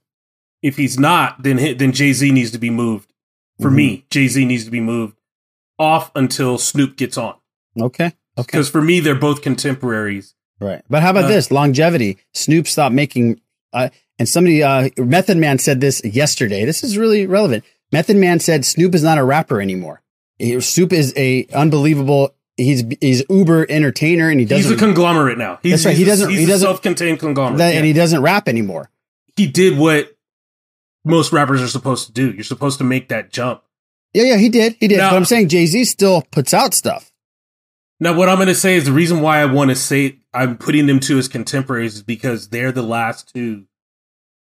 [0.62, 3.12] if he's not, then hi- then Jay Z needs to be moved.
[3.60, 3.76] For Mm-hmm.
[3.76, 5.16] me, Jay Z needs to be moved
[5.78, 7.34] off until Snoop gets on.
[7.80, 8.12] Okay.
[8.38, 8.46] Okay.
[8.46, 10.34] Because for me, they're both contemporaries.
[10.60, 10.82] Right.
[10.88, 11.50] But how about Uh, this?
[11.50, 12.18] Longevity.
[12.34, 13.40] Snoop stopped making,
[13.72, 13.88] uh,
[14.18, 16.64] and somebody, uh, Method Man said this yesterday.
[16.64, 17.64] This is really relevant.
[17.92, 20.02] Method Man said Snoop is not a rapper anymore.
[20.38, 25.38] He- Snoop is a unbelievable, he's, he's uber entertainer and he doesn't, He's a conglomerate
[25.38, 25.58] now.
[25.62, 25.90] He's, That's right.
[25.92, 27.58] he's He doesn't- He's he a doesn't- self-contained conglomerate.
[27.58, 27.76] that- yeah.
[27.78, 28.90] and he doesn't rap anymore.
[29.36, 30.16] he did what
[31.04, 32.32] most rappers are supposed to do.
[32.32, 33.62] You're supposed to make that jump.
[34.14, 34.76] Yeah, yeah, he did.
[34.80, 34.96] He did.
[34.98, 37.12] Now- but I'm saying Jay Z still puts out stuff.
[38.00, 40.56] Now, what I'm going to say is the reason why I want to say I'm
[40.58, 43.64] putting them two as contemporaries is because they're the last two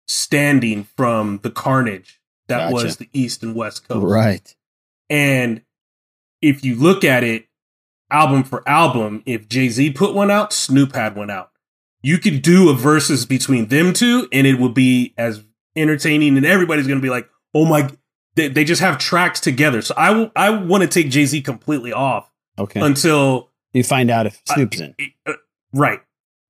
[0.06, 2.74] standing from the carnage that Gotcha.
[2.84, 4.04] was the East and West Coast.
[4.04, 4.54] Right.
[5.08, 5.62] And
[6.42, 7.46] if you look at it
[8.10, 11.50] album for album, if Jay Z put one out, Snoop had one out.
[12.02, 15.44] You could do a versus between them two, and it would be as
[15.76, 17.90] entertaining, and everybody's going to be like, "Oh my!"
[18.36, 19.82] They, they just have tracks together.
[19.82, 22.80] So I w- I want to take Jay Z completely off Okay.
[22.80, 24.94] until you find out if Snoop's in.
[25.26, 25.34] Uh,
[25.72, 26.00] right.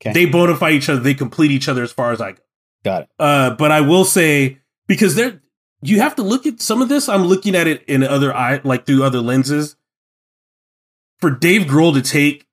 [0.00, 0.12] Okay.
[0.12, 1.00] They bona fide each other.
[1.00, 2.42] They complete each other as far as I go.
[2.84, 3.08] Got it.
[3.18, 5.40] Uh, but I will say because there,
[5.82, 7.08] you have to look at some of this.
[7.08, 9.76] I'm looking at it in other eye, like through other lenses.
[11.18, 12.46] For Dave Grohl to take,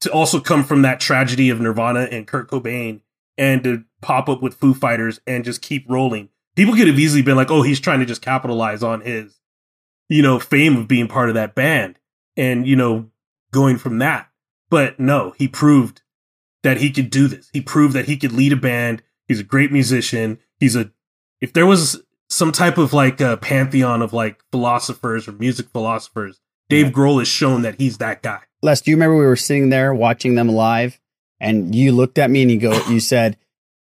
[0.00, 3.00] to also come from that tragedy of Nirvana and Kurt Cobain,
[3.36, 6.30] and to pop up with Foo Fighters and just keep rolling.
[6.56, 9.40] People could have easily been like, "Oh, he's trying to just capitalize on his,
[10.08, 11.98] you know, fame of being part of that band,
[12.36, 13.10] and you know,
[13.50, 14.28] going from that."
[14.70, 16.02] But no, he proved
[16.62, 17.50] that he could do this.
[17.52, 19.02] He proved that he could lead a band.
[19.28, 20.38] He's a great musician.
[20.58, 20.90] He's a
[21.40, 26.40] if there was some type of like a pantheon of like philosophers or music philosophers,
[26.68, 28.40] Dave Grohl has shown that he's that guy.
[28.62, 30.98] Les, do you remember we were sitting there watching them live,
[31.38, 33.36] and you looked at me and you go, you said,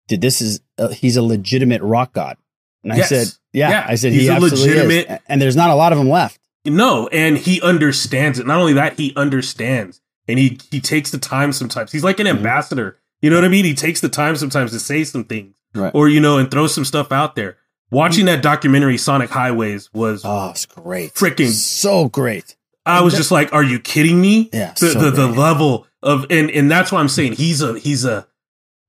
[0.07, 2.38] "Dude, this is uh, he's a legitimate rock god."
[2.84, 3.09] And I Yes.
[3.09, 5.91] said, "Yeah." Yeah, I said, he's "He a legitimate- is." And there's not a lot
[5.91, 6.39] of them left.
[6.65, 8.45] No, and he understands it.
[8.45, 11.91] Not only that, he understands, and he he takes the time sometimes.
[11.91, 12.38] He's like an mm-hmm.
[12.38, 12.97] ambassador.
[13.21, 13.65] You know what I mean?
[13.65, 15.91] He takes the time sometimes to say some things, Right.
[15.93, 17.57] or you know, and throw some stuff out there.
[17.91, 18.27] Watching mm.
[18.27, 21.13] that documentary, Sonic Highways, was Oh, it's great.
[21.15, 22.55] freaking so great.
[22.86, 25.38] I was just like, "Are you kidding me?" Yeah, the so the, the great.
[25.38, 28.27] level of and and that's why I'm saying he's a he's a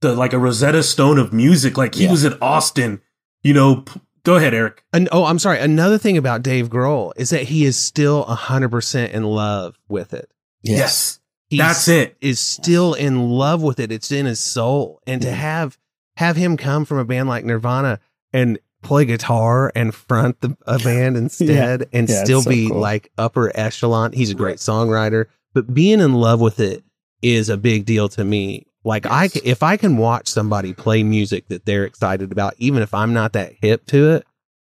[0.01, 1.76] the like a Rosetta Stone of music.
[1.76, 2.11] Like he Yeah.
[2.12, 3.01] was at Austin,
[3.43, 3.76] you know.
[3.82, 4.84] p- Go ahead, Eric.
[4.93, 5.59] And oh, I'm sorry.
[5.61, 10.30] Another thing about Dave Grohl is that he is still 100% in love with it.
[10.62, 11.20] Yes, He
[11.59, 12.16] that's it.
[12.20, 13.90] Is still in love with it.
[13.92, 15.01] It's in his soul.
[15.07, 15.32] And to mm.
[15.34, 15.78] have
[16.16, 17.98] have him come from a band like Nirvana
[18.32, 22.78] and play guitar and front the, a band instead and Yeah, still so be cool.
[22.78, 24.12] like upper echelon.
[24.12, 26.84] He's a great songwriter, but being in love with it
[27.22, 28.66] is a big deal to me.
[28.84, 32.94] Like I, if I can watch somebody play music that they're excited about, even if
[32.94, 34.26] I'm not that hip to it,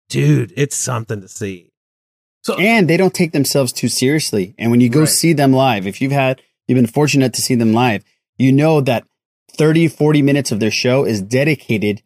[0.08, 1.70] dude, it's something to see.
[2.42, 4.54] so, and they don't take themselves too seriously.
[4.58, 5.08] And when you go Right.
[5.08, 8.04] see them live, if you've had, you've been fortunate to see them live,
[8.38, 9.04] you know that
[9.56, 12.02] 30, 40 minutes of their show is dedicated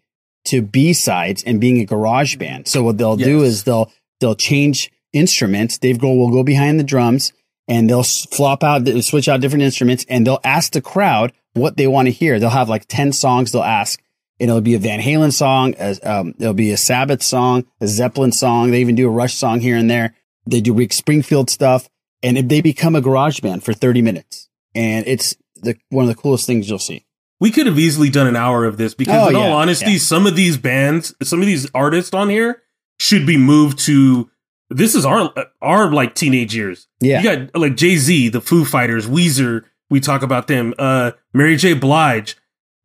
[0.46, 2.68] to B sides and being a garage band.
[2.68, 5.78] So what they'll do is they'll, they'll change instruments.
[5.78, 7.32] Dave Grohl will go behind the drums
[7.68, 11.86] and they'll flop out, switch out different instruments and they'll ask the crowd what they
[11.86, 12.38] want to hear.
[12.38, 14.00] They'll have like 10 songs they'll ask.
[14.38, 17.86] And it'll be a Van Halen song, as um, it'll be a Sabbath song, a
[17.86, 18.70] Zeppelin song.
[18.70, 20.14] They even do a Rush song here and there.
[20.44, 21.88] They do Rick Springfield stuff,
[22.26, 24.48] and if they become a garage band for 30 minutes.
[24.74, 27.06] And it's the one of the coolest things you'll see.
[27.40, 29.92] We could have easily done an hour of this because, Oh, in yeah, all honesty,
[29.92, 29.98] yeah.
[29.98, 32.62] some of these bands, some of these artists on here
[33.00, 34.30] should be moved to.
[34.68, 36.88] This is our our like teenage years.
[37.00, 37.22] Yeah.
[37.22, 39.64] you got like Jay Z, the Foo Fighters, Weezer.
[39.88, 40.74] We talk about them.
[40.78, 41.72] Uh, Mary J.
[41.74, 42.36] Blige,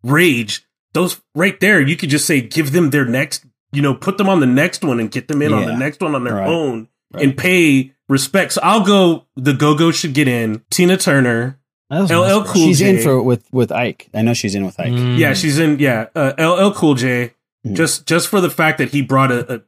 [0.03, 0.65] Rage.
[0.93, 3.45] Those right there, you could just say give them their next.
[3.73, 6.01] You know, put them on the next one and get them in on the next
[6.01, 6.47] one on their Right.
[6.49, 8.53] own and pay respect.
[8.53, 9.25] So I'll go.
[9.35, 10.61] The Go Go should get in.
[10.69, 11.57] Tina Turner.
[11.89, 12.89] LL Cool she's J.
[12.97, 14.09] in for with with Ike.
[14.13, 14.93] I know she's in with Ike.
[14.93, 15.77] Yeah, she's in.
[15.79, 17.33] Yeah, uh, LL Cool J.
[17.73, 19.61] Just just for the fact that he brought a, a,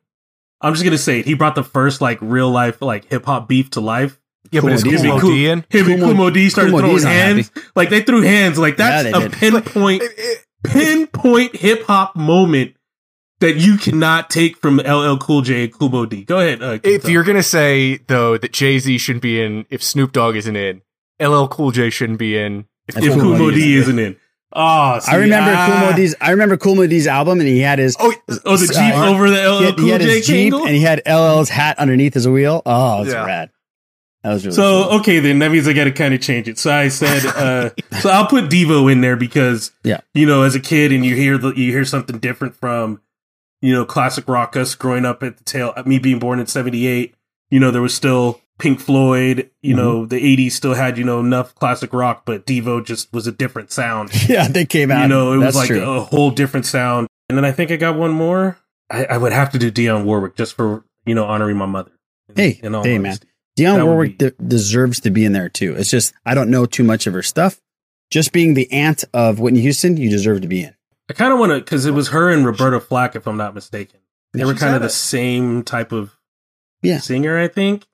[0.61, 1.25] I'm just gonna say it.
[1.25, 4.19] He brought the first like real life like hip hop beef to life.
[4.51, 5.65] Yeah, but is Him and Kool Cool- Moe in?
[5.69, 7.51] Him and Kool Kool Mo- D started Kool Moe throwing D's not hands.
[7.75, 8.57] Like they threw hands.
[8.57, 9.33] Like that's Yeah, a did.
[9.33, 10.03] pinpoint
[10.63, 12.75] pinpoint hip hop moment
[13.43, 16.23] that you cannot take from LL Cool J and Kool Moe Dee.
[16.23, 16.61] Go ahead.
[16.63, 20.35] Uh, If you're gonna say though that Jay Z shouldn't be in, if Snoop Dogg
[20.35, 20.81] isn't in,
[21.21, 22.65] LL Cool J shouldn't be in.
[22.87, 24.15] if Kool Moe Dee isn't in,
[24.53, 25.67] oh, see, I remember ah.
[25.67, 26.15] Kool Moe Dee's.
[26.19, 28.13] I remember Kool Moe Dee's album, and he had his oh
[28.45, 30.53] oh the Jeep uh, over the LL he had, Cool he had J his Jeep,
[30.53, 30.61] Kangol?
[30.65, 32.61] and he had LL's hat underneath his wheel.
[32.65, 33.25] Oh, it's Yeah.
[33.25, 33.49] rad.
[34.23, 34.99] That was really So cool.
[34.99, 36.57] okay, then that means I got to kind of change it.
[36.57, 39.99] So I said, uh, so I'll put Devo in there because Yeah.
[40.13, 43.01] you know, as a kid, and you hear the, you hear something different from,
[43.63, 44.57] you know, classic rock.
[44.57, 47.15] Us growing up at the tail, me being born in '78,
[47.49, 49.49] you know, there was still Pink Floyd.
[49.61, 50.09] You know, mm-hmm.
[50.09, 53.71] the '80s still had you know enough classic rock, but Devo just was a different
[53.71, 54.11] sound.
[54.29, 55.03] yeah, they came out.
[55.03, 55.81] You know, it was like true.
[55.81, 57.07] a whole different sound.
[57.29, 58.59] And then I think I got one more.
[58.91, 61.91] I, I would have to do Dionne Warwick just for you know honoring my mother.
[62.35, 63.17] Hey, in all hey, man.
[63.57, 65.73] Dionne That Warwick de- deserves to be in there too.
[65.75, 67.61] It's just I don't know too much of her stuff.
[68.11, 70.75] Just being the aunt of Whitney Houston, you deserve to be in.
[71.13, 73.53] I kind of want to because it was her and Roberta Flack, if I'm not
[73.53, 73.99] mistaken.
[74.33, 76.17] They Yeah, were kind of the a- same type of
[76.81, 76.97] Yeah.
[76.99, 77.85] singer, I think.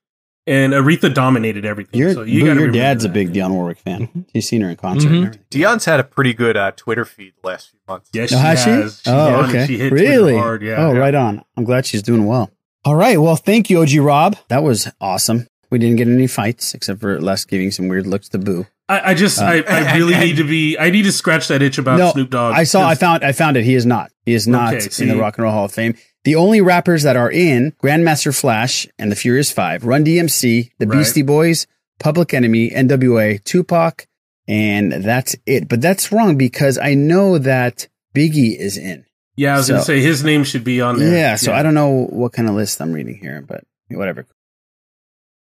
[0.48, 2.00] And Aretha dominated everything.
[2.00, 4.26] Your so you Boo, your dad's a big Dionne Warwick fan.
[4.34, 5.08] He's seen her in concert.
[5.12, 5.42] and everything.
[5.52, 8.10] Dion's had a pretty good uh, Twitter feed the last few months.
[8.14, 8.70] Yes, Oh, has she?
[8.72, 9.50] oh, has.
[9.50, 9.68] okay.
[9.68, 10.36] She hit really?
[10.38, 10.98] hard, yeah, oh, yeah.
[11.00, 11.44] right on.
[11.58, 12.50] I'm glad she's doing well.
[12.86, 13.20] All right.
[13.22, 14.38] Well, thank you, OG Rob.
[14.48, 15.46] That was awesome.
[15.70, 18.66] We didn't get any fights except for Les giving some weird looks to Boo.
[18.90, 20.78] I, I just, Uh, I, I really need to be.
[20.78, 22.56] I need to scratch that itch about no, Snoop Dogg.
[22.56, 22.82] I saw.
[22.82, 23.24] I 'cause- found.
[23.24, 23.64] I found it.
[23.64, 24.12] He is not.
[24.26, 25.96] He is not Okay, in the Rock and Roll Hall of Fame.
[26.24, 30.88] The only rappers that are in Grandmaster Flash and the Furious Five, Run DMC, the
[30.88, 30.98] Right.
[30.98, 31.66] Beastie Boys,
[32.00, 34.06] Public Enemy, NWA, Tupac,
[34.48, 35.70] and that's it.
[35.70, 39.06] But that's wrong because I know that Biggie is in.
[39.38, 41.16] Yeah, I was gonna say his name should be on there.
[41.16, 44.26] Yeah, so I don't know what kind of list I'm reading here, but whatever.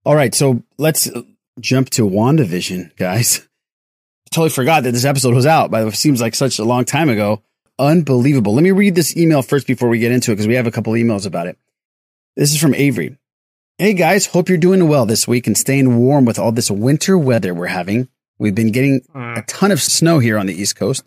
[0.04, 1.10] All right, so let's
[1.60, 3.46] jump to WandaVision, guys.
[4.30, 7.08] Totally forgot that this episode was out, but it seems like such a long time
[7.10, 7.42] ago.
[7.78, 8.54] Unbelievable.
[8.54, 10.70] Let me read this email first before we get into it because we have a
[10.70, 11.58] couple emails about it.
[12.36, 13.18] This is from Avery.
[13.78, 17.18] Hey guys, hope you're doing well this week and staying warm with all this winter
[17.18, 18.08] weather we're having.
[18.38, 21.04] We've been getting a ton of snow here on the East Coast.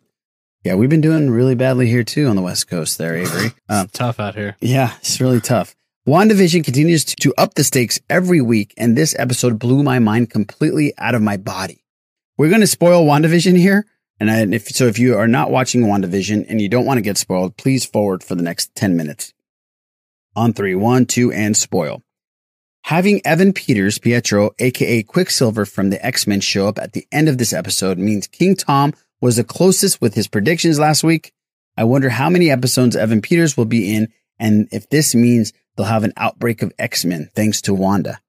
[0.63, 3.51] Yeah, we've been doing really badly here too on the West Coast there, Avery.
[3.69, 4.55] Um, Tough out here.
[4.61, 5.75] yeah, it's really tough.
[6.07, 10.93] WandaVision continues to, up the stakes every week, and this episode blew my mind completely
[10.99, 11.83] out of my body.
[12.37, 13.87] We're going to spoil WandaVision here.
[14.19, 17.17] And if, so if you are not watching WandaVision and you don't want to get
[17.17, 19.33] spoiled, please forward for the next 10 minutes.
[20.35, 22.03] On three, one, two, and spoil.
[22.83, 27.39] Having Evan Peters, Pietro, aka Quicksilver from the X-Men show up at the end of
[27.39, 31.33] this episode means King Tom was the closest with his predictions last week.
[31.75, 35.85] I wonder how many episodes Evan Peters will be in and if this means they'll
[35.85, 38.19] have an outbreak of X-Men thanks to Wanda.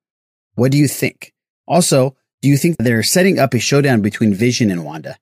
[0.54, 1.32] What do you think?
[1.66, 5.16] Also, do you think they're setting up a showdown between Vision and Wanda?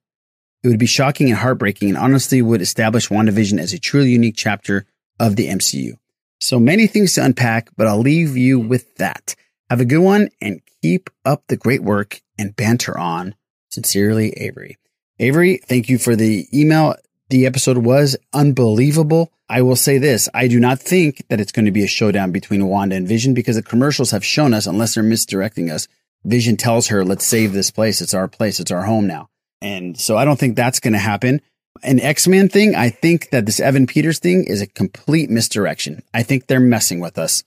[0.62, 4.36] It would be shocking and heartbreaking and honestly would establish WandaVision as a truly unique
[4.36, 4.86] chapter
[5.20, 5.92] of the MCU.
[6.40, 9.34] So many things to unpack, but I'll leave you with that.
[9.70, 13.34] Have a good one and keep up the great work and banter on.
[13.70, 14.78] Sincerely, Avery.
[15.18, 16.96] Avery, thank you for the email.
[17.35, 19.32] The episode was unbelievable.
[19.49, 20.28] I will say this.
[20.32, 23.35] I do not think that it's going to be a showdown between Wanda and Vision
[23.35, 25.89] because the commercials have shown us, unless they're misdirecting us,
[26.24, 28.01] Vision tells her, let's save this place.
[28.01, 28.61] It's our place.
[28.61, 29.30] It's our home now.
[29.61, 31.41] And so I don't think that's going to happen.
[31.82, 36.05] An X-Men thing, I think that this Evan Peters thing is a complete misdirection.
[36.14, 37.43] I think they're messing with us.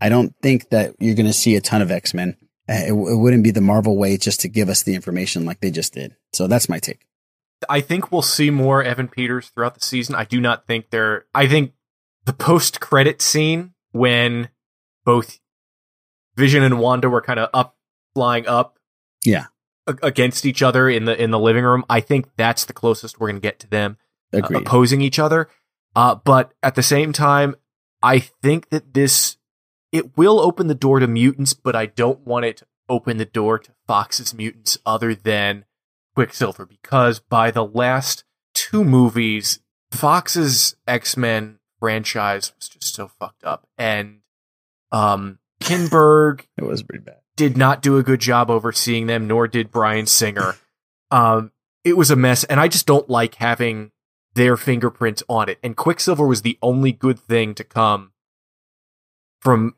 [0.00, 2.36] I don't think that you're going to see a ton of X-Men.
[2.68, 5.58] Uh, It, it wouldn't be the Marvel way just to give us the information like
[5.58, 6.14] they just did.
[6.32, 7.00] So that's my take.
[7.68, 10.14] I think we'll see more Evan Peters throughout the season.
[10.14, 11.26] I do not think they're.
[11.34, 11.72] I think
[12.24, 14.48] the post credit scene when
[15.04, 15.38] both
[16.36, 17.76] Vision and Wanda were kind of up,
[18.14, 18.78] flying up
[19.24, 19.46] Yeah.
[19.86, 21.84] a- against each other in the in the living room.
[21.90, 23.98] I think that's the closest we're going to get to them
[24.32, 25.48] uh, opposing each other.
[25.94, 27.54] Uh, but at the same time,
[28.02, 29.36] I think that this
[29.90, 33.26] it will open the door to mutants, but I don't want it to open the
[33.26, 35.64] door to Fox's mutants other than
[36.14, 39.60] Quicksilver because by the last two movies,
[39.90, 44.20] Fox's X Men franchise was just so fucked up, and
[44.90, 47.18] um, Kinberg It was pretty bad.
[47.36, 50.56] did not do a good job overseeing them, nor did Bryan Singer.
[51.10, 51.52] Um,
[51.84, 53.90] it was a mess, and I just don't like having
[54.32, 55.58] their fingerprints on it.
[55.62, 58.12] And Quicksilver was the only good thing to come
[59.40, 59.74] from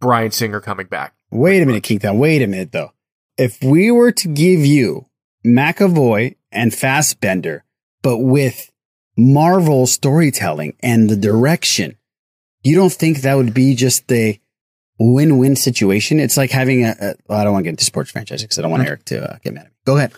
[0.00, 1.14] Bryan Singer coming back.
[1.30, 2.18] Wait a minute, King Tom.
[2.18, 2.92] Wait a minute, though.
[3.36, 5.06] If we were to give you
[5.44, 7.64] McAvoy and Fassbender,
[8.02, 8.70] but with
[9.16, 11.96] Marvel storytelling and the direction,
[12.62, 14.40] you don't think that would be just a
[14.98, 16.20] win-win situation?
[16.20, 16.94] It's like having a.
[17.00, 19.04] a well, I don't want to get into sports franchise because I don't want Eric
[19.06, 19.76] to uh, get mad at me.
[19.84, 20.12] Go ahead.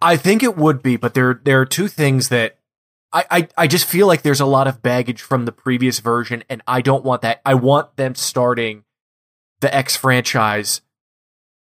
[0.00, 2.58] I think it would be, but there there are two things that
[3.12, 6.44] I, I I just feel like there's a lot of baggage from the previous version,
[6.48, 7.40] and I don't want that.
[7.44, 8.84] I want them starting
[9.60, 10.80] the X franchise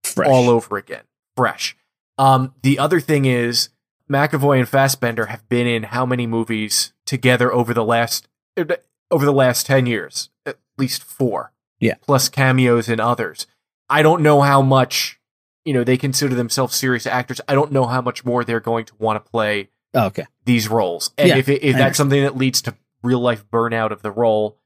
[0.03, 0.29] Fresh.
[0.29, 1.05] all over again,
[1.37, 1.77] fresh.
[2.18, 3.68] Um, the other thing is
[4.10, 9.32] McAvoy and Fassbender have been in how many movies together over the last over the
[9.32, 10.30] last ten years?
[10.44, 11.52] At least four.
[11.80, 11.94] Yeah.
[12.00, 13.46] Plus cameos in others.
[13.90, 15.20] I don't know how much
[15.64, 17.40] you know they consider themselves serious actors.
[17.48, 20.26] I don't know how much more they're going to want to play Oh, okay.
[20.44, 23.44] these roles, and Yeah, if it, if I that's something that leads to real life
[23.50, 24.58] burnout of the role,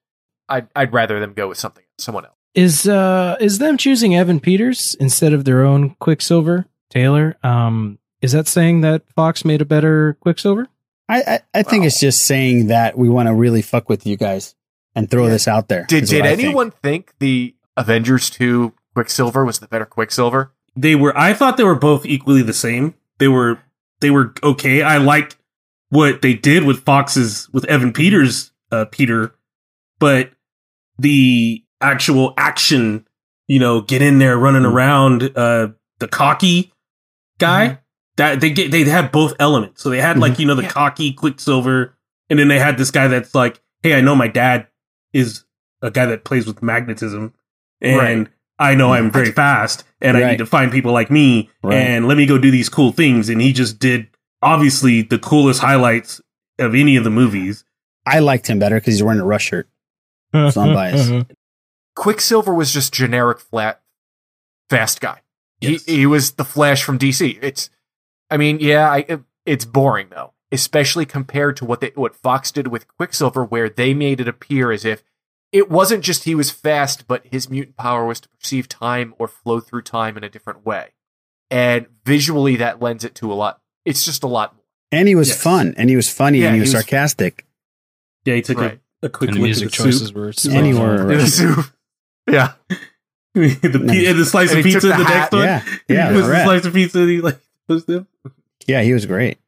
[0.48, 2.34] I'd I'd rather them go with something someone else.
[2.54, 7.36] Is uh is them choosing Evan Peters instead of their own Quicksilver Taylor?
[7.42, 10.68] Um, is that saying that Fox made a better Quicksilver?
[11.08, 14.16] I, I, I think it's just saying that we want to really fuck with you
[14.16, 14.54] guys
[14.94, 15.86] and throw this out there.
[15.88, 16.40] Did did I think.
[16.44, 17.12] anyone think.
[17.18, 20.52] the Avengers two Quicksilver was the better Quicksilver?
[20.76, 21.16] They were.
[21.18, 22.94] I thought they were both equally the same.
[23.18, 23.58] They were.
[24.00, 24.82] They were okay.
[24.82, 25.36] I liked
[25.88, 29.34] what they did with Fox's with Evan Peters, uh, Peter,
[29.98, 30.30] but
[30.98, 33.06] the actual action,
[33.48, 35.68] you know, get in there running around, uh,
[35.98, 36.72] the cocky
[37.40, 37.66] guy.
[37.66, 37.76] Mm-hmm.
[38.16, 39.82] That they get, they had both elements.
[39.82, 40.42] So they had like mm-hmm.
[40.42, 41.96] you know the cocky Quicksilver,
[42.28, 44.66] and then they had this guy that's like, hey, I know my dad
[45.12, 45.44] is
[45.80, 47.32] a guy that plays with magnetism,
[47.80, 48.28] and Right.
[48.58, 49.12] I know I'm mm-hmm.
[49.12, 51.76] very fast, and I need to find people like me, Right.
[51.76, 53.30] and let me go do these cool things.
[53.30, 54.08] And he just did
[54.42, 56.20] obviously the coolest highlights
[56.58, 57.64] of any of the movies.
[58.06, 59.68] I liked him better because he's wearing a rush shirt.
[60.34, 61.12] So I'm biased.
[61.96, 63.82] Quicksilver was just generic flat
[64.68, 65.20] fast guy.
[65.60, 65.84] Yes.
[65.84, 67.38] He he was the Flash from DC.
[67.42, 67.70] It's
[68.30, 72.68] I mean, yeah, I, it's boring though, especially compared to what they what Fox did
[72.68, 75.02] with Quicksilver where they made it appear as if
[75.52, 79.26] it wasn't just he was fast, but his mutant power was to perceive time or
[79.26, 80.90] flow through time in a different way.
[81.50, 83.60] And visually that lends it to a lot.
[83.84, 84.62] It's just a lot more.
[84.92, 85.42] And he was Yes.
[85.42, 87.46] fun and he was funny Yeah, and he he was was- sarcastic.
[88.24, 88.80] Yeah, he took Right.
[89.02, 90.16] a, a quick And the look music at the choices soup.
[90.16, 91.10] were Anywhere.
[92.30, 92.52] yeah.
[93.34, 95.44] the and the slice of pizza in the the next one.
[95.44, 95.64] Yeah.
[95.88, 96.12] Yeah.
[96.12, 97.06] the slice of pizza.
[97.06, 97.38] He like
[97.68, 98.08] puts them.
[98.66, 99.38] Yeah, he was great.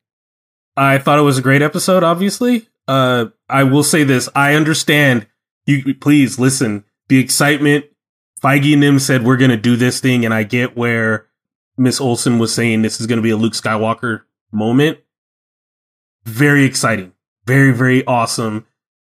[0.76, 2.04] I thought it was a great episode.
[2.04, 5.26] Obviously, uh, I will say this: I understand.
[5.66, 6.84] You please listen.
[7.08, 7.86] The excitement.
[8.40, 11.26] Feige and them said we're going to do this thing, and I get where
[11.76, 14.98] Miss Olsen was saying this is going to be a Luke Skywalker moment.
[16.24, 17.12] Very exciting,
[17.46, 18.66] very very awesome,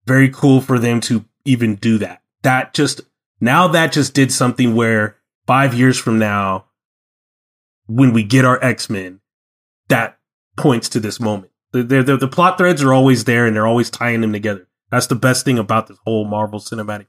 [0.06, 2.22] very cool for them to even do that.
[2.42, 3.00] That just
[3.44, 6.66] now that just did something where five years from now,
[7.86, 9.20] when we get our X Men,
[9.88, 10.18] that
[10.56, 11.52] points to this moment.
[11.72, 14.68] The, the, the, plot threads are always there and they're always tying them together.
[14.90, 17.06] That's the best thing about this whole Marvel cinematic.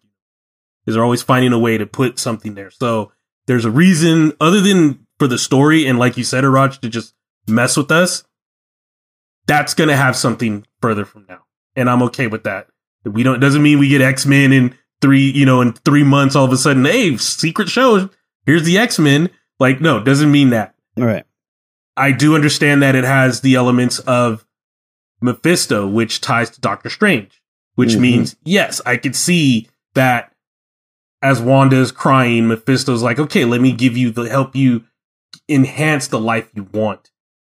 [0.86, 2.72] Is they're always finding a way to put something there.
[2.72, 3.12] So
[3.45, 7.14] there's a reason other than for the story and like you said, Iraj, to just
[7.48, 8.24] mess with us.
[9.48, 11.41] That's gonna have something further from now,
[11.76, 12.68] and I'm okay with that.
[13.03, 16.35] We don't doesn't mean we get X Men in three, you know, in three months.
[16.35, 18.09] All of a sudden, hey, secret show.
[18.45, 19.30] Here's the X Men.
[19.59, 20.76] Like, no, doesn't mean that.
[20.97, 21.26] All right.
[21.97, 24.45] I do understand that it has the elements of
[25.22, 27.41] Mephisto, which ties to Doctor Strange,
[27.76, 27.99] which Mhm.
[27.99, 30.34] means, yes, I could see that
[31.22, 34.84] as Wanda is crying, Mephisto's like, okay, let me give you the help you
[35.47, 37.11] enhance the life you want,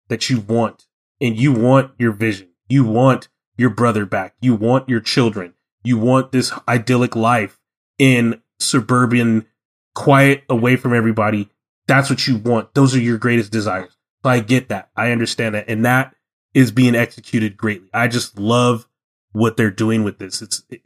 [0.08, 0.86] that you want.
[1.20, 2.48] And you want your vision.
[2.68, 4.34] You want your brother back.
[4.40, 5.54] You want your children.
[5.88, 7.58] You want this idyllic life
[7.98, 9.46] in suburban,
[9.94, 11.48] quiet, away from everybody.
[11.86, 12.74] That's what you want.
[12.74, 13.96] Those are your greatest desires.
[14.22, 14.90] So I get that.
[14.94, 15.70] I understand that.
[15.70, 16.14] And that
[16.52, 17.88] is being executed greatly.
[17.94, 18.86] I just love
[19.32, 20.42] what they're doing with this.
[20.42, 20.82] It's, it,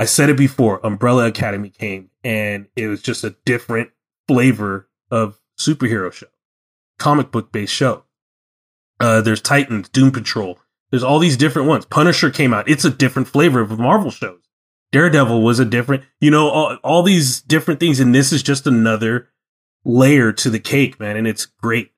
[0.00, 3.90] I said it before, Umbrella Academy came and it was just a different
[4.26, 6.26] flavor of superhero show,
[6.98, 8.02] comic book based show.
[8.98, 10.58] Uh, there's Titans, Doom Patrol.
[10.90, 11.84] There's all these different ones.
[11.86, 12.68] Punisher came out.
[12.68, 14.40] It's a different flavor of Marvel shows.
[14.92, 17.98] Daredevil was a different, you know, all, all these different things.
[18.00, 19.28] And this is just another
[19.84, 21.16] layer to the cake, man.
[21.16, 21.90] And it's great.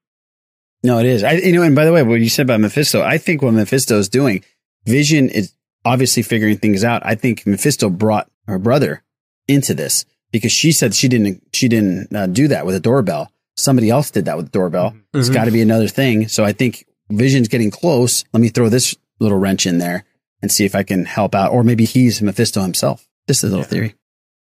[0.83, 1.23] No, it is.
[1.25, 3.53] I, you know, and by the way, what you said about Mephisto, I think what
[3.53, 4.43] Mephisto is doing,
[4.87, 5.53] Vision is
[5.85, 7.03] obviously figuring things out.
[7.05, 9.03] I think Mephisto brought her brother
[9.49, 13.31] into this because she said she didn't, she didn't uh, do that with a doorbell.
[13.57, 14.95] Somebody else did that with the doorbell.
[15.13, 15.35] It's Mhm.
[15.35, 16.29] got to be another thing.
[16.29, 18.25] So I think Vision's getting close.
[18.33, 20.05] Let me throw this little wrench in there
[20.43, 21.53] and see if I can help out.
[21.53, 23.09] Or maybe he's Mephisto himself.
[23.27, 23.95] Just a little theory.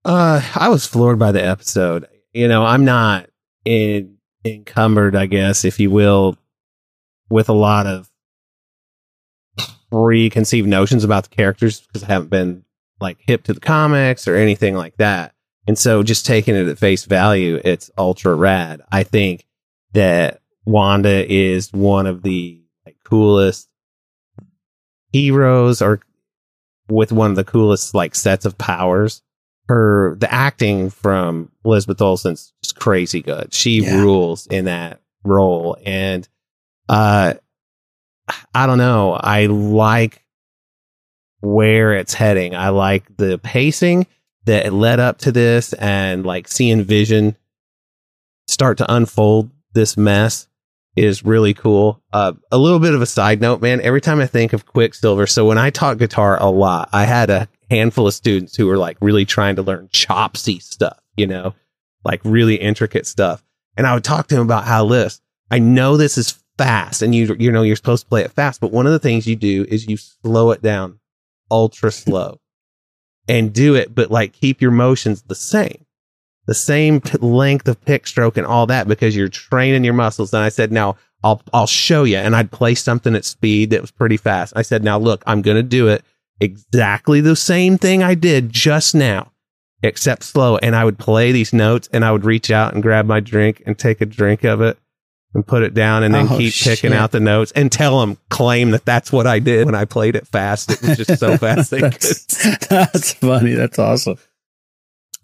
[0.04, 2.06] Uh, I was floored by the episode.
[2.32, 3.28] You know, I'm not
[3.64, 6.36] in, encumbered, I guess, if you will,
[7.30, 8.10] with a lot of
[9.90, 12.64] preconceived notions about the characters because I haven't been
[13.00, 15.34] like hip to the comics or anything like that.
[15.66, 18.82] And so just taking it at face value, it's ultra rad.
[18.90, 19.46] I think
[19.92, 23.68] that Wanda is one of the like, coolest
[25.12, 26.00] heroes or
[26.88, 29.22] with one of the coolest like sets of powers.
[29.68, 33.54] Her the acting from Elizabeth Olsen's just crazy good.
[33.54, 34.00] She Yeah.
[34.02, 35.76] rules in that role.
[35.84, 36.28] And
[36.88, 37.34] uh
[38.54, 39.12] I don't know.
[39.12, 40.24] I like
[41.40, 42.54] where it's heading.
[42.54, 44.06] I like the pacing
[44.46, 47.36] that led up to this and like seeing Vision
[48.46, 50.46] start to unfold this mess
[50.96, 52.00] is really cool.
[52.12, 53.80] Uh, a little bit of a side note, man.
[53.80, 57.30] Every time I think of Quicksilver, so when I taught guitar a lot, I had
[57.30, 61.54] a handful of students who were like really trying to learn chopsy stuff, you know,
[62.04, 63.44] like really intricate stuff.
[63.76, 67.14] And I would talk to them about how this, I know this is fast and
[67.14, 69.36] you, you know, you're supposed to play it fast, but one of the things you
[69.36, 71.00] do is you slow it down
[71.50, 72.40] ultra slow
[73.28, 75.83] and do it, but like keep your motions the same,
[76.46, 80.32] the same p- length of pick stroke and all that because you're training your muscles.
[80.34, 82.16] And I said, now I'll, I'll show you.
[82.18, 84.52] And I'd play something at speed that was pretty fast.
[84.56, 86.04] I said, now look, I'm going to do it
[86.40, 89.32] exactly the same thing I did just now,
[89.82, 90.58] except slow.
[90.58, 93.62] And I would play these notes and I would reach out and grab my drink
[93.66, 94.78] and take a drink of it
[95.32, 98.18] and put it down and then Oh, keep picking out the notes and tell them,
[98.28, 100.70] claim that that's what I did when I played it fast.
[100.70, 101.70] It was just so fast.
[101.70, 102.24] That's,
[102.68, 103.54] that's funny.
[103.54, 104.16] That's awesome.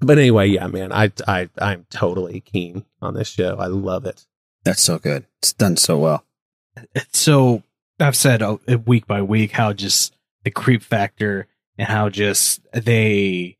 [0.01, 3.57] But anyway, yeah, man, I, I, I'm totally keen on this show.
[3.59, 4.27] I love it.
[4.65, 5.27] That's so good.
[5.39, 6.25] It's done so well.
[7.13, 7.63] so
[7.99, 10.15] I've said uh, week by week how just
[10.45, 11.47] the creep factor
[11.79, 13.59] and how just they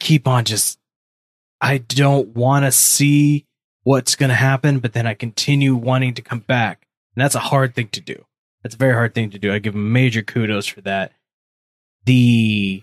[0.00, 0.78] keep on just
[1.60, 3.46] I don't want to see
[3.84, 6.86] what's going to happen, but then I continue wanting to come back.
[7.14, 8.24] And that's a hard thing to do.
[8.62, 9.52] That's a very hard thing to do.
[9.52, 11.12] I give them major kudos for that.
[12.04, 12.82] The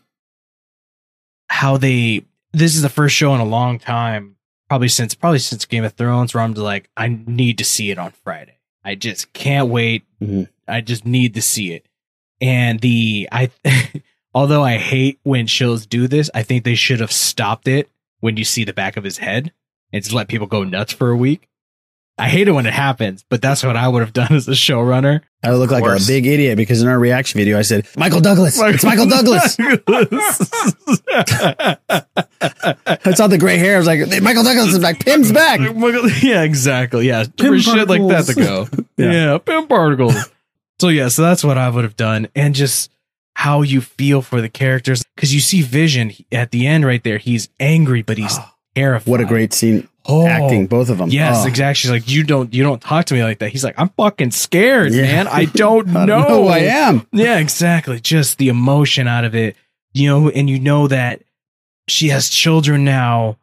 [1.47, 4.35] how they this is the first show in a long time,
[4.69, 7.97] probably since probably since Game of Thrones, where I'm like, I need to see it
[7.97, 8.57] on Friday.
[8.83, 10.03] I just can't wait.
[10.21, 10.49] Mhm.
[10.67, 11.85] I just need to see it.
[12.39, 13.51] And the I
[14.33, 18.37] although I hate when shows do this, I think they should have stopped it when
[18.37, 19.51] you see the back of his head
[19.93, 21.47] and just let people go nuts for a week.
[22.21, 24.51] I hate it when it happens, but that's what I would have done as a
[24.51, 25.21] showrunner.
[25.41, 28.21] I would look like a big idiot because in our reaction video, I said, Michael
[28.21, 28.61] Douglas.
[28.61, 29.57] It's Michael Douglas.
[33.03, 33.73] I saw the gray hair.
[33.73, 35.03] I was like, Michael Douglas is back.
[35.03, 35.61] Pym's back.
[36.21, 37.07] yeah, exactly.
[37.07, 38.67] Yeah, Pim for shit like that to go.
[38.97, 39.11] yeah.
[39.11, 39.37] Yeah.
[39.39, 40.13] Pym particles.
[40.79, 42.91] so yeah, so that's what I would have done, and just
[43.33, 47.17] how you feel for the characters because you see Vision at the end right there.
[47.17, 49.09] He's angry, but he's ah, terrified.
[49.09, 49.87] What a great scene.
[50.05, 50.25] Oh.
[50.25, 51.09] Acting, both of them.
[51.09, 51.47] Yes, Oh.
[51.47, 51.75] exactly.
[51.79, 53.49] She's like, you don't, you don't talk to me like that.
[53.49, 55.03] He's like, I'm fucking scared, Yeah.
[55.03, 55.27] man.
[55.27, 56.05] I don't I know.
[56.05, 57.05] don't know who I am.
[57.11, 57.99] Yeah, exactly.
[57.99, 59.55] Just the emotion out of it,
[59.93, 61.21] you know, and you know that
[61.87, 63.37] she has children now,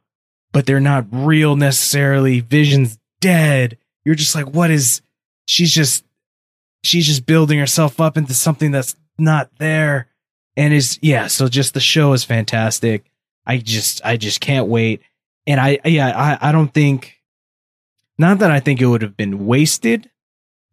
[0.53, 2.41] but they're not real necessarily.
[2.41, 3.79] Vision's dead.
[4.05, 5.03] You're just like, what is?
[5.47, 6.05] She's just
[6.83, 10.07] she's just building herself up into something that's not there,
[10.57, 11.27] and is yeah.
[11.27, 13.11] So just the show is fantastic.
[13.47, 15.03] I just I just can't wait,
[15.49, 17.17] and I yeah I I don't think
[18.19, 20.11] not that I think it would have been wasted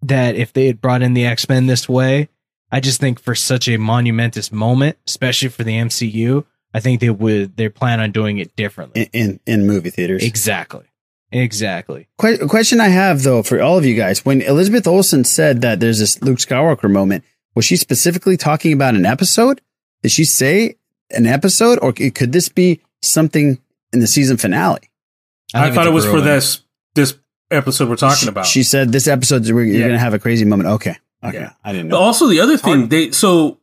[0.01, 2.29] that if they had brought in the X Men this way.
[2.71, 7.09] I just think for such a monumentous moment, especially for the MCU, I think they
[7.09, 10.23] would they plan on doing it differently in in, in movie theaters.
[10.23, 10.85] Exactly,
[11.31, 12.07] exactly.
[12.19, 15.79] Que- question I have though for all of you guys: When Elizabeth Olsen said that
[15.79, 17.23] there's this Luke Skywalker moment,
[17.55, 19.61] was she specifically talking about an episode?
[20.03, 20.75] Did she say
[21.11, 23.59] an episode, or could this be something
[23.95, 24.89] in the season finale?
[25.53, 26.61] I, thought it was for this
[26.95, 27.17] this
[27.51, 28.45] episode we're talking about.
[28.45, 29.79] She said this episode you're Yeah.
[29.79, 30.69] going to have a crazy moment.
[30.69, 31.95] Okay, okay, I didn't know.
[31.97, 33.59] But also the other thing, they so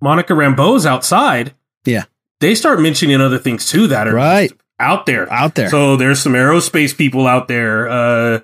[0.00, 1.54] Monica Rambeau's outside.
[1.84, 2.04] Yeah.
[2.40, 5.30] They start mentioning other things too that are right out there.
[5.32, 5.68] Out there.
[5.68, 7.88] So there's some aerospace people out there.
[7.88, 8.40] Uh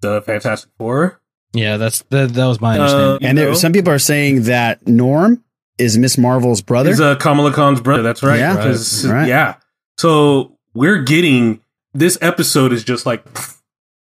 [0.00, 1.20] the Fantastic Four.
[1.54, 3.28] Yeah, that's that, that was my Uh, understanding.
[3.28, 5.42] and there, some people are saying that Norm
[5.78, 6.90] is Miss Marvel's brother.
[6.90, 8.02] Is uh, Kamala Khan's brother.
[8.02, 8.38] That's right.
[8.38, 8.56] Yeah.
[8.56, 9.26] 'Cause- Right.
[9.28, 9.54] Yeah.
[9.98, 11.60] So we're getting
[11.94, 13.24] this episode is just like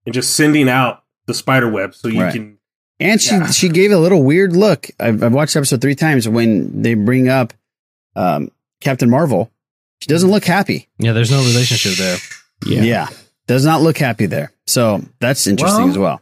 [0.05, 2.33] and just sending out the spider web so you Right.
[2.33, 2.59] can
[2.99, 3.47] And she Yeah.
[3.51, 4.89] she gave a little weird look.
[4.99, 7.53] I've, I've watched the episode three times when they bring up
[8.15, 8.51] um,
[8.81, 9.51] Captain Marvel.
[10.01, 10.89] She doesn't look happy.
[10.99, 12.17] Yeah, there's no relationship there.
[12.67, 13.09] Yeah.
[13.47, 14.53] does not look happy there.
[14.67, 16.21] So that's interesting Well, as well.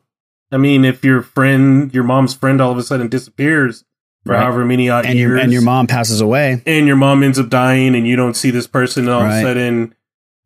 [0.53, 3.85] I mean, if your friend, your mom's friend, all of a sudden disappears
[4.25, 4.43] for Right.
[4.43, 6.63] however many odd And years, your and your mom passes away.
[6.67, 9.39] and your mom ends up dying, and you don't see this person, and all Right.
[9.39, 9.95] of a sudden,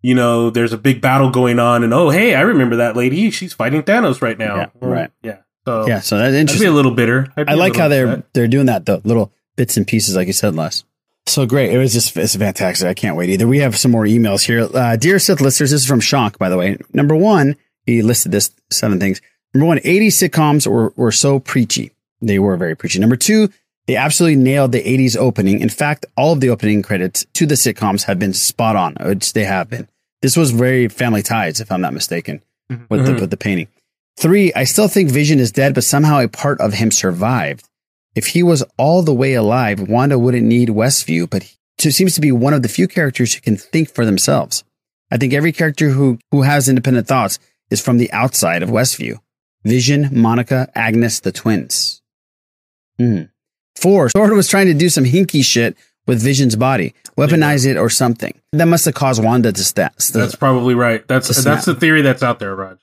[0.02, 3.30] you know, there's a big battle going on, and oh, hey, I remember that lady.
[3.30, 4.56] She's fighting Thanos right now.
[4.56, 5.10] Yeah, Well, right.
[5.22, 5.36] Yeah.
[5.66, 7.26] So yeah, so that's I'd be a little bitter.
[7.36, 9.86] I'd be I a like little how they're they're doing that though, little bits and
[9.86, 10.84] pieces, like you said, Les.
[11.26, 11.70] So great!
[11.70, 12.88] It was just it's fantastic.
[12.88, 13.46] I can't wait either.
[13.46, 14.66] We have some more emails here.
[14.72, 16.78] Uh, Dear Sith listeners, this is from Shank, by the way.
[16.94, 19.20] Number one, he listed this seven things.
[19.52, 21.90] Number one, 80 sitcoms were, were so preachy.
[22.22, 22.98] They were very preachy.
[22.98, 23.50] Number two,
[23.88, 25.58] they absolutely nailed the 80s opening.
[25.60, 29.32] In fact, all of the opening credits to the sitcoms have been spot on, which
[29.32, 29.88] they have been.
[30.22, 32.42] This was very family ties, if I'm not mistaken,
[32.90, 33.20] with the Mhm.
[33.20, 33.68] with the painting.
[34.18, 37.64] Three, I still think Vision is dead, but somehow a part of him survived.
[38.14, 41.44] If he was all the way alive, Wanda wouldn't need Westview, but
[41.78, 44.64] he seems to be one of the few characters who can think for themselves.
[45.10, 47.38] I think every character who, who has independent thoughts
[47.70, 49.20] is from the outside of Westview.
[49.64, 52.02] Vision, Monica, Agnes, the twins.
[52.98, 53.22] Hmm.
[53.80, 55.76] Four, Sword was trying to do some hinky shit
[56.06, 58.40] with Vision's body, weaponize it or something.
[58.52, 59.94] That must have caused Wanda to stat.
[60.12, 61.06] That's probably right.
[61.06, 61.64] That's that's snap.
[61.64, 62.78] the theory that's out there, Raj.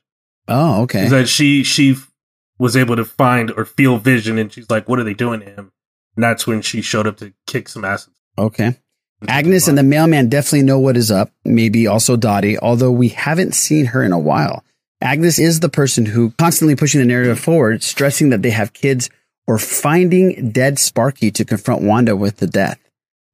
[0.47, 1.05] oh, okay.
[1.05, 1.97] Is that she she
[2.57, 5.45] was able to find or feel vision, and she's like, "What are they doing to
[5.47, 5.71] him?"
[6.15, 8.07] And that's when she showed up to kick some ass.
[8.37, 8.77] Okay.
[9.27, 11.31] Agnes and the mailman definitely know what is up.
[11.43, 14.63] Maybe also Dottie, although we haven't seen her in a while.
[15.01, 19.09] Agnes is the person who constantly pushing the narrative forward, stressing that they have kids
[19.47, 22.79] or finding dead Sparky to confront Wanda with the death.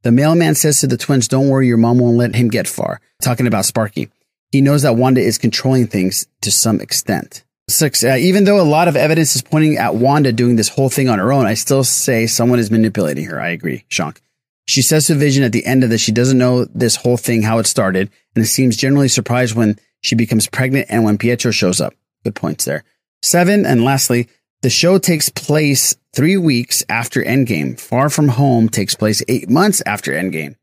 [0.04, 3.00] The mailman says to the twins, don't worry, your mom won't let him get far.
[3.22, 4.10] Talking about Sparky.
[4.52, 7.44] He knows that Wanda is controlling things to some extent.
[7.70, 10.90] Six, uh, even though a lot of evidence is pointing at Wanda doing this whole
[10.90, 13.40] thing on her own, I still say someone is manipulating her.
[13.40, 14.22] I agree, Shank.
[14.68, 17.44] She says to Vision at the end of this, she doesn't know this whole thing,
[17.44, 21.52] how it started, and it seems generally surprised when she becomes pregnant and when Pietro
[21.52, 21.94] shows up.
[22.24, 22.84] Good points there.
[23.22, 24.28] Seven, and lastly,
[24.62, 27.80] the show takes place three weeks after Endgame.
[27.80, 30.56] Far From Home takes place eight months after Endgame.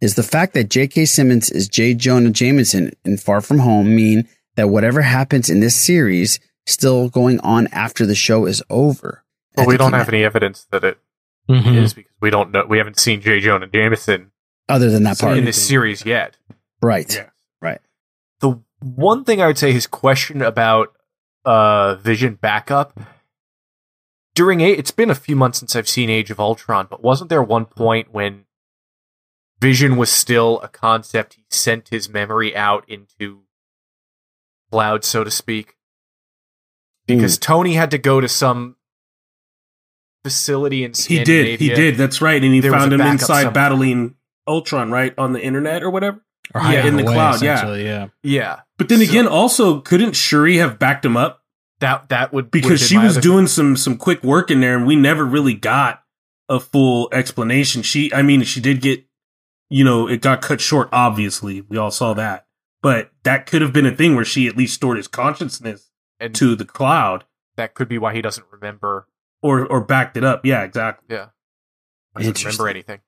[0.00, 1.06] Is the fact that J.K.
[1.06, 1.94] Simmons is J.
[1.94, 7.40] Jonah Jameson in Far From Home mean that whatever happens in this series still going
[7.40, 9.24] on after the show is over?
[9.56, 10.98] Well, we don't have any evidence that it
[11.48, 11.74] is Mhm.
[11.74, 12.66] because we don't know.
[12.68, 13.40] We haven't seen J.
[13.40, 14.32] Jonah Jameson
[14.68, 15.38] Other than that part.
[15.38, 16.36] in this series yet.
[16.82, 17.10] Right.
[17.14, 17.30] Yes.
[17.62, 17.80] Right.
[18.40, 20.92] The one thing I would say his question about
[21.46, 22.98] uh, Vision backup
[24.36, 27.30] during a it's been a few months since I've seen Age of Ultron, but wasn't
[27.30, 28.44] there one point when
[29.58, 31.34] Vision was still a concept?
[31.34, 33.40] He sent his memory out into
[34.70, 35.76] cloud, so to speak,
[37.06, 37.40] because hmm.
[37.40, 38.76] Tony had to go to some
[40.22, 41.58] facility in He did.
[41.58, 41.96] He did.
[41.96, 42.42] That's right.
[42.42, 43.52] And he There found him inside somewhere.
[43.52, 44.14] battling
[44.46, 46.20] Ultron, right on the internet or whatever.
[46.54, 47.42] Or yeah, in the away, cloud.
[47.42, 47.74] Yeah.
[47.74, 48.08] yeah.
[48.22, 51.42] Yeah, But then again, also couldn't Shuri have backed him up
[51.80, 54.86] that that would because she was other- doing some some quick work in there, and
[54.86, 56.02] we never really got
[56.48, 57.82] a full explanation.
[57.82, 59.04] She, I mean, she did get,
[59.68, 60.88] you know, it got cut short.
[60.92, 62.46] Obviously, we all saw that,
[62.82, 65.90] but that could have been a thing where she at least stored his consciousness
[66.20, 67.24] and to the cloud,
[67.56, 69.06] that could be why he doesn't remember.
[69.42, 70.46] or or backed it up.
[70.46, 71.14] Yeah, exactly.
[71.14, 71.26] Yeah,
[72.14, 72.48] doesn't Interesting.
[72.64, 73.00] remember anything.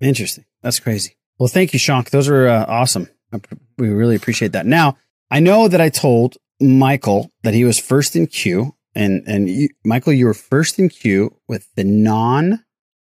[0.00, 0.44] Interesting.
[0.62, 1.16] That's crazy.
[1.38, 2.10] Well, thank you, Shank.
[2.10, 3.08] Those were uh, awesome.
[3.30, 4.66] Pr- We really appreciate that.
[4.66, 4.96] Now,
[5.30, 9.68] I know that I told Michael that he was first in queue, and and you,
[9.84, 12.64] Michael, you were first in queue with the non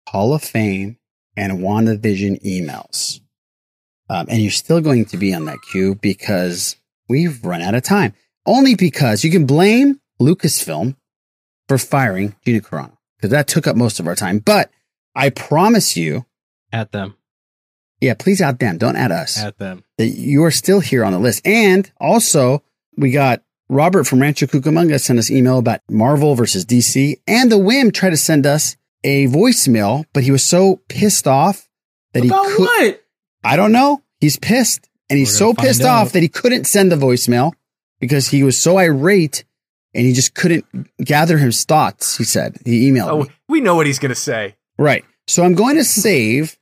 [0.09, 0.99] Hall of Fame
[1.37, 3.21] and WandaVision emails,
[4.09, 6.77] um, and you're still going to be on that queue because
[7.09, 8.15] we've run out of time.
[8.47, 10.97] Only because you can blame Lucasfilm
[11.69, 14.39] for firing Gina Carano because that took up most of our time.
[14.39, 14.71] But
[15.15, 16.27] I promise you,
[16.73, 17.17] At them.
[18.01, 19.83] yeah, please out them, don't add us At them.
[19.99, 21.45] that you are still here on the list.
[21.47, 22.63] And also,
[22.97, 27.59] we got Robert from Rancho Cucamonga sent us email about Marvel versus DC, and the
[27.59, 31.69] Whim tried to send us a voicemail, but he was so pissed off
[32.13, 32.59] that he could.
[32.61, 33.03] what?
[33.45, 34.03] I don't know.
[34.21, 37.53] He's pissed, and he's so pissed find off that he couldn't send the voicemail
[38.01, 39.45] because he was so irate,
[39.95, 40.65] and he just couldn't
[41.05, 42.17] gather his thoughts.
[42.17, 43.31] He said he emailed Oh, me.
[43.49, 44.57] we know what he's gonna say.
[44.79, 45.05] Right.
[45.27, 46.57] So I'm going to save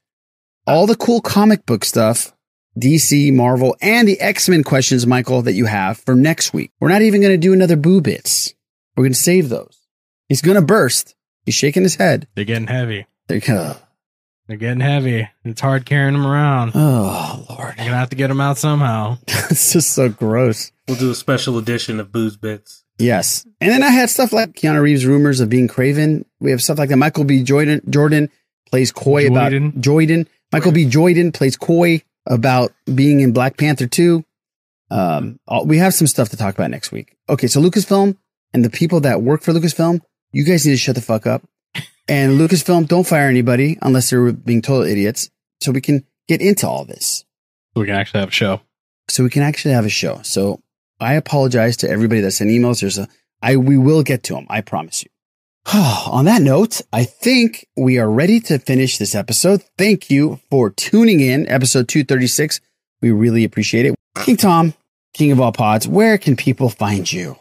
[0.67, 2.33] all the cool comic book stuff,
[2.79, 6.73] DC, Marvel, and the X Men questions, Michael, that you have for next week.
[6.81, 8.55] We're not even going to do another boo bits.
[8.97, 9.79] We're going to save those.
[10.29, 11.15] He's going to burst.
[11.45, 12.27] He's shaking his head.
[12.35, 13.07] They're getting heavy.
[13.27, 13.79] They're gonna,
[14.49, 15.29] They're getting heavy.
[15.45, 16.73] It's hard carrying them around.
[16.75, 17.75] oh, Lord.
[17.77, 19.19] You're gonna have to get them out somehow.
[19.27, 20.73] it's just so gross.
[20.89, 22.85] We'll do a special edition of Booze Bits.
[22.99, 23.47] Yes.
[23.61, 26.25] And then I had stuff like Keanu Reeves' rumors of being Kraven.
[26.41, 26.97] We have stuff like that.
[26.97, 27.43] Michael B.
[27.43, 28.31] Jordan, Jordan
[28.71, 29.81] plays coy about Joyden.
[29.81, 30.29] Jordan.
[30.53, 30.85] Michael B.
[30.87, 34.25] Jordan plays coy about being in Black Panther 2.
[34.91, 37.17] Um, we have some stuff to talk about next week.
[37.29, 37.47] Okay.
[37.47, 38.17] So Lucasfilm
[38.53, 40.01] and the people that work for Lucasfilm,
[40.33, 41.43] you guys need to shut the fuck up.
[42.07, 45.31] And Lucasfilm, don't fire anybody unless they're being total idiots
[45.63, 47.25] so we can get into all this
[47.75, 48.61] We can actually have a show.
[49.09, 50.21] so we can actually have a show.
[50.23, 50.61] So
[51.01, 52.81] I apologize to everybody that sent emails.
[52.81, 53.09] There's a,
[53.43, 54.47] I, we will get to them.
[54.51, 55.11] I promise you.
[55.75, 59.63] On that note, I think we are ready to finish this episode.
[59.79, 62.61] Thank you for tuning in, episode 236.
[63.01, 63.95] We really appreciate it.
[64.17, 64.75] King Tom,
[65.15, 67.39] King of all pods, where can people find you?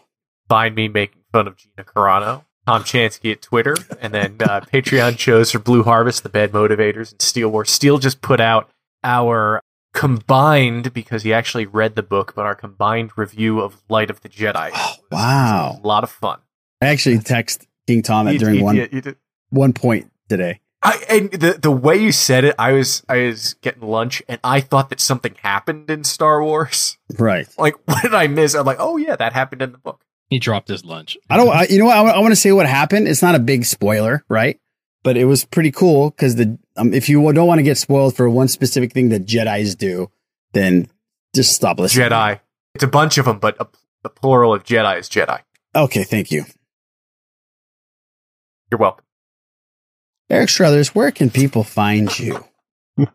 [0.48, 2.46] Find me making fun of Gina Carano.
[2.66, 7.12] Tom Chansky at Twitter, and then uh, Patreon shows for Blue Harvest, The Bad Motivators,
[7.12, 7.66] and Steel War.
[7.66, 8.70] Steel just put out
[9.04, 9.60] our
[9.94, 14.30] combined, because he actually read the book, but our combined review of Light of the
[14.30, 14.72] Jedi.
[14.72, 15.82] Was Wow.
[15.84, 16.40] a lot of fun.
[16.82, 19.16] I actually text King Tom You- during you one, you
[19.50, 20.60] one point today.
[20.86, 24.40] I, and the the way you said it, I was I was getting lunch, and
[24.44, 26.98] I thought that something happened in Star Wars.
[27.18, 27.48] Right.
[27.58, 28.54] Like, what did I miss?
[28.54, 30.04] I'm like, oh yeah, that happened in the book.
[30.30, 31.16] He dropped his lunch.
[31.30, 31.96] I don't, I, you know what?
[31.96, 33.08] I, want to say what happened.
[33.08, 34.60] It's not a big spoiler, right?
[35.04, 38.16] But it was pretty cool because the, um, if you don't want to get spoiled
[38.16, 40.10] for one specific thing that Jedi's do,
[40.54, 40.88] then
[41.36, 42.10] just stop listening.
[42.10, 42.40] Jedi.
[42.74, 43.68] It's a bunch of them, but a,
[44.02, 45.40] the plural of Jedi is Jedi.
[45.76, 46.04] Okay.
[46.04, 46.46] Thank you.
[48.74, 49.06] You're welcome.
[50.32, 52.44] Eric Strothers, where can people find you?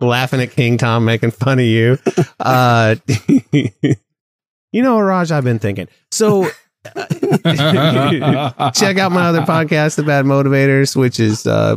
[0.00, 1.98] laughing at King Tom making fun of you.
[2.40, 2.96] Uh,
[3.52, 5.86] you know, Raj, I've been thinking.
[6.10, 6.50] So
[6.96, 7.06] uh,
[8.72, 11.76] check out my other podcast, The Bad Motivators, which is uh,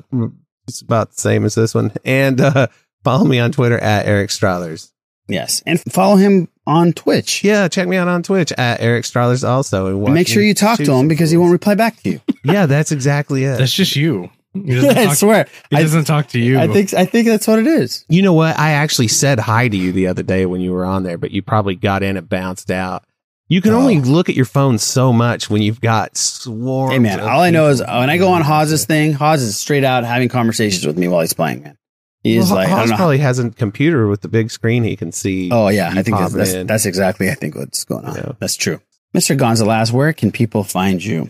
[0.68, 1.91] just about the same as this one.
[2.03, 2.70] And uh,
[3.03, 4.91] follow me on Twitter at Eric Strothers.
[5.30, 5.64] Yes.
[5.65, 7.43] And follow him on Twitch.
[7.43, 9.88] Yeah, check me out on Twitch at Eric Strothers also.
[9.88, 12.10] And, And make sure you talk to him some because he won't reply back to
[12.10, 12.22] you.
[12.41, 13.57] Yeah, that's exactly it.
[13.57, 14.30] That's just you.
[14.56, 15.47] I talk- swear.
[15.69, 16.57] He I, doesn't talk to you.
[16.57, 18.06] I think, I think that's what it is.
[18.07, 18.57] You know what?
[18.57, 21.31] I actually said hi to you the other day when you were on there, but
[21.31, 23.03] you probably got in and bounced out.
[23.49, 24.01] You can only oh.
[24.01, 26.93] look at your phone so much when you've got swarms.
[26.93, 29.84] Hey man, all I know is when I go on Hawes's thing, Hawes is straight
[29.84, 31.77] out having conversations with me while he's playing, man.
[32.24, 32.96] He is Well, like, I Haas don't know.
[32.98, 35.50] probably has a computer with the big screen he can see.
[35.52, 38.16] Oh yeah, I think that's, that's, that's exactly I think what's going on.
[38.16, 38.32] Yeah.
[38.40, 38.82] That's true.
[39.16, 39.38] Mr.
[39.38, 41.30] Gonzalez, where can people find you?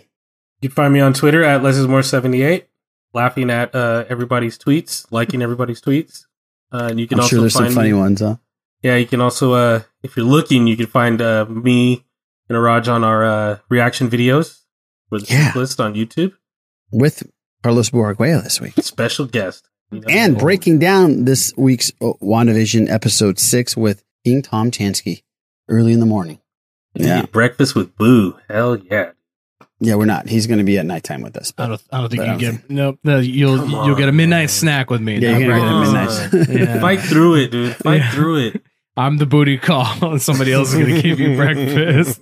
[0.61, 2.66] You can find me on Twitter at lesismore78,
[3.14, 6.26] laughing at uh, everybody's tweets, liking everybody's tweets.
[6.72, 8.36] Uh, and you can I'm also sure there's some funny me- ones, huh?
[8.82, 12.06] Yeah, you can also, uh, if you're looking, you can find uh, me
[12.49, 14.60] and Raj on our uh, reaction videos
[15.11, 15.52] with the Yeah.
[15.56, 16.34] list on YouTube.
[16.91, 17.24] With
[17.64, 18.74] Carlos Borguea this week.
[18.80, 19.68] Special guest.
[19.91, 25.24] You know, And breaking down this week's uh, WandaVision episode six with King Tom Chansky
[25.68, 26.40] early in the morning.
[26.94, 27.26] Yeah.
[27.26, 28.38] breakfast with Boo.
[28.49, 29.11] Hell yeah.
[29.82, 30.28] Yeah, we're not.
[30.28, 31.53] He's going to be at nighttime with us.
[31.57, 31.82] I don't.
[31.91, 32.52] I don't think you get.
[32.56, 32.99] think- Nope.
[33.03, 34.48] No, you'll Come you'll get a midnight man.
[34.49, 35.18] snack with me.
[35.20, 36.60] Yeah, you're going to get a midnight.
[36.74, 36.80] Yeah.
[36.82, 37.76] Fight through it, dude.
[37.78, 38.11] Fight Yeah.
[38.11, 38.61] through it.
[38.98, 40.20] I'm the booty call.
[40.20, 42.22] Somebody else is going to give you breakfast.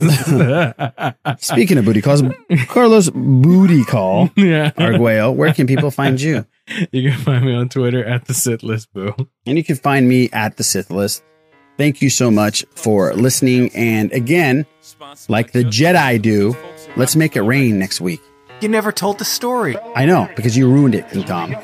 [1.44, 2.22] Speaking of booty calls,
[2.68, 4.72] Carlos Booty Call yeah.
[4.78, 6.46] Arguello, where can people find you?
[6.92, 9.16] You can find me on Twitter at the Sith List Boo.
[9.46, 11.24] And you can find me at the Sith List.
[11.78, 13.72] Thank you so much for listening.
[13.76, 14.66] And again,
[15.30, 16.56] like the Jedi do,
[16.96, 18.22] let's make it rain next week.
[18.60, 19.78] You never told the story.
[19.96, 21.56] I know because you ruined it, King Tom.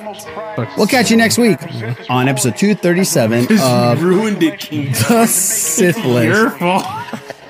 [0.77, 1.57] We'll catch you next week
[2.09, 6.27] on episode 237 of ruined it, King The Sith List.
[6.27, 6.85] Your fault.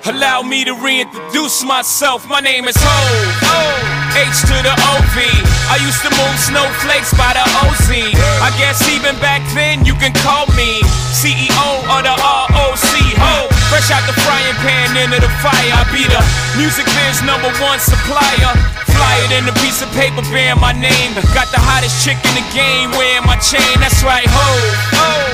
[0.05, 2.27] Allow me to reintroduce myself.
[2.27, 4.15] My name is Hov.
[4.15, 5.15] H to the OV.
[5.71, 7.89] I used to move snowflakes by the OZ.
[8.43, 10.79] I guess even back then you can call me
[11.11, 12.95] CEO of the ROC.
[13.19, 13.52] Ho.
[13.73, 15.73] Fresh out the frying pan into the fire.
[15.73, 16.21] I be the
[16.61, 18.53] music biz number one supplier.
[18.85, 21.17] Fly it in a piece of paper bearing my name.
[21.33, 23.73] Got the hottest chick in the game wearing my chain.
[23.81, 24.45] That's right, ho.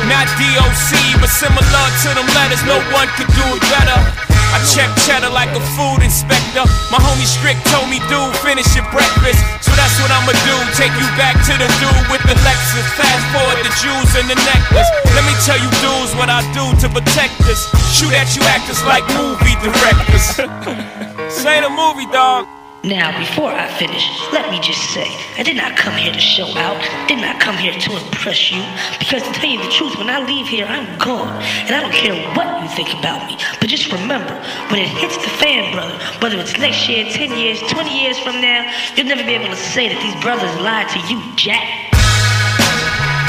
[0.08, 2.64] Not DOC, but similar to them letters.
[2.64, 4.39] No one could do it better.
[4.54, 6.66] I check cheddar like a food inspector.
[6.90, 9.40] My homie Strick told me, dude, finish your breakfast.
[9.62, 10.56] So that's what I'ma do.
[10.76, 12.88] Take you back to the dude with the Lexus.
[12.98, 14.90] Fast forward the jewels and the necklace.
[15.14, 17.70] Let me tell you, dudes, what I do to protect us.
[17.94, 20.26] Shoot at you actors like movie directors.
[21.42, 22.59] Say the movie, dog.
[22.84, 25.04] Now, before I finish, let me just say,
[25.36, 26.80] I did not come here to show out,
[27.12, 28.64] did not come here to impress you,
[29.04, 31.28] because to tell you the truth, when I leave here, I'm gone,
[31.68, 33.36] and I don't care what you think about me.
[33.60, 34.32] But just remember,
[34.72, 35.92] when it hits the fan, brother,
[36.24, 38.64] whether it's next year, 10 years, 20 years from now,
[38.96, 41.68] you'll never be able to say that these brothers lied to you, Jack.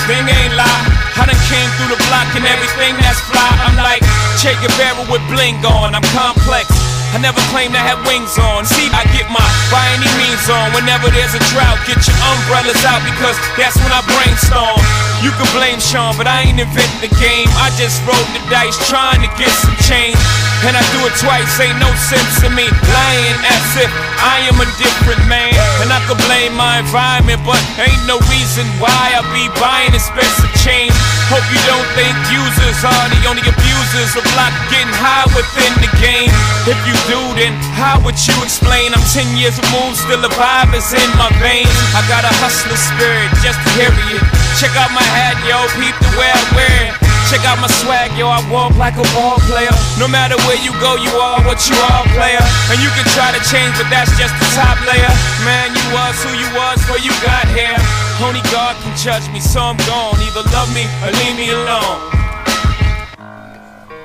[0.07, 0.83] Thing ain't lie.
[1.19, 3.51] I done came through the block and everything that's fly.
[3.67, 4.07] I'm like
[4.39, 5.99] Che Guevara with bling on.
[5.99, 6.90] I'm complex.
[7.11, 8.63] I never claim to have wings on.
[8.63, 10.71] See, I get my by any means on.
[10.79, 14.79] Whenever there's a drought, get your umbrellas out because that's when I brainstorm.
[15.21, 17.51] You can blame Sean, but I ain't inventing the game.
[17.61, 20.17] I just rolled the dice trying to get some change.
[20.65, 24.61] And I do it twice, ain't no sense in me lying as if I am
[24.61, 25.57] a different man.
[25.81, 30.53] And I could blame my environment, but ain't no reason why I be buying expensive
[30.61, 30.93] change.
[31.33, 35.89] Hope you don't think users are the only abusers of block getting high within the
[35.97, 36.29] game.
[36.69, 38.93] If you do, then how would you explain?
[38.93, 41.71] I'm 10 years removed, still the vibe is in my veins.
[41.97, 44.23] I got a hustler spirit, just period.
[44.59, 46.95] Check out my hat, yo, peep the way I wear it.
[47.31, 49.71] Check out my swag, yo, I walk like a ball player.
[50.03, 52.43] No matter where you go, you are what you are, player.
[52.75, 55.15] And you can try to change, but that's just the top layer.
[55.47, 57.79] Man, you was who you was before you got here.
[58.19, 60.19] Only God can judge me, so I'm gone.
[60.19, 62.21] Either love me or leave me alone.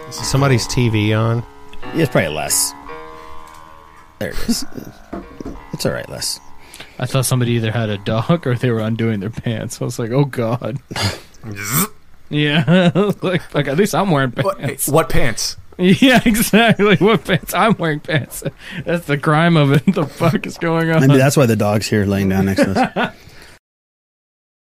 [0.08, 1.44] Is somebody's TV on.
[1.96, 2.74] It's probably Les.
[4.20, 4.66] There it is.
[5.74, 6.40] it's all right, Les.
[7.00, 9.82] I thought somebody either had a dog or they were undoing their pants.
[9.82, 10.80] I was like, oh god.
[12.30, 14.88] yeah, like, like at least I'm wearing pants.
[14.88, 15.58] What pants?
[15.78, 16.96] Yeah, exactly.
[16.96, 17.54] What pants?
[17.54, 18.46] I'm wearing pants.
[18.86, 19.84] That's the crime of it.
[19.94, 21.02] the fuck is going on?
[21.02, 23.16] Maybe that's why the dog's here laying down next to us.